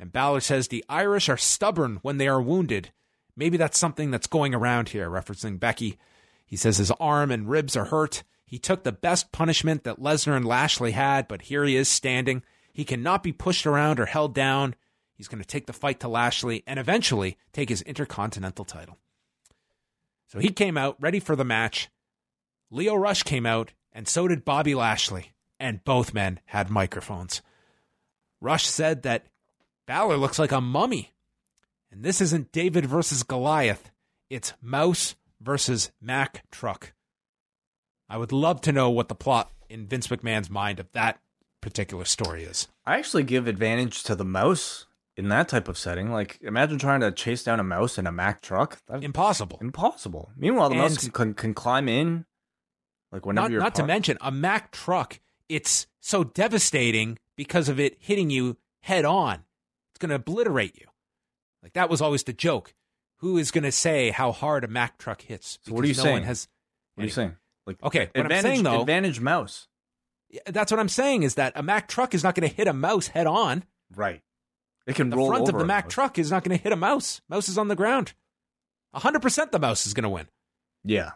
[0.02, 2.92] And Balor says, The Irish are stubborn when they are wounded.
[3.36, 6.00] Maybe that's something that's going around here, referencing Becky.
[6.44, 8.24] He says his arm and ribs are hurt.
[8.44, 12.42] He took the best punishment that Lesnar and Lashley had, but here he is standing.
[12.74, 14.74] He cannot be pushed around or held down.
[15.14, 18.98] He's going to take the fight to Lashley and eventually take his Intercontinental title.
[20.26, 21.90] So he came out ready for the match.
[22.72, 27.44] Lio Rush came out, and so did Bobby Lashley, and both men had microphones.
[28.42, 29.28] Rush said that
[29.92, 31.12] Balor looks like a mummy,
[31.92, 33.92] and this isn't David versus Goliath,
[34.30, 36.94] it's Mouse versus Mack Truck.
[38.08, 41.20] I would love to know what the plot in Vince McMahon's mind of that
[41.60, 42.70] particular story is.
[42.86, 44.86] I actually give advantage to the mouse
[45.18, 46.10] in that type of setting.
[46.10, 48.78] Like imagine trying to chase down a mouse in a Mack truck.
[48.88, 49.58] That's Impossible.
[49.60, 50.32] impossible.
[50.38, 52.24] Meanwhile, the mouse can, can, can climb in
[53.12, 55.20] like whenever Not, you're not to mention a Mack truck.
[55.50, 59.44] It's so devastating because of it hitting you head on.
[60.02, 60.88] Going to obliterate you.
[61.62, 62.74] Like that was always the joke.
[63.18, 65.60] Who is going to say how hard a Mack truck hits?
[65.62, 66.24] So what are you no one saying?
[66.24, 66.48] has.
[66.96, 67.36] What are you saying?
[67.68, 69.68] Like Okay, what I'm saying, though- advantage mouse.
[70.48, 72.74] That's what I'm saying is that a Mack truck is not going to hit a
[72.74, 73.64] mouse head on.
[73.96, 74.22] Right.
[74.88, 76.78] It can The roll front of the Mack truck is not going to hit a
[76.78, 77.22] mouse.
[77.30, 78.14] Mouse is on the ground.
[78.96, 80.28] 100% the mouse is going to win.
[80.84, 81.12] Yeah.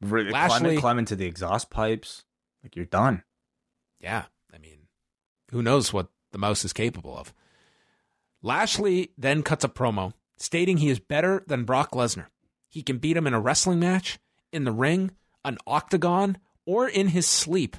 [0.00, 2.24] Re- Lashley- climb, climb into the exhaust pipes.
[2.62, 3.22] Like you're done.
[4.00, 4.24] Yeah.
[4.52, 4.88] I mean,
[5.50, 6.08] who knows what
[6.38, 7.34] the mouse is capable of.
[8.42, 12.26] Lashley then cuts a promo stating he is better than Brock Lesnar.
[12.68, 14.20] He can beat him in a wrestling match,
[14.52, 15.10] in the ring,
[15.44, 17.76] an octagon, or in his sleep.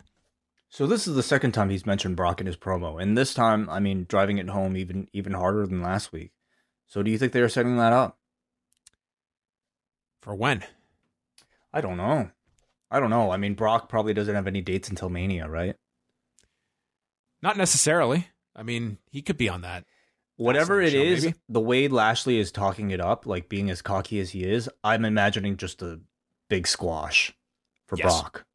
[0.68, 3.70] So this is the second time he's mentioned Brock in his promo, and this time,
[3.70, 6.32] I mean, driving it home even even harder than last week.
[6.86, 8.18] So do you think they are setting that up?
[10.22, 10.64] For when?
[11.72, 12.30] I don't know.
[12.92, 13.32] I don't know.
[13.32, 15.76] I mean, Brock probably doesn't have any dates until Mania, right?
[17.42, 18.28] Not necessarily.
[18.56, 19.86] I mean, he could be on that.
[20.38, 21.36] Whatever it show, is, maybe?
[21.50, 25.04] the way Lashley is talking it up, like being as cocky as he is, I'm
[25.04, 26.00] imagining just a
[26.50, 27.34] big squash
[27.88, 28.06] for Yes.
[28.22, 28.46] Brock.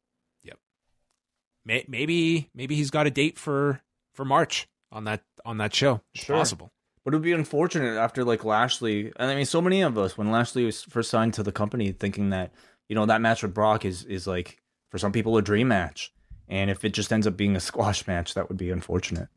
[1.67, 3.81] May- Maybe maybe he's got a date for
[4.13, 6.01] for March on that on that show.
[6.13, 6.35] Sure.
[6.37, 6.71] possible.
[7.03, 10.17] But it would be unfortunate after like Lashley, and I mean, so many of us
[10.17, 12.51] when Lashley was first signed to the company, thinking that
[12.87, 14.61] you know that match with Brock is is like
[14.91, 16.13] for some people a dream match,
[16.47, 19.29] and if it just ends up being a squash match, that would be unfortunate.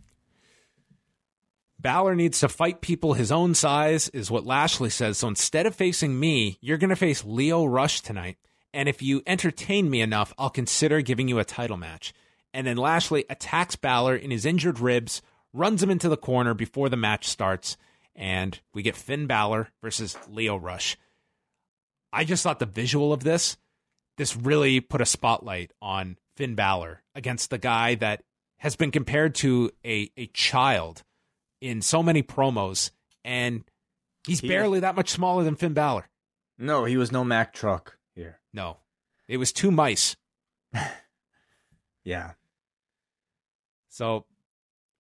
[1.80, 5.18] Balor needs to fight people his own size, is what Lashley says.
[5.18, 8.36] So instead of facing me, you're going to face Lio Rush tonight.
[8.74, 12.12] And if you entertain me enough, I'll consider giving you a title match.
[12.52, 15.22] And then Lashley attacks Balor in his injured ribs,
[15.52, 17.76] runs him into the corner before the match starts,
[18.14, 20.96] and we get Finn Balor versus Lio Rush.
[22.12, 23.56] I just thought the visual of this,
[24.16, 28.24] this really put a spotlight on Finn Balor against the guy that
[28.58, 31.04] has been compared to a, a child
[31.60, 32.90] in so many promos,
[33.24, 33.64] and
[34.26, 36.08] he's He- barely that much smaller than Finn Balor.
[36.58, 38.40] No, he was no Mack truck here.
[38.52, 38.78] No,
[39.28, 40.16] it was two mice.
[42.04, 42.32] Yeah,
[43.88, 44.24] So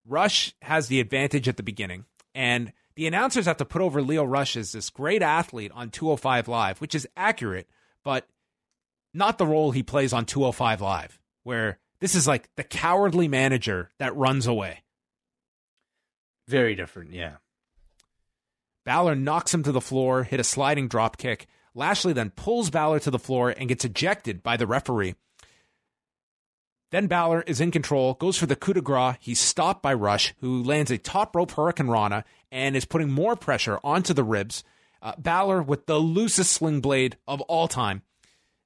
[0.06, 2.04] Rush has the advantage at the beginning,
[2.34, 6.48] and the announcers have to put over Lio Rush as this great athlete on 205
[6.48, 7.66] Live, which is accurate,
[8.04, 8.26] but
[9.14, 13.90] not the role he plays on 205 Live, where this is like the cowardly manager
[13.98, 14.82] that runs away.
[16.48, 17.12] Very different.
[17.12, 17.36] Yeah,
[18.88, 21.46] Balor knocks him to the floor, hit a sliding drop kick.
[21.74, 25.14] Lashley then pulls Balor to the floor and gets ejected by the referee.
[26.90, 29.16] Then Balor is in control, goes for the coup de grace.
[29.20, 33.78] He's stopped by Rush, who lands a top rope hurricanrana and is putting more pressure
[33.84, 34.64] onto the ribs.
[35.02, 38.00] Uh, Balor with the loosest sling blade of all time.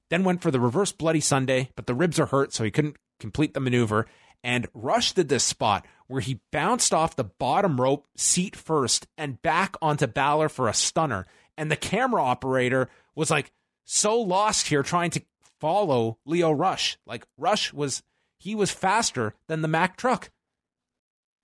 [0.09, 2.95] Then went for the reverse Bloody Sunday, but the ribs are hurt, so he couldn't
[3.19, 4.05] complete the maneuver.
[4.41, 9.41] And Rush did this spot where he bounced off the bottom rope, seat first, and
[9.41, 11.25] back onto Balor for a stunner.
[11.57, 13.51] And the camera operator was like
[13.85, 15.21] so lost here trying to
[15.59, 16.97] follow Lio Rush.
[17.05, 18.03] Like Rush was,
[18.39, 20.29] he was faster than the Mack truck.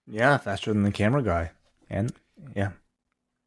[0.10, 1.52] yeah, faster than the camera guy,
[1.90, 2.12] and
[2.56, 2.72] yeah,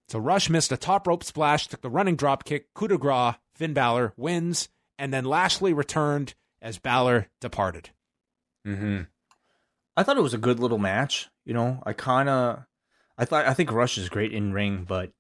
[0.09, 3.34] So Rush missed a top rope splash, took the running drop kick, coup de grace,
[3.55, 4.68] Finn Balor wins,
[4.98, 7.90] and then Lashley returned as Balor departed.
[8.66, 9.02] Mm-hmm.
[9.97, 11.28] I thought it was a good little match.
[11.44, 12.64] You know, I kind of,
[13.19, 15.12] I thought, I think Rush is great in ring, but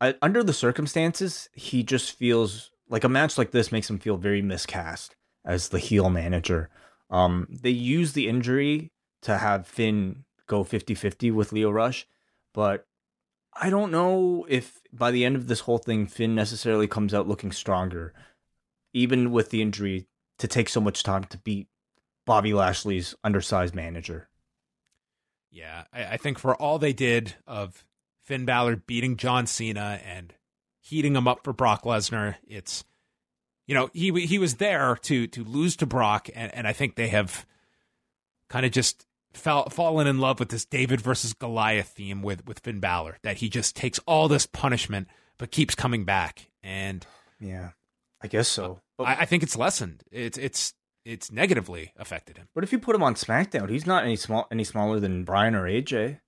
[0.00, 4.16] I, under the circumstances, he just feels like a match like this makes him feel
[4.16, 6.68] very miscast as the heel manager.
[7.10, 8.92] Um, they use the injury
[9.22, 12.06] to have Finn go 50-50 with Lio Rush,
[12.54, 12.86] but
[13.54, 17.28] I don't know if by the end of this whole thing, Finn necessarily comes out
[17.28, 18.14] looking stronger,
[18.92, 20.06] even with the injury
[20.38, 21.68] to take so much time to beat
[22.28, 24.28] Bobby Lashley's undersized manager.
[25.50, 27.86] Yeah, I, I think for all they did of
[28.26, 30.34] Finn Balor beating John Cena and
[30.78, 32.84] heating him up for Brock Lesnar, it's
[33.66, 36.96] you know he he was there to to lose to Brock, and, and I think
[36.96, 37.46] they have
[38.50, 42.58] kind of just fell, fallen in love with this David versus Goliath theme with with
[42.58, 47.06] Finn Balor that he just takes all this punishment but keeps coming back, and
[47.40, 47.70] Yeah,
[48.20, 48.82] I guess so.
[48.98, 50.04] But, I, I think it's lessened.
[50.12, 52.48] It's it's it's negatively affected him.
[52.54, 55.54] but if you put him on SmackDown, he's not any small any smaller than Bryan
[55.54, 56.20] or AJ.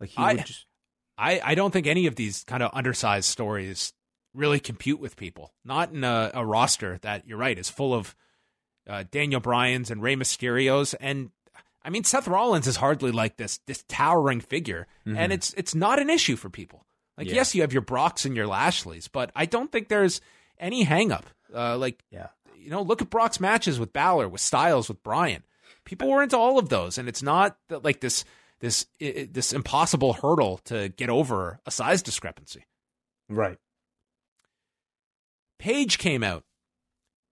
[0.00, 0.66] Like he I- would just
[1.18, 3.92] I, I don't think any of these kind of undersized stories
[4.34, 5.52] really compute with people.
[5.64, 8.16] Not in a, a roster that you're right is full of
[8.88, 11.30] uh, Daniel Bryan's and Rey Mysterio's, and
[11.84, 15.98] I mean Seth Rollins is hardly like this this towering figure, and it's it's not
[16.00, 16.86] an issue for people.
[17.18, 17.34] Like Yeah.
[17.34, 20.20] yes, you have your Brocks and your Lashleys, but I don't think there's
[20.58, 21.26] any hang up.
[21.54, 22.28] Uh, like yeah.
[22.62, 25.42] You know, look at Brock's matches with Balor, with Styles, with Bryan.
[25.84, 28.24] People were into all of those, and it's not that, like this
[28.60, 32.64] this i- i- this impossible hurdle to get over a size discrepancy.
[33.28, 33.58] Right.
[35.58, 36.44] Paige came out.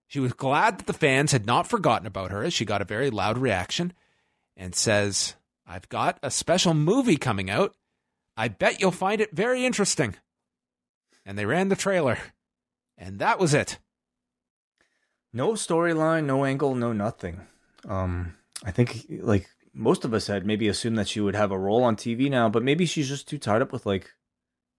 [0.08, 2.84] She was glad that the fans had not forgotten about her as she got a
[2.84, 3.92] very loud reaction
[4.56, 7.76] and says, I've got a special movie coming out.
[8.36, 10.16] I bet you'll find it very interesting.
[11.24, 12.18] And they ran the trailer.
[12.98, 13.78] And that was it.
[15.32, 17.40] No storyline, no angle, no nothing.
[17.88, 18.34] Um,
[18.64, 21.84] I think like most of us had maybe assumed that she would have a role
[21.84, 24.10] on TV now, but maybe she's just too tied up with like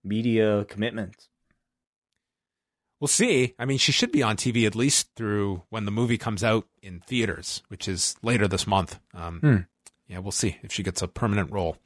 [0.03, 1.29] media commitments.
[2.99, 3.55] we'll see.
[3.57, 6.67] I mean, she should be on TV at least through when the movie comes out
[6.83, 8.99] in theaters, which is later this month.
[9.13, 9.57] Um, Hmm.
[10.07, 11.77] Yeah, we'll see if she gets a permanent role.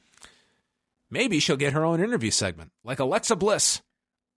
[1.11, 3.81] Maybe she'll get her own interview segment, like Alexa Bliss,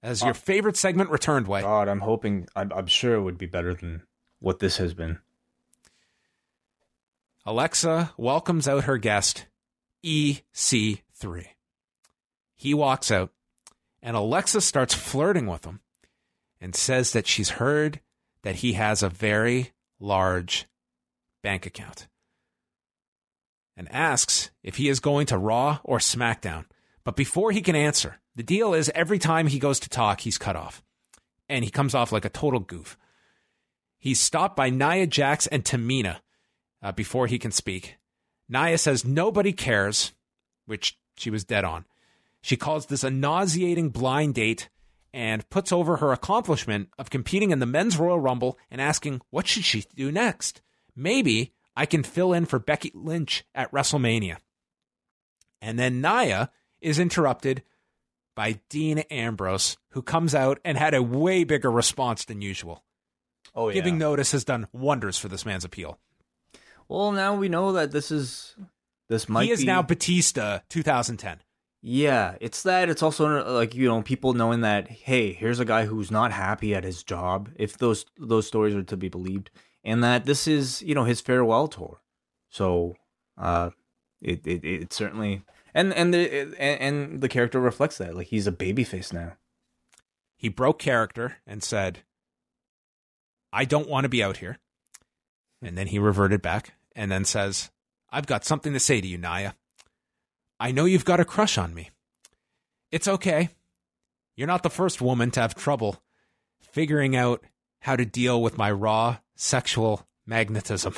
[0.03, 1.49] as your favorite segment returned.
[1.49, 2.47] Way God, I'm hoping.
[2.55, 4.03] I'm, I'm sure it would be better than
[4.41, 5.19] what this has been.
[7.45, 9.47] Alexa welcomes out her guest,
[10.05, 11.47] EC3.
[12.57, 13.31] He walks out,
[14.03, 15.81] and Alexa starts flirting with him
[16.61, 18.01] and says that she's heard
[18.43, 20.67] that he has a very large
[21.43, 22.09] bank account
[23.77, 26.65] and asks if he is going to Raw or SmackDown.
[27.05, 30.37] But before he can answer, the deal is every time he goes to talk, he's
[30.37, 30.83] cut off.
[31.49, 32.99] And he comes off like a total goof.
[33.99, 36.19] He's stopped by Nia Jax and Tamina
[36.83, 37.97] uh, before he can speak.
[38.49, 40.13] Nia says nobody cares,
[40.67, 41.85] which she was dead on.
[42.41, 44.69] She calls this a nauseating blind date
[45.13, 49.47] and puts over her accomplishment of competing in the men's Royal Rumble and asking what
[49.47, 50.63] should she do next?
[50.95, 54.37] Maybe I can fill in for Becky Lynch at WrestleMania.
[55.61, 56.51] And then Nia
[56.81, 57.63] is interrupted
[58.37, 62.85] by Dean Ambrose, who comes out and had a way bigger response than usual.
[63.59, 65.99] Oh Giving notice has done wonders for this man's appeal.
[66.89, 68.55] Well, now we know that this is
[69.09, 69.47] this might.
[69.47, 71.41] he is be, now Batista 2010.
[71.83, 72.89] Yeah, it's that.
[72.89, 76.73] It's also like you know people knowing that hey, here's a guy who's not happy
[76.73, 79.51] at his job, if those those stories are to be believed,
[79.83, 82.01] and that this is you know his farewell tour.
[82.51, 82.95] So,
[83.37, 83.71] uh,
[84.23, 85.43] it it, it certainly
[85.75, 88.15] and and the and, and the character reflects that.
[88.15, 89.33] Like he's a babyface now.
[90.37, 92.05] He broke character and said,
[93.53, 94.59] I don't want to be out here.
[95.63, 97.71] And then he reverted back and then says,
[98.11, 99.55] I've got something to say to you, Nia.
[100.61, 101.91] I know you've got a crush on me.
[102.91, 103.51] It's okay.
[104.37, 106.03] You're not the first woman to have trouble
[106.61, 107.45] figuring out
[107.81, 110.95] how to deal with my raw sexual magnetism.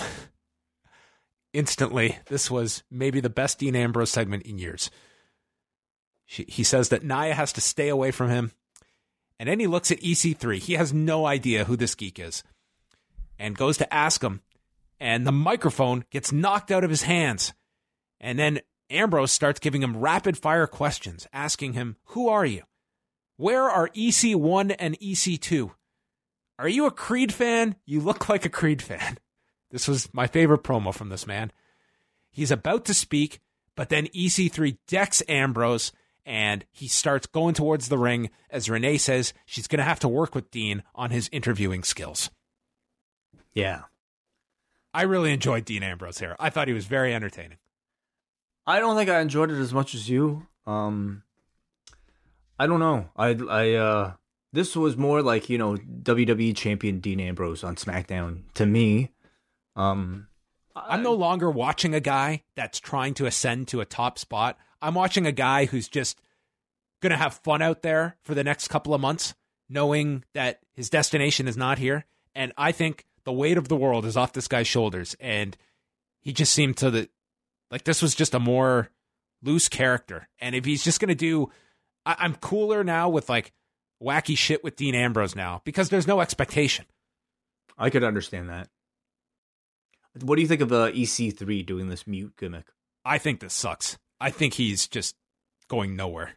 [1.53, 4.91] Instantly, this was maybe the best Dean Ambrose segment in years.
[6.27, 8.53] She, he says that Nia has to stay away from him.
[9.41, 10.59] And then he looks at EC3.
[10.59, 12.45] He has no idea who this geek is
[13.39, 14.43] and goes to ask him.
[15.01, 17.55] And the microphone gets knocked out of his hands.
[18.21, 18.61] And then
[18.91, 22.65] Ambrose starts giving him rapid fire questions, asking him, Who are you?
[23.39, 25.71] Where are EC1 and EC2?
[26.59, 27.77] Are you a Creed fan?
[27.87, 29.19] You look like a Creed fan.
[29.73, 31.53] This was my favorite promo from this man.
[32.33, 33.39] He's about to speak,
[33.77, 35.93] but then EC3 decks Ambrose
[36.25, 40.09] and he starts going towards the ring as Renee says she's going to have to
[40.09, 42.31] work with Dean on his interviewing skills.
[43.53, 43.83] Yeah,
[44.93, 46.37] I really enjoyed Dean Ambrose here.
[46.39, 47.59] I thought he was very entertaining.
[48.67, 50.47] I don't think I enjoyed it as much as you.
[50.67, 51.23] Um,
[52.59, 53.09] I don't know.
[53.17, 54.13] I I uh,
[54.53, 59.11] this was more like you know WWE champion Dean Ambrose on SmackDown to me.
[59.77, 60.29] Um,
[60.77, 64.59] I'm no longer watching a guy that's trying to ascend to a top spot.
[64.83, 66.21] I'm watching a guy who's just
[67.01, 69.35] going to have fun out there for the next couple of months,
[69.69, 72.05] knowing that his destination is not here.
[72.35, 75.17] And I think the weight of the world is off this guy's shoulders.
[75.21, 75.57] And
[76.21, 77.09] he just seemed to the
[77.71, 78.91] like this was just a more
[79.43, 80.29] loose character.
[80.41, 81.51] And if he's just going to do,
[82.05, 83.53] I, I'm cooler now with like
[84.03, 86.87] wacky shit with Dean Ambrose now because there's no expectation.
[87.79, 88.69] I could understand that.
[90.23, 92.67] What do you think of uh, EC3 doing this mute gimmick?
[93.05, 93.97] I think this sucks.
[94.21, 95.15] I think he's just
[95.69, 96.33] going nowhere.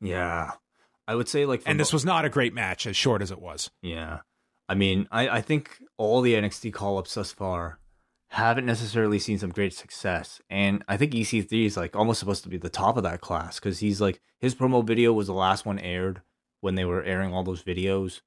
[0.00, 0.52] Yeah,
[1.06, 3.40] I would say like, And this was not a great match, as short as it
[3.40, 3.70] was.
[3.82, 4.20] yeah.
[4.70, 7.78] I mean, I I think all the NXT call ups thus far
[8.28, 12.50] haven't necessarily seen some great success, and I think EC3 is like almost supposed to
[12.50, 15.64] be the top of that class because he's like his promo video was the last
[15.64, 16.20] one aired
[16.60, 18.20] when they were airing all those videos,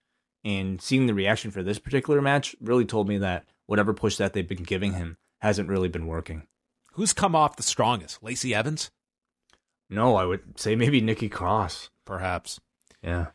[0.44, 4.34] and seeing the reaction for this particular match really told me that whatever push that
[4.34, 6.48] they've been giving him hasn't really been working.
[6.94, 8.24] Who's come off the strongest?
[8.24, 8.90] Lacey Evans?
[9.92, 11.90] No, I would say maybe Nikki Cross.
[12.06, 12.60] Perhaps.
[13.04, 13.28] Yeah.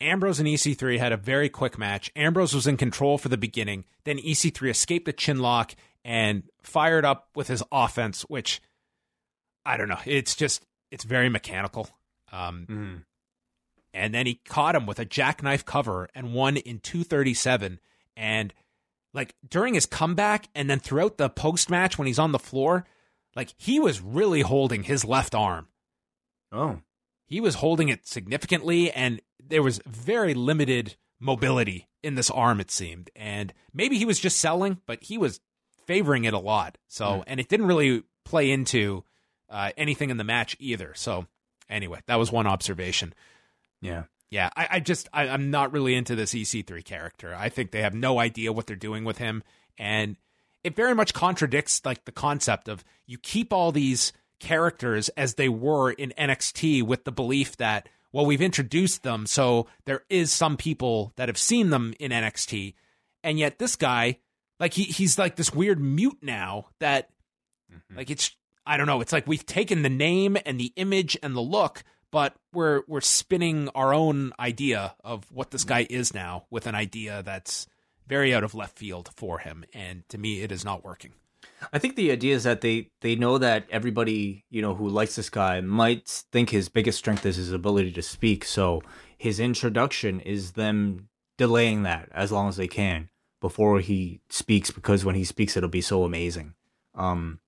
[0.00, 2.12] Ambrose and EC3 had a very quick match.
[2.14, 3.84] Ambrose was in control for the beginning.
[4.04, 5.74] Then EC3 escaped the chin lock
[6.04, 8.60] and fired up with his offense, which
[9.64, 9.98] I don't know.
[10.04, 11.88] It's just, it's very mechanical.
[12.32, 13.02] Um, Mm.
[13.94, 17.78] and then he caught him with a jackknife cover and won in 237
[18.16, 18.52] and
[19.14, 22.84] like during his comeback and then throughout the post match when he's on the floor
[23.36, 25.68] like he was really holding his left arm
[26.54, 26.80] Oh.
[27.26, 32.70] he was holding it significantly and there was very limited mobility in this arm it
[32.70, 35.40] seemed and maybe he was just selling but he was
[35.86, 39.04] favoring it a lot so and it didn't really play into
[39.50, 41.26] uh, anything in the match either so
[41.68, 43.12] anyway that was one observation
[43.80, 44.04] Yeah.
[44.30, 47.36] Yeah, I, I just I, I'm not really into this EC3 character.
[47.38, 49.44] I think they have no idea what they're doing with him,
[49.78, 50.16] and
[50.64, 55.48] it very much contradicts like the concept of you keep all these characters as they
[55.48, 60.56] were in NXT with the belief that well we've introduced them, so there is some
[60.56, 62.74] people that have seen them in NXT,
[63.22, 64.18] and yet this guy
[64.60, 67.10] like he he's like this weird mute now that
[67.72, 67.96] mm-hmm.
[67.96, 68.30] like it's
[68.66, 71.84] I don't know, it's like we've taken the name and the image and the look
[72.14, 76.74] but we're we're spinning our own idea of what this guy is now with an
[76.76, 77.66] idea that's
[78.06, 79.64] very out of left field for him.
[79.74, 81.14] And to me it is not working
[81.72, 85.16] I think the idea is that they they know that everybody you know who likes
[85.16, 88.44] this guy might think his biggest strength is his ability to speak.
[88.44, 88.82] So
[89.16, 91.08] his introduction is them
[91.38, 93.08] delaying that as long as they can
[93.40, 96.54] before he speaks, because when he speaks, it'll be so amazing.
[96.94, 97.40] Um,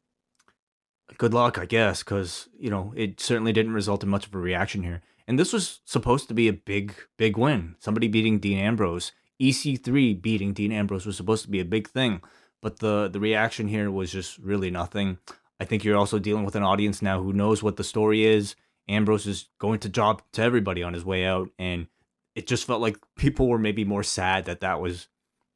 [1.19, 4.39] good luck, I guess, because you know it certainly didn't result in much of a
[4.39, 5.03] reaction here.
[5.29, 7.75] And this was supposed to be a big, big win.
[7.81, 12.21] Somebody beating Dean Ambrose, EC3 beating Dean Ambrose was supposed to be a big thing,
[12.67, 15.19] but the the reaction here was just really nothing.
[15.61, 18.57] I think you're also dealing with an audience now who knows what the story is.
[18.89, 21.87] Ambrose is going to job to everybody on his way out, and
[22.35, 25.07] it just felt like people were maybe more sad that that was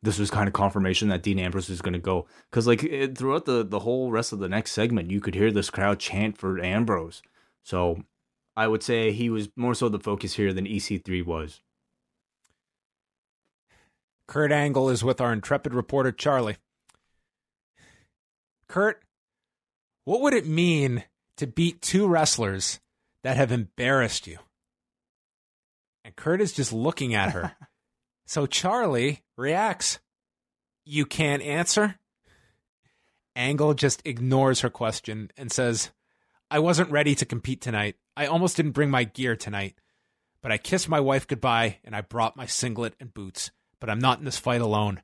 [0.00, 3.18] this was kind of confirmation that Dean Ambrose is going to go because like it,
[3.18, 6.38] throughout the the whole rest of the next segment, you could hear this crowd chant
[6.38, 7.22] for Ambrose.
[7.64, 8.04] So
[8.56, 11.60] I would say he was more so the focus here than EC3 was.
[14.28, 16.54] Kurt Angle is with our intrepid reporter Charly.
[18.70, 19.02] Kurt,
[20.04, 21.02] what would it mean
[21.38, 22.78] to beat two wrestlers
[23.24, 24.38] that have embarrassed you?
[26.04, 27.56] And Kurt is just looking at her.
[28.26, 29.98] So Charly reacts.
[30.84, 31.96] You can't answer?
[33.34, 35.90] Angle just ignores her question and says,
[36.48, 37.96] I wasn't ready to compete tonight.
[38.16, 39.80] I almost didn't bring my gear tonight.
[40.42, 43.50] But I kissed my wife goodbye and I brought my singlet and boots.
[43.80, 45.02] But I'm not in this fight alone.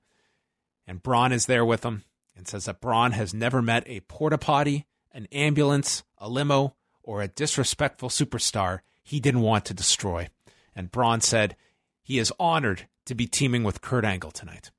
[0.86, 2.04] And Braun is there with him
[2.36, 7.22] and says that Braun has never met a porta potty, an ambulance, a limo, or
[7.22, 10.28] a disrespectful superstar he didn't want to destroy.
[10.74, 11.56] And Braun said
[12.02, 14.70] he is honored to be teaming with Kurt Angle tonight.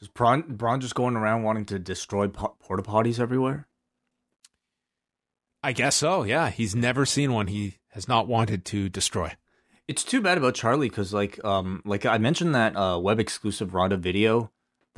[0.00, 3.68] Is Braun, Braun just going around wanting to destroy porta potties everywhere?
[5.62, 6.22] I guess so.
[6.22, 9.34] Yeah, he's never seen one he has not wanted to destroy.
[9.86, 13.74] It's too bad about Charly because, like, um, like I mentioned that uh, web exclusive
[13.74, 14.50] Ronda video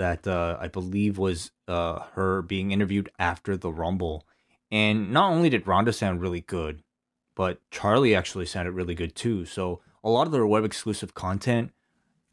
[0.03, 4.27] that uh, I believe was uh, her being interviewed after the Rumble,
[4.69, 6.83] and not only did Ronda sound really good,
[7.37, 9.47] but Charly actually sounded really good too.
[9.47, 11.70] So a lot of their web exclusive content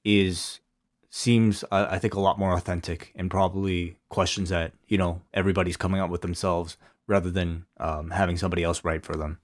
[0.03, 0.61] is
[1.11, 6.01] seems I think a lot more authentic and probably questions that you know everybody's coming
[6.01, 6.75] up with themselves
[7.05, 9.39] rather than um, having somebody else write for them.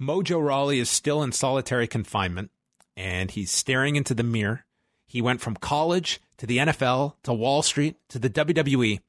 [0.00, 2.50] Mojo Rawley is still in solitary confinement
[2.96, 4.64] and he's staring into the mirror.
[5.08, 9.00] He went from college to the NFL to Wall Street to the WWE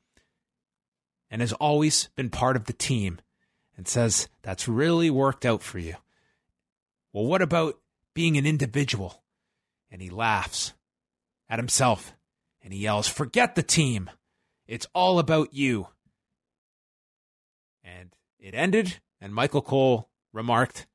[1.29, 3.19] and has always been part of the team
[3.77, 5.95] and says that's really worked out for you.
[7.13, 7.77] Well, what about
[8.15, 9.21] being an individual?
[9.91, 10.73] and he laughs
[11.49, 12.13] at himself
[12.61, 14.09] and he yells, Forget the team.
[14.67, 15.87] It's all about you.
[17.83, 20.85] And it ended, and Michael Cole remarked,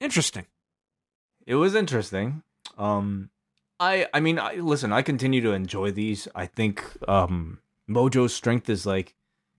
[0.00, 0.46] Interesting.
[1.46, 2.42] It was interesting.
[2.76, 3.30] Um,
[3.80, 6.28] I I mean, I, listen, I continue to enjoy these.
[6.34, 9.14] I think um, Mojo's strength is like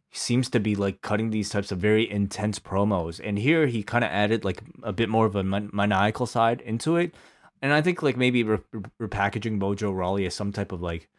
[0.10, 3.84] he seems to be like cutting these types of very intense promos, and here he
[3.84, 7.14] kind of added like a bit more of a maniacal side into it
[7.62, 8.60] and I think like maybe re-
[9.02, 11.10] repackaging Mojo Rawley as some type of like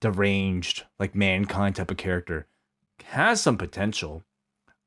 [0.00, 2.46] deranged, like mankind type of character
[3.04, 4.22] has some potential.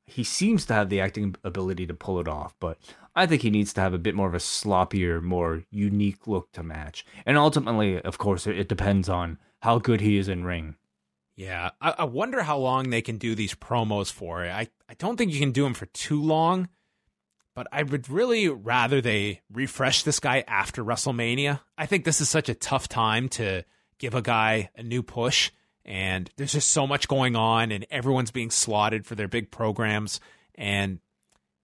[0.10, 2.78] He seems to have the acting ability to pull it off, but
[3.16, 6.52] I think he needs to have a bit more of a sloppier, more unique look
[6.54, 7.06] to match.
[7.26, 10.76] And ultimately, of course, it depends on how good he is in ring.
[11.36, 14.44] Yeah, I, I wonder how long they can do these promos for.
[14.46, 16.70] I, I don't think you can do them for too long
[17.60, 21.60] but I would really rather they refresh this guy after WrestleMania.
[21.78, 23.66] I think this is such a tough time to
[23.98, 25.52] give a guy a new push,
[25.90, 30.20] and there's just so much going on, and everyone's being slotted for their big programs,
[30.54, 31.00] and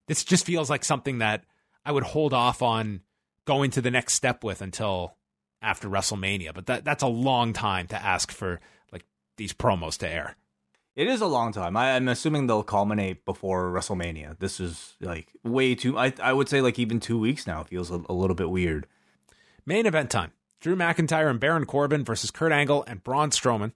[0.08, 1.44] this just feels like something that
[1.84, 3.02] I would hold off on
[3.44, 5.14] going to the next step with until
[5.62, 6.52] after WrestleMania.
[6.52, 9.04] But that that's a long time to ask for like
[9.36, 10.34] these promos to air.
[10.96, 11.76] It is a long time.
[11.76, 14.38] I, am assuming they'll culminate before WrestleMania.
[14.40, 15.96] This is like way too.
[15.96, 18.88] I I would say like even two weeks now feels a, a little bit weird.
[19.64, 23.72] Main event time: Drew McIntyre and Baron Corbin versus Kurt Angle and Braun Strowman.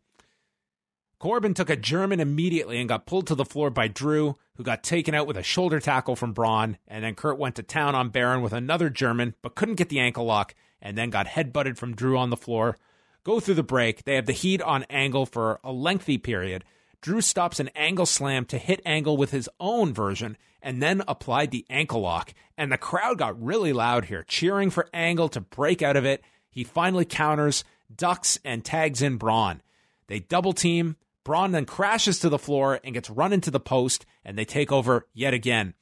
[1.21, 4.83] Corbin took a German immediately and got pulled to the floor by Drew, who got
[4.83, 8.09] taken out with a shoulder tackle from Braun, and then Kurt went to town on
[8.09, 11.95] Baron with another German, but couldn't get the ankle lock, and then got headbutted from
[11.95, 12.79] Drew on the floor.
[13.23, 14.05] Go through the break.
[14.05, 16.65] They have the heat on Angle for a lengthy period.
[17.03, 21.51] Drew stops an angle slam to hit Angle with his own version and then applied
[21.51, 22.33] the ankle lock.
[22.57, 26.23] And the crowd got really loud here, cheering for Angle to break out of it.
[26.51, 27.63] He finally counters,
[27.95, 29.61] ducks, and tags in Braun.
[30.07, 30.97] They double team.
[31.25, 34.73] Braun then crashes to the floor and gets run into the post, and they take
[34.73, 35.75] over yet again.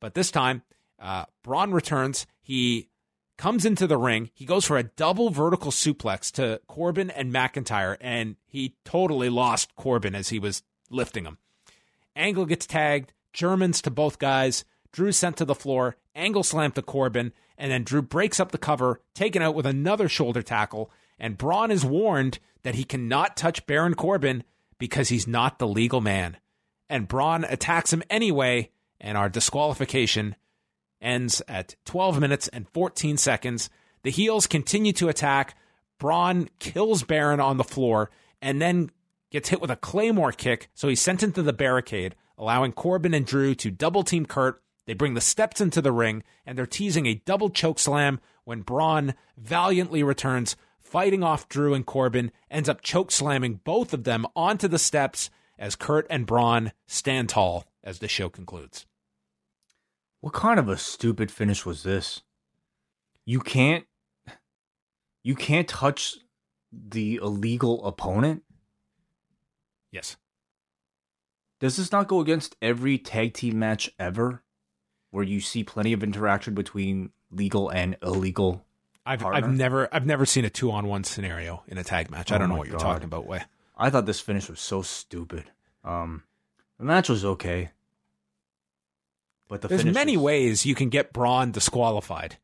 [0.00, 0.62] But this time,
[0.98, 2.26] uh, Braun returns.
[2.40, 2.88] He
[3.36, 4.30] comes into the ring.
[4.34, 9.74] He goes for a double vertical suplex to Corbin and McIntyre, and he totally lost
[9.76, 11.38] Corbin as he was lifting him.
[12.14, 14.64] Angle gets tagged, Germans to both guys.
[14.92, 18.58] Drew sent to the floor, Angle slam to Corbin, and then Drew breaks up the
[18.58, 20.90] cover, taken out with another shoulder tackle.
[21.18, 24.44] And Braun is warned that he cannot touch Baron Corbin
[24.78, 26.36] because he's not the legal man.
[26.88, 28.70] And Braun attacks him anyway,
[29.00, 30.36] and our disqualification
[31.00, 33.70] ends at 12 minutes and 14 seconds.
[34.02, 35.56] The heels continue to attack.
[35.98, 38.90] Braun kills Baron on the floor and then
[39.30, 43.26] gets hit with a claymore kick, so he's sent into the barricade, allowing Corbin and
[43.26, 44.62] Drew to double team Kurt.
[44.86, 48.62] They bring the steps into the ring, and they're teasing a double choke slam when
[48.62, 50.56] Braun valiantly returns,
[50.86, 55.30] fighting off Drew and Corbin, ends up choke slamming both of them onto the steps
[55.58, 58.86] as Kurt and Braun stand tall as the show concludes.
[60.20, 62.22] What kind of a stupid finish was this?
[63.24, 63.84] You can't
[65.22, 66.16] you can't touch
[66.72, 68.44] the illegal opponent?
[69.90, 70.16] Yes.
[71.58, 74.42] Does this not go against every tag team match ever?
[75.10, 78.65] Where you see plenty of interaction between legal and illegal.
[79.06, 79.38] I've partner?
[79.46, 82.32] I've never I've never seen a two on one scenario in a tag match.
[82.32, 83.44] I Oh don't know what you're talking about, Wai.
[83.76, 85.44] I thought this finish was so stupid.
[85.84, 86.24] Um
[86.78, 87.70] the match was okay.
[89.48, 92.36] But the There's many was- ways you can get Braun disqualified.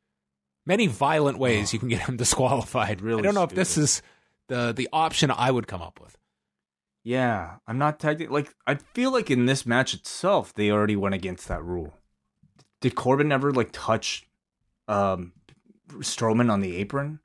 [0.64, 3.00] Many violent ways you can get him disqualified.
[3.02, 4.00] Really, I don't know if this is
[4.48, 6.16] the the option I would come up with.
[7.04, 8.30] Yeah, I'm not tagged.
[8.30, 11.94] Like, I feel like in this match itself, they already went against that rule.
[12.80, 14.24] Did Corbin ever like touch
[14.86, 15.32] um
[16.00, 17.20] Strowman on the apron?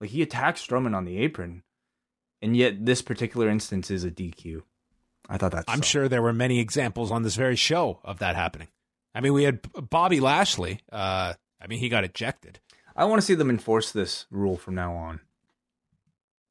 [0.00, 1.62] Like he attacked Strowman on the apron,
[2.40, 4.62] and yet this particular instance is a DQ.
[5.28, 5.64] I thought that.
[5.68, 5.88] I'm sucked.
[5.88, 8.68] sure there were many examples on this very show of that happening.
[9.14, 10.80] I mean, we had Bobby Lashley.
[10.90, 12.60] Uh, I mean, he got ejected.
[12.96, 15.20] I want to see them enforce this rule from now on.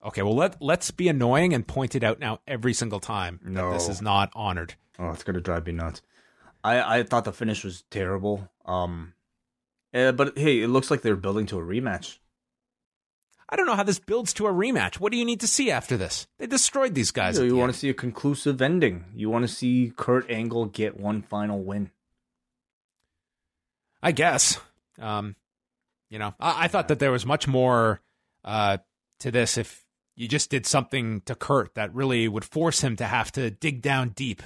[0.06, 3.72] Okay, well let let's be annoying and point it out now every single time that
[3.74, 4.76] this is not honored.
[4.98, 6.02] Oh, it's gonna drive me nuts.
[6.64, 8.50] I I thought the finish was terrible.
[8.66, 9.14] Um,
[9.94, 12.18] eh, but hey, it looks like they're building to a rematch.
[13.52, 15.00] I don't know how this builds to a rematch.
[15.00, 16.28] What do you need to see after this?
[16.38, 17.36] They destroyed these guys.
[17.36, 17.74] So at you the want end.
[17.74, 19.06] to see a conclusive ending.
[19.16, 21.90] You want to see Kurt Angle get one final win.
[24.04, 24.60] I guess.
[25.00, 25.36] Um,
[26.10, 28.02] you know, I, I thought that there was much more
[28.46, 28.78] uh,
[29.22, 29.84] to this if
[30.16, 33.82] you just did something to Kurt that really would force him to have to dig
[33.82, 34.44] down deep.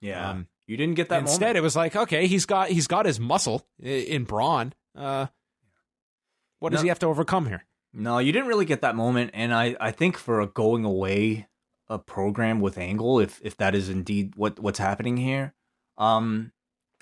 [0.00, 1.20] Yeah, Um, you didn't get that.
[1.22, 1.56] Instead, moment.
[1.56, 4.72] it was like, okay, he's got he's got his muscle in Braun.
[4.94, 5.26] Uh,
[6.60, 6.82] what does No.
[6.84, 7.64] he have to overcome here?
[7.92, 9.30] no, you didn't really get that moment.
[9.34, 11.48] And I I think for a going away
[11.88, 15.54] a program with Angle, if if that is indeed what what's happening here,
[15.96, 16.52] um,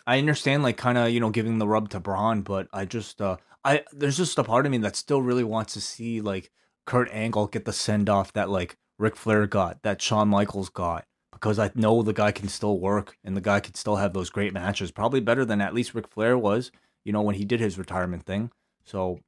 [0.06, 3.20] I understand like kind of you know giving the rub to Braun, but I just
[3.20, 6.50] uh I there's just a part of me that still really wants to see like
[6.86, 11.04] Kurt Angle get the send off that like Ric Flair got, that Shawn Michaels got.
[11.36, 14.30] Because I know the guy can still work and the guy can still have those
[14.30, 14.90] great matches.
[14.90, 16.72] Probably better than at least Ric Flair was,
[17.04, 18.50] you know, when he did his retirement thing.
[18.84, 19.20] So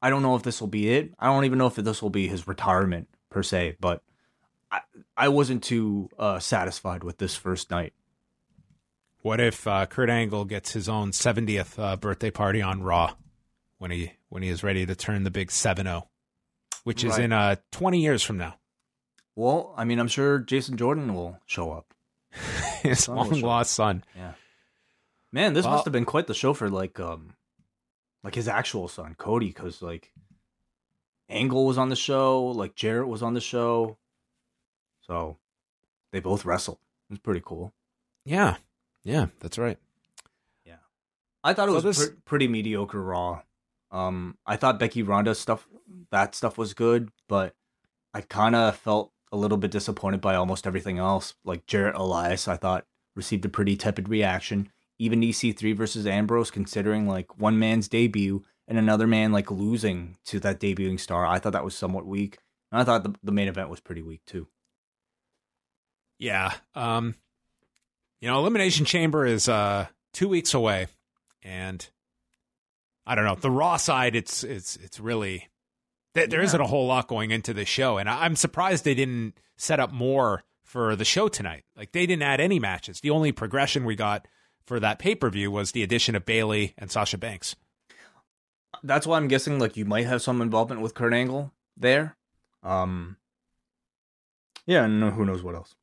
[0.00, 1.12] I don't know if this will be it.
[1.18, 4.02] I don't even know if this will be his retirement per se, but
[4.70, 4.80] I,
[5.16, 7.92] I wasn't too uh, satisfied with this first night.
[9.22, 13.14] What if uh, Kurt Angle gets his own 70th uh, birthday party on Raw
[13.78, 16.06] when he when he is ready to turn the big 7-0,
[16.84, 18.57] which is in uh, 20 years from now.
[19.38, 21.94] Well, I mean, I'm sure Jason Jordan will show up.
[22.82, 24.02] His Son long lost son.
[24.16, 24.32] Yeah.
[25.32, 27.34] Man, this Well- must have been quite the show for like um
[28.24, 30.12] like his actual son, Cody, because like
[31.28, 33.96] Angle was on the show, like Jarrett was on the show.
[35.06, 35.38] So
[36.12, 36.78] they both wrestled.
[37.08, 37.72] It was pretty cool.
[38.24, 38.56] Yeah,
[39.04, 39.78] yeah, that's right.
[40.64, 40.78] Yeah.
[41.44, 43.42] I thought it So was this- pre- pretty mediocre Raw.
[43.92, 45.66] Um, I thought Becky Ronda stuff,
[46.10, 47.54] that stuff was good, but
[48.12, 51.34] I kind of felt a little bit disappointed by almost everything else.
[51.44, 52.86] Like Jarrett Elias, I thought
[53.16, 54.70] received a pretty tepid reaction.
[54.98, 60.40] Even EC3 versus Ambrose, considering like one man's debut and another man like losing to
[60.40, 62.38] that debuting star, I thought that was somewhat weak.
[62.72, 64.48] And I thought the, the main event was pretty weak too.
[66.18, 66.52] Yeah.
[66.74, 67.14] Um,
[68.20, 70.88] You know, Elimination Chamber is uh, two weeks away,
[71.42, 71.88] and
[73.06, 74.16] I don't know the Raw side.
[74.16, 75.48] It's it's it's really
[76.26, 76.46] there yeah.
[76.46, 79.92] isn't a whole lot going into the show, and I'm surprised they didn't set up
[79.92, 81.64] more for the show tonight.
[81.76, 83.00] Like they didn't add any matches.
[83.00, 84.26] The only progression we got
[84.64, 87.56] for that pay per view was the addition of Bayley and Sasha Banks.
[88.82, 92.16] That's why I'm guessing like you might have some involvement with Kurt Angle there.
[92.62, 93.16] Um,
[94.66, 95.74] yeah, and who knows what else.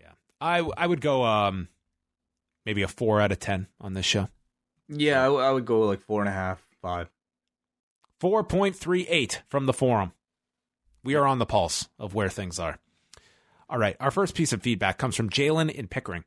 [0.00, 1.68] Yeah, I I would go um
[2.64, 4.28] maybe a four out of ten on this show.
[4.88, 7.10] Yeah, I, w- I would go like four and a half, five.
[8.24, 10.12] Four point three eight from the forum.
[11.02, 12.78] We are on the pulse of where things are.
[13.68, 16.24] All right, our first piece of feedback comes from Jalen in Pickering.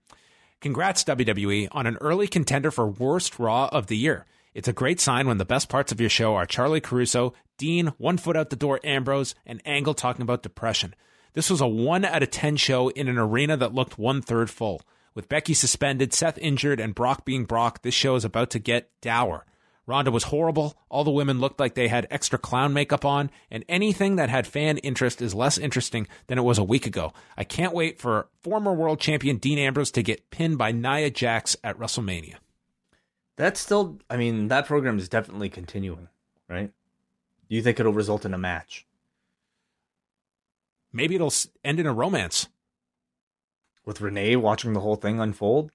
[0.61, 4.27] Congrats, WWE, on an early contender for Worst Raw of the Year.
[4.53, 7.87] It's a great sign when the best parts of your show are Charly Caruso, Dean,
[7.97, 10.93] One Foot Out the Door Ambrose, and Angle talking about depression.
[11.33, 14.51] This was a 1 out of 10 show in an arena that looked one third
[14.51, 14.83] full.
[15.15, 18.91] With Becky suspended, Seth injured, and Brock being Brock, this show is about to get
[19.01, 19.47] dour.
[19.87, 20.75] Ronda was horrible.
[20.89, 24.45] All the women looked like they had extra clown makeup on, and anything that had
[24.45, 27.13] fan interest is less interesting than it was a week ago.
[27.37, 31.55] I can't wait for former world champion Dean Ambrose to get pinned by Nia Jax
[31.63, 32.35] at WrestleMania.
[33.37, 36.09] That's still, I mean, that program is definitely continuing,
[36.49, 36.71] right?
[37.49, 38.85] Do you think it'll result in a match?
[40.91, 41.33] Maybe it'll
[41.63, 42.49] end in a romance.
[43.85, 45.71] With Renee watching the whole thing unfold?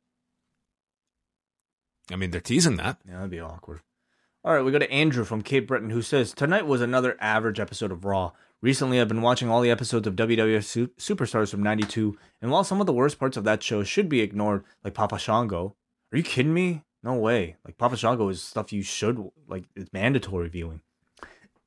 [2.10, 2.98] I mean, they're teasing that.
[3.08, 3.80] Yeah, that'd be awkward.
[4.44, 7.60] All right, we go to Andrew from Cape Breton who says Tonight was another average
[7.60, 8.32] episode of Raw.
[8.60, 12.80] Recently, I've been watching all the episodes of WWF Superstars from 92, and while some
[12.80, 15.76] of the worst parts of that show should be ignored, like Papa Shango,
[16.10, 16.82] are you kidding me?
[17.04, 17.54] No way.
[17.64, 20.80] Like, Papa Shango is stuff you should, like, it's mandatory viewing.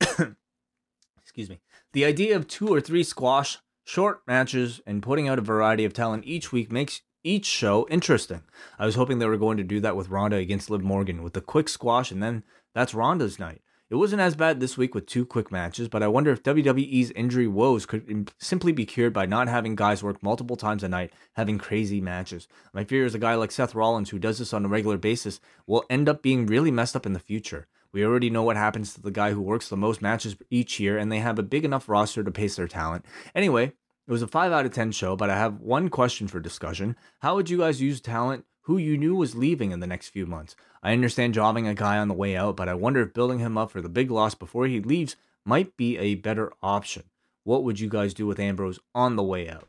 [1.22, 1.60] Excuse me.
[1.94, 5.94] The idea of two or three squash, short matches, and putting out a variety of
[5.94, 8.42] talent each week makes each show interesting.
[8.78, 11.36] I was hoping they were going to do that with Ronda against Liv Morgan with
[11.36, 12.44] a quick squash, and then
[12.76, 13.62] that's Ronda's night.
[13.88, 17.10] It wasn't as bad this week with two quick matches, but I wonder if WWE's
[17.12, 21.10] injury woes could simply be cured by not having guys work multiple times a night,
[21.36, 22.48] having crazy matches.
[22.74, 25.40] My fear is a guy like Seth Rollins, who does this on a regular basis,
[25.66, 27.66] will end up being really messed up in the future.
[27.92, 30.98] We already know what happens to the guy who works the most matches each year,
[30.98, 33.06] and they have a big enough roster to pace their talent.
[33.34, 33.72] Anyway,
[34.06, 36.94] it was a 5 out of 10 show, but I have one question for discussion.
[37.20, 40.26] How would you guys use talent who you knew was leaving in the next few
[40.26, 40.56] months?
[40.82, 43.56] I understand jobbing a guy on the way out, but I wonder if building him
[43.56, 45.14] up for the big loss before he leaves
[45.44, 47.04] might be a better option.
[47.44, 49.68] What would you guys do with Ambrose on the way out?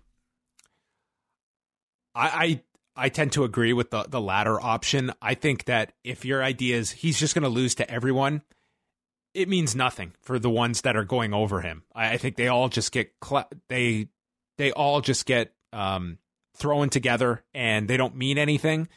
[2.16, 2.62] I
[2.96, 5.14] I, I tend to agree with the the latter option.
[5.22, 8.42] I think that if your idea is he's just going to lose to everyone,
[9.36, 11.84] it means nothing for the ones that are going over him.
[11.94, 14.08] I, I think they all just get cl- they
[14.58, 16.18] they all just get um,
[16.58, 18.88] thrown together and they don't mean anything.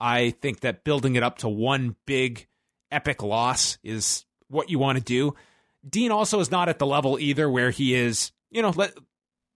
[0.00, 2.46] I think that building it up to one big
[2.90, 5.34] epic loss is what you want to do.
[5.88, 8.92] Dean also is not at the level either where he is, you know, let,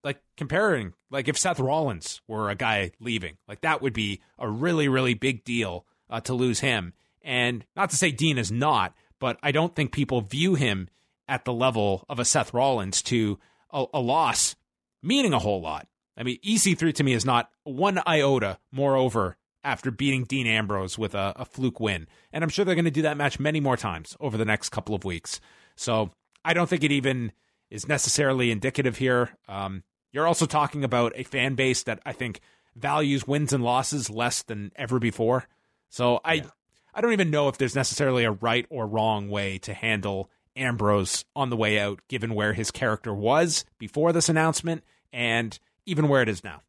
[0.02, 4.48] like comparing, like if Seth Rollins were a guy leaving, like that would be a
[4.48, 6.92] really, really big deal uh, to lose him.
[7.22, 10.88] And not to say Dean is not, but I don't think people view him
[11.26, 13.38] at the level of a Seth Rollins to
[13.72, 14.56] a, a loss
[15.02, 15.86] meaning a whole lot.
[16.16, 21.14] I mean, EC3 to me is not one iota moreover after beating Dean Ambrose with
[21.14, 22.06] a, a fluke win.
[22.32, 24.68] And I'm sure they're going to do that match many more times over the next
[24.68, 25.40] couple of weeks.
[25.74, 26.10] So
[26.44, 27.32] I don't think it even
[27.70, 29.30] is necessarily indicative here.
[29.48, 29.82] Um,
[30.12, 32.40] you're also talking about a fan base that I think
[32.76, 35.48] values wins and losses less than ever before.
[35.88, 36.46] So I, yeah.
[36.94, 41.24] I don't even know if there's necessarily a right or wrong way to handle Ambrose
[41.34, 46.22] on the way out, given where his character was before this announcement and even where
[46.22, 46.62] it is now.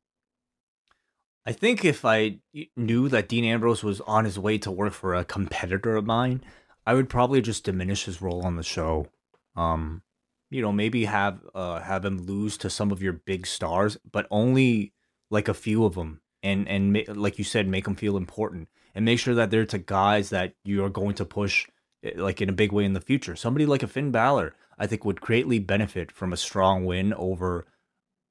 [1.45, 2.39] I think if I
[2.75, 6.41] knew that Dean Ambrose was on his way to work for a competitor of mine,
[6.87, 9.07] I would probably just diminish his role on the show.
[9.55, 10.01] Um,
[10.49, 14.27] you know, maybe have uh have him lose to some of your big stars, but
[14.31, 14.93] only
[15.29, 18.69] like a few of them, and and ma- like you said, make them feel important,
[18.95, 21.67] and make sure that they're to guys that you are going to push
[22.03, 23.35] eh, like in a big way in the future.
[23.35, 27.65] Somebody like a Finn Balor, I think, would greatly benefit from a strong win over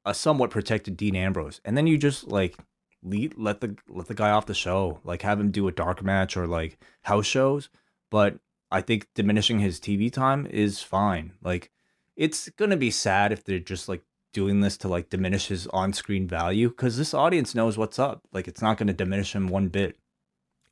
[0.04, 2.56] a somewhat protected Dean Ambrose, and then you just like
[3.04, 6.36] let the let the guy off the show, like have him do a dark match
[6.36, 7.68] or like house shows.
[8.10, 8.38] But
[8.70, 11.32] I think diminishing his TV time is fine.
[11.42, 11.70] Like
[12.16, 14.02] it's gonna be sad if they're just like
[14.32, 18.22] doing this to like diminish his on-screen value because this audience knows what's up.
[18.32, 19.96] Like it's not gonna diminish him one bit.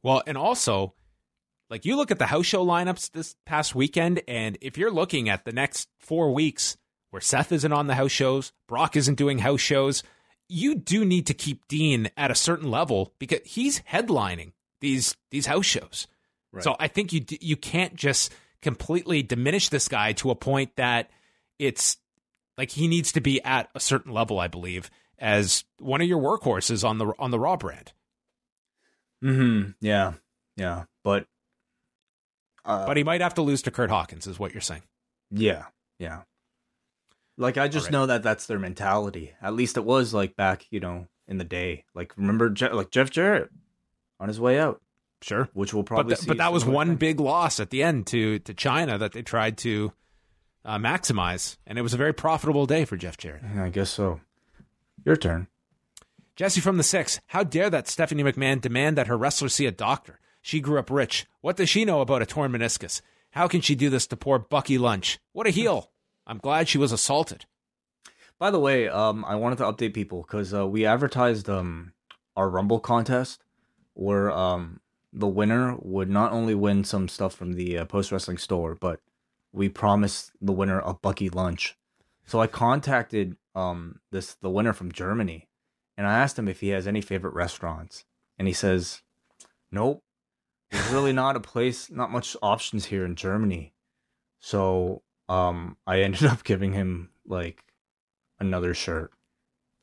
[0.02, 0.94] Well, and also,
[1.70, 5.28] like you look at the house show lineups this past weekend, and if you're looking
[5.28, 6.76] at the next four weeks,
[7.12, 10.02] where Seth isn't on the house shows, Brock isn't doing house shows.
[10.48, 15.46] you do need to keep Dean at a certain level because he's headlining these these
[15.46, 16.06] house shows.
[16.52, 16.64] Right.
[16.64, 21.10] So I think you you can't just completely diminish this guy to a point that
[21.58, 21.96] it's
[22.58, 24.38] like he needs to be at a certain level.
[24.40, 27.92] I believe as one of your workhorses on the on the Raw brand.
[29.24, 29.70] Mm-hmm.
[29.80, 30.14] Yeah.
[30.56, 30.84] Yeah.
[31.04, 31.26] But
[32.64, 34.82] uh, But he might have to lose to Curt Hawkins, is what you're saying.
[35.30, 35.64] Yeah,
[35.98, 36.22] yeah.
[37.42, 39.32] Like I just know that that's their mentality.
[39.42, 41.84] At least it was like back, you know, in the day.
[41.94, 43.50] Like remember, Je- like Jeff Jarrett
[44.18, 44.80] on his way out,
[45.20, 45.48] Sure.
[45.52, 46.14] which we'll But, probably.
[46.16, 49.22] see but that was one big loss at the end to to Chyna that they
[49.22, 49.92] tried to
[50.64, 53.42] uh, maximize, and it was a very profitable day for Jeff Jarrett.
[53.54, 54.20] Yeah, I guess so.
[55.04, 55.48] Your turn.
[56.36, 59.70] Jesse from the Six, how dare that Stephanie McMahon demand that her wrestler see a
[59.72, 60.18] doctor?
[60.40, 61.26] She grew up rich.
[61.40, 63.02] What does she know about a torn meniscus?
[63.32, 65.18] How can she do this to poor Bucky Lunch?
[65.32, 65.90] What a heel!
[66.26, 67.46] I'm glad she was assaulted.
[68.38, 71.92] By the way, um, I wanted to update people because uh, we advertised um
[72.36, 73.44] our Rumble contest,
[73.94, 74.80] where um
[75.12, 79.00] the winner would not only win some stuff from the uh, post wrestling store, but
[79.52, 81.76] we promised the winner a Bucky lunch.
[82.24, 85.48] So I contacted um this the winner from Germany,
[85.96, 88.04] and I asked him if he has any favorite restaurants,
[88.38, 89.02] and he says,
[89.70, 90.02] "Nope,
[90.70, 93.74] there's really not a place, not much options here in Germany."
[94.40, 97.62] So um I ended up giving him like
[98.38, 99.12] another shirt.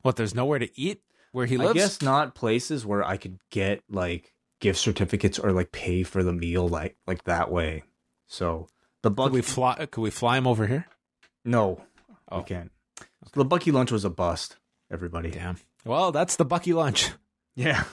[0.02, 0.16] What?
[0.16, 1.02] There's nowhere to eat
[1.32, 1.70] where he lives.
[1.70, 6.22] I guess not places where I could get like gift certificates or like pay for
[6.22, 7.82] the meal like like that way.
[8.26, 8.68] So
[9.02, 9.86] the Could we fly?
[9.90, 10.86] Could we fly him over here?
[11.44, 11.82] no,
[12.30, 12.38] Oh.
[12.38, 12.70] we can't.
[12.98, 14.56] So the Bucky lunch was a bust.
[14.90, 15.56] Everybody, Damn.
[15.84, 17.10] Well, that's the Bucky lunch.
[17.54, 17.84] yeah.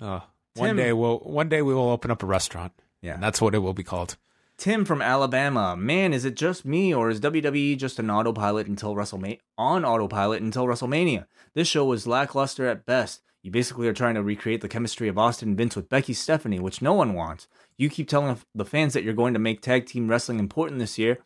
[0.00, 0.22] Oh,
[0.54, 2.72] one Tim- day we'll one day we will open up a restaurant,
[3.02, 3.14] Yeah.
[3.14, 4.16] and that's what it will be called.
[4.58, 5.76] Tim from Alabama.
[5.76, 10.42] Man, is it just me or is WWE just an autopilot until WrestleMania on autopilot
[10.42, 11.26] until WrestleMania?
[11.54, 13.22] This show was lackluster at best.
[13.44, 16.58] You basically are trying to recreate the chemistry of Austin and Vince with Becky Stephanie,
[16.58, 17.46] which no one wants.
[17.76, 20.98] You keep telling the fans that you're going to make tag team wrestling important this
[20.98, 21.18] year,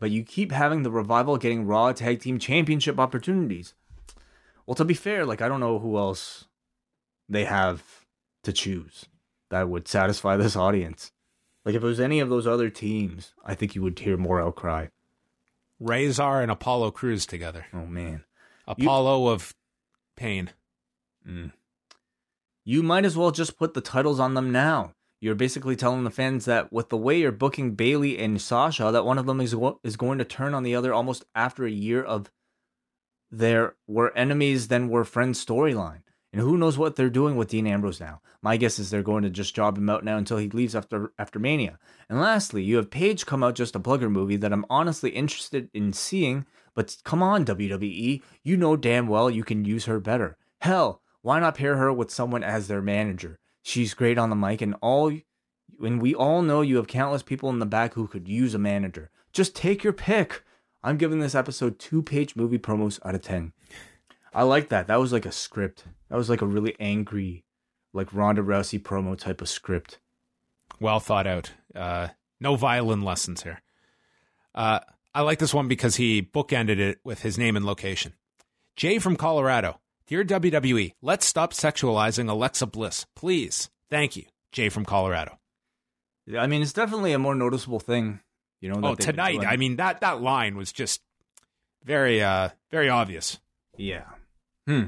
[0.00, 3.74] but you keep having the revival getting Raw tag team championship opportunities.
[4.66, 6.46] Well, to be fair, like I don't know who else
[7.28, 8.04] they have
[8.42, 9.06] to choose
[9.50, 11.12] that would satisfy this audience.
[11.70, 14.40] Like if it was any of those other teams, I think you would hear more
[14.40, 14.88] outcry.
[15.78, 17.66] Rezar and Apollo Crews together.
[17.72, 18.24] Oh man.
[18.66, 19.54] Apollo of
[20.16, 20.50] pain.
[21.24, 21.52] Mm.
[22.64, 24.94] You might as well just put the titles on them now.
[25.20, 29.04] You're basically telling the fans that with the way you're booking Bayley and Sasha, that
[29.04, 32.02] one of them is is going to turn on the other almost after a year
[32.02, 32.32] of
[33.30, 36.02] their were enemies then were friends storyline.
[36.32, 38.20] And who knows what they're doing with Dean Ambrose now?
[38.40, 41.12] My guess is they're going to just job him out now until he leaves after
[41.18, 41.78] after Mania.
[42.08, 45.68] And lastly, you have Paige come out just a plugger movie that I'm honestly interested
[45.74, 50.36] in seeing, but come on WWE, you know damn well you can use her better.
[50.60, 53.38] Hell, why not pair her with someone as their manager?
[53.62, 55.12] She's great on the mic and all
[55.82, 58.58] and we all know you have countless people in the back who could use a
[58.58, 59.10] manager.
[59.32, 60.44] Just take your pick.
[60.82, 63.52] I'm giving this episode two Paige movie promos out of 10.
[64.32, 64.86] I like that.
[64.86, 65.84] That was like a script.
[66.08, 67.44] That was like a really angry,
[67.92, 69.98] like Ronda Rousey promo type of script.
[70.80, 71.52] Well thought out.
[71.74, 72.08] Uh,
[72.40, 73.60] no violin lessons here.
[74.54, 74.80] Uh,
[75.14, 78.14] I like this one because he bookended it with his name and location.
[78.76, 79.80] Jay from Colorado.
[80.06, 83.06] Dear WWE, let's stop sexualizing Alexa Bliss.
[83.14, 83.70] Please.
[83.90, 84.24] Thank you.
[84.52, 85.38] Jay from Colorado.
[86.36, 88.20] I mean, it's definitely a more noticeable thing,
[88.60, 88.80] you know.
[88.80, 89.44] that Oh, tonight.
[89.44, 91.00] I mean that that line was just
[91.84, 93.38] very uh very obvious.
[93.76, 94.04] Yeah.
[94.70, 94.86] Hmm.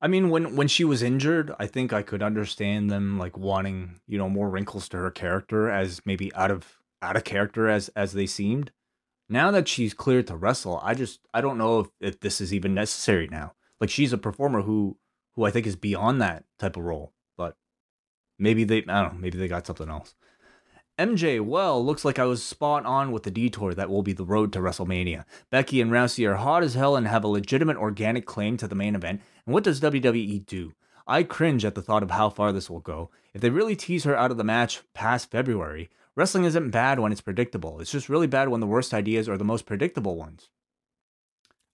[0.00, 4.00] I mean, when when she was injured, I think I could understand them like wanting,
[4.06, 7.88] you know, more wrinkles to her character as maybe out of out of character as
[7.96, 8.70] as they seemed.
[9.28, 12.54] Now that she's cleared to wrestle, I just I don't know if, if this is
[12.54, 13.54] even necessary now.
[13.80, 14.98] Like she's a performer who
[15.34, 17.12] who I think is beyond that type of role.
[17.36, 17.56] But
[18.38, 20.14] maybe they I don't know, maybe they got something else.
[20.98, 24.24] MJ, well, looks like I was spot on with the detour that will be the
[24.24, 25.24] road to WrestleMania.
[25.50, 28.74] Becky and Rousey are hot as hell and have a legitimate organic claim to the
[28.74, 29.20] main event.
[29.44, 30.72] And what does WWE do?
[31.06, 33.10] I cringe at the thought of how far this will go.
[33.34, 37.12] If they really tease her out of the match past February, wrestling isn't bad when
[37.12, 37.78] it's predictable.
[37.80, 40.48] It's just really bad when the worst ideas are the most predictable ones.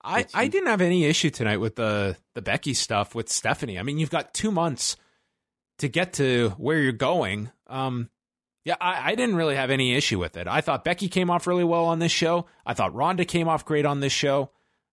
[0.05, 3.79] I, I didn't have any issue tonight with the the Becky stuff with Stephanie.
[3.79, 4.97] I mean, you've got two months
[5.79, 7.51] to get to where you're going.
[7.69, 8.11] Um,
[8.65, 10.47] yeah, I, I didn't really have any issue with it.
[10.47, 12.47] I thought Becky came off really well on this show.
[12.65, 14.51] I thought Ronda came off great on this show.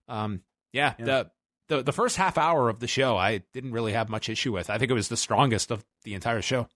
[0.08, 0.41] Um,
[0.74, 1.06] yeah, Yeah.
[1.06, 1.32] the
[1.68, 4.70] the the first half hour of the show, I didn't really have much issue with.
[4.70, 6.68] I think it was the strongest of the entire show.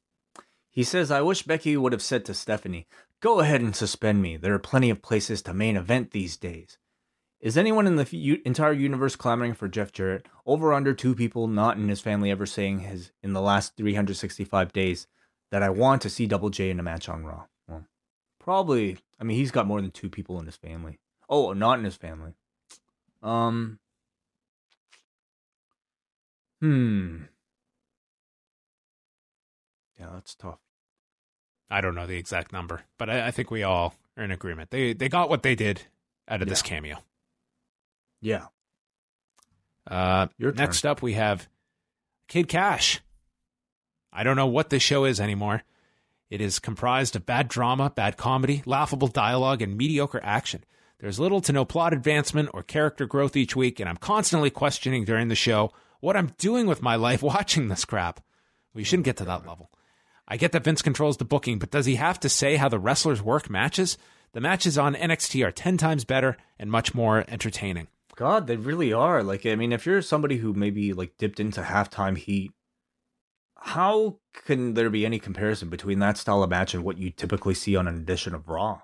[0.70, 2.88] He says, I wish Becky would have said to Stephanie,
[3.20, 4.38] Go ahead and suspend me.
[4.38, 6.78] There are plenty of places to main event these days.
[7.40, 8.14] Is anyone in the f-
[8.46, 10.28] entire universe clamoring for Jeff Jarrett?
[10.46, 14.72] Over under two people not in his family ever saying his in the last 365
[14.74, 15.08] days
[15.54, 17.44] that I want to see Double J in a match on Raw.
[17.68, 17.86] Well,
[18.40, 18.98] probably.
[19.20, 20.98] I mean, he's got more than two people in his family.
[21.30, 22.34] Oh, not in his family.
[23.22, 23.78] Um.
[26.60, 27.26] Hmm.
[30.00, 30.58] Yeah, that's tough.
[31.70, 34.72] I don't know the exact number, but I, I think we all are in agreement.
[34.72, 35.84] They they got what they did
[36.28, 36.98] out of this cameo.
[38.22, 38.48] Yeah.
[39.86, 40.66] Uh, Your turn.
[40.66, 41.48] next up, we have
[42.28, 43.02] Kid Cash.
[44.14, 45.64] I don't know what this show is anymore.
[46.30, 50.64] It is comprised of bad drama, bad comedy, laughable dialogue, and mediocre action.
[51.00, 55.04] There's little to no plot advancement or character growth each week, and I'm constantly questioning
[55.04, 58.20] during the show what I'm doing with my life watching this crap.
[58.74, 59.72] We shouldn't get to that level.
[60.28, 62.80] I get that Vince controls the booking, but does he have to say how the
[62.80, 63.98] wrestlers work matches?
[64.32, 67.88] The matches on NXT are 10 times better and much more entertaining.
[68.16, 69.24] God, they really are.
[69.24, 72.52] Like, I mean, if you're somebody who maybe like dipped into halftime heat,
[73.66, 77.54] how can there be any comparison between that style of match and what you typically
[77.54, 78.82] see on an edition of Raw?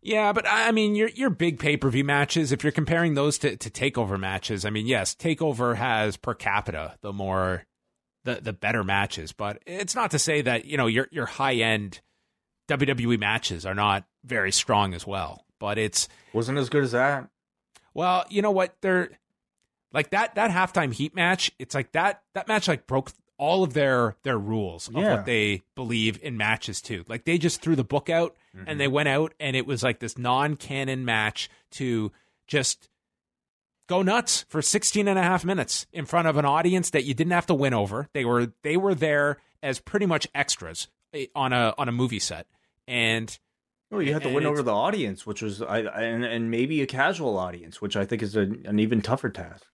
[0.00, 2.52] Yeah, but I mean, your your big pay per view matches.
[2.52, 6.96] If you're comparing those to, to takeover matches, I mean, yes, takeover has per capita
[7.00, 7.64] the more
[8.24, 11.54] the the better matches, but it's not to say that you know your your high
[11.54, 12.00] end
[12.68, 15.44] WWE matches are not very strong as well.
[15.58, 17.28] But it's Wasn't as good as that.
[17.92, 18.76] well, you know what?
[18.82, 19.10] They're
[19.96, 21.50] like that that halftime heat match.
[21.58, 25.16] It's like that that match like broke all of their their rules of Yeah.
[25.16, 27.04] what they believe in matches too.
[27.08, 28.36] Like they just threw the book out
[28.66, 32.10] and they went out and it was like this non-canon match to
[32.46, 32.88] just
[33.88, 37.12] go nuts for 16 and a half minutes in front of an audience that you
[37.14, 38.08] didn't have to win over.
[38.14, 42.18] They were they were there as pretty much extras eh, on a on a movie
[42.18, 42.46] set.
[42.88, 43.38] And
[43.90, 46.80] Well, you had to win over the audience, which was I, I and, and maybe
[46.82, 49.66] a casual audience, which I think is a, an even tougher task.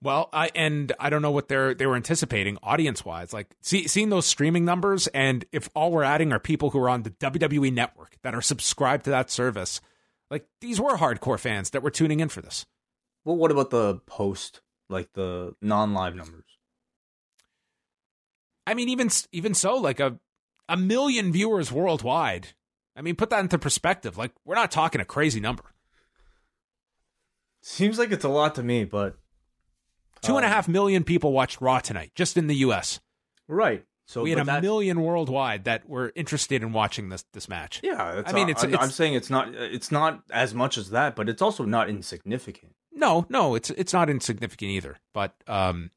[0.00, 3.32] Well, I and I don't know what they're they were anticipating audience wise.
[3.32, 6.88] Like see, seeing those streaming numbers, and if all we're adding are people who are
[6.88, 9.80] on the WWE network that are subscribed to that service,
[10.30, 12.64] like these were hardcore fans that were tuning in for this.
[13.24, 16.44] Well, what about the post, like the non-live numbers?
[18.66, 20.20] I mean, even even so, like a
[20.68, 22.48] a million viewers worldwide.
[22.94, 24.16] I mean, put that into perspective.
[24.16, 25.64] Like we're not talking a crazy number.
[27.62, 29.16] Seems like it's a lot to me, but
[30.22, 33.00] Two and a Um, half million people watched Raw tonight, just in the U.S.
[33.46, 33.84] right.
[34.06, 37.80] So we had a million worldwide that were interested in watching this this match.
[37.82, 39.54] Yeah, I mean, it's- I'm, it's- I'm saying it's not.
[39.54, 42.74] It's not as much as that, but it's also not insignificant.
[42.90, 44.96] No, no, it's it's not insignificant either.
[45.12, 45.90] But um,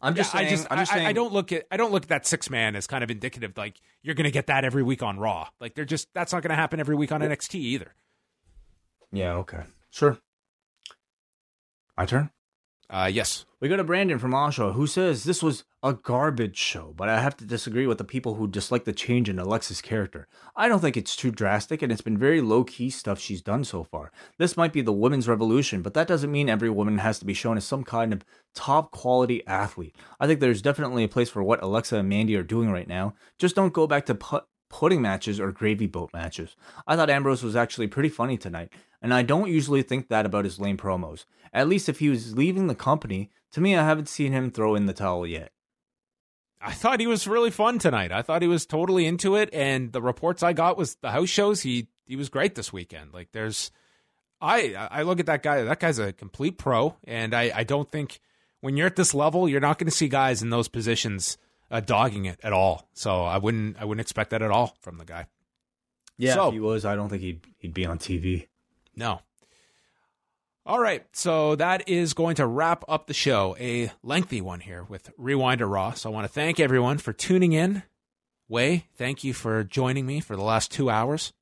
[0.00, 0.46] I'm just yeah, saying.
[0.46, 1.06] I just I'm just I, saying.
[1.06, 3.58] I don't look at I don't look at that six man as kind of indicative.
[3.58, 5.48] Like you're going to get that every week on Raw.
[5.60, 7.94] Like they're just that's not going to happen every week on NXT either.
[9.12, 9.34] Yeah.
[9.34, 9.64] Okay.
[9.90, 10.16] Sure.
[11.98, 12.30] My turn.
[12.90, 16.92] Uh, yes, We got a Brandon from Oshawa who says this was a garbage show,
[16.96, 20.26] but I have to disagree with the people who dislike the change in Alexa's character.
[20.56, 23.62] I don't think it's too drastic, and it's been very low key stuff she's done
[23.62, 24.10] so far.
[24.38, 27.32] This might be the women's revolution, but that doesn't mean every woman has to be
[27.32, 29.94] shown as some kind of top quality athlete.
[30.18, 33.14] I think there's definitely a place for what Alexa and Mandy are doing right now.
[33.38, 36.56] Just don't go back to pudding matches or gravy boat matches.
[36.86, 38.72] I thought Ambrose was actually pretty funny tonight,
[39.02, 41.26] and I don't usually think that about his lame promos.
[41.52, 44.74] At least if he was leaving the company, to me, I haven't seen him throw
[44.74, 45.52] in the towel yet.
[46.62, 48.12] I thought he was really fun tonight.
[48.12, 51.28] I thought he was totally into it, and the reports I got was the house
[51.28, 51.62] shows.
[51.62, 53.12] He he was great this weekend.
[53.12, 53.70] Like there's,
[54.40, 55.62] I I look at that guy.
[55.62, 58.20] That guy's a complete pro, and I I don't think
[58.60, 61.38] when you're at this level, you're not going to see guys in those positions
[61.70, 62.88] uh, dogging it at all.
[62.94, 65.26] So I wouldn't I wouldn't expect that at all from the guy.
[66.18, 68.48] Yeah, So- if he was, I don't think he'd he'd be on TV.
[68.96, 69.20] No.
[70.66, 73.56] All right, so that is going to wrap up the show.
[73.58, 75.92] A lengthy one here with Rewind to Raw.
[75.94, 77.82] So I want to thank everyone for tuning in.
[78.46, 81.32] Wai, thank you for joining me for the last two hours.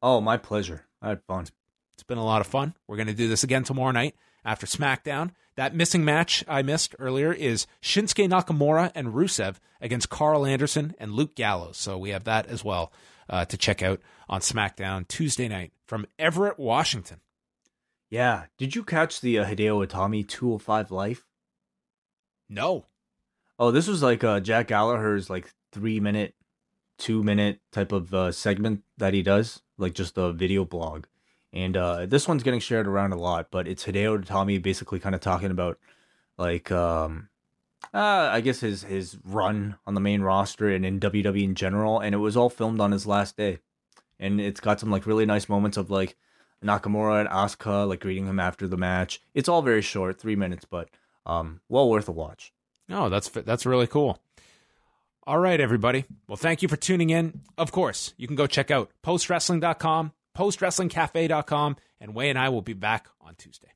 [0.00, 0.86] Oh, my pleasure.
[1.02, 1.46] I had fun.
[1.94, 2.74] It's been a lot of fun.
[2.86, 4.14] We're going to do this again tomorrow night
[4.44, 5.32] after SmackDown.
[5.60, 11.12] That missing match I missed earlier is Shinsuke Nakamura and Rusev against Karl Anderson and
[11.12, 11.76] Luke Gallows.
[11.76, 12.94] So we have that as well
[13.28, 17.20] uh, to check out on SmackDown Tuesday night from Everett, Washington.
[18.08, 18.44] Yeah.
[18.56, 21.26] Did you catch the uh, Hideo Itami 205 Live?
[22.48, 22.86] No.
[23.58, 26.34] Oh, this was like uh, Jack Gallagher's like three minute,
[26.96, 31.04] two minute type of uh, segment that he does, like just a video blog.
[31.52, 35.14] And uh, this one's getting shared around a lot, but it's Hideo Itami basically kind
[35.14, 35.78] of talking about
[36.38, 37.28] like um,
[37.92, 41.98] uh, I guess his his run on the main roster and in WWE in general,
[41.98, 43.58] and it was all filmed on his last day.
[44.18, 46.16] and it's got some like really nice moments of like
[46.64, 49.20] Nakamura and Asuka like greeting him after the match.
[49.34, 50.88] It's all very short, three minutes, but
[51.26, 52.52] um, well worth a watch.
[52.88, 54.20] Oh, that's that's really cool.
[55.26, 56.04] All right, everybody.
[56.28, 57.40] Well, thank you for tuning in.
[57.58, 62.72] Of course, you can go check out postwrestling.com, postwrestlingcafe.com, and Wai and I will be
[62.72, 63.72] back on Tuesday.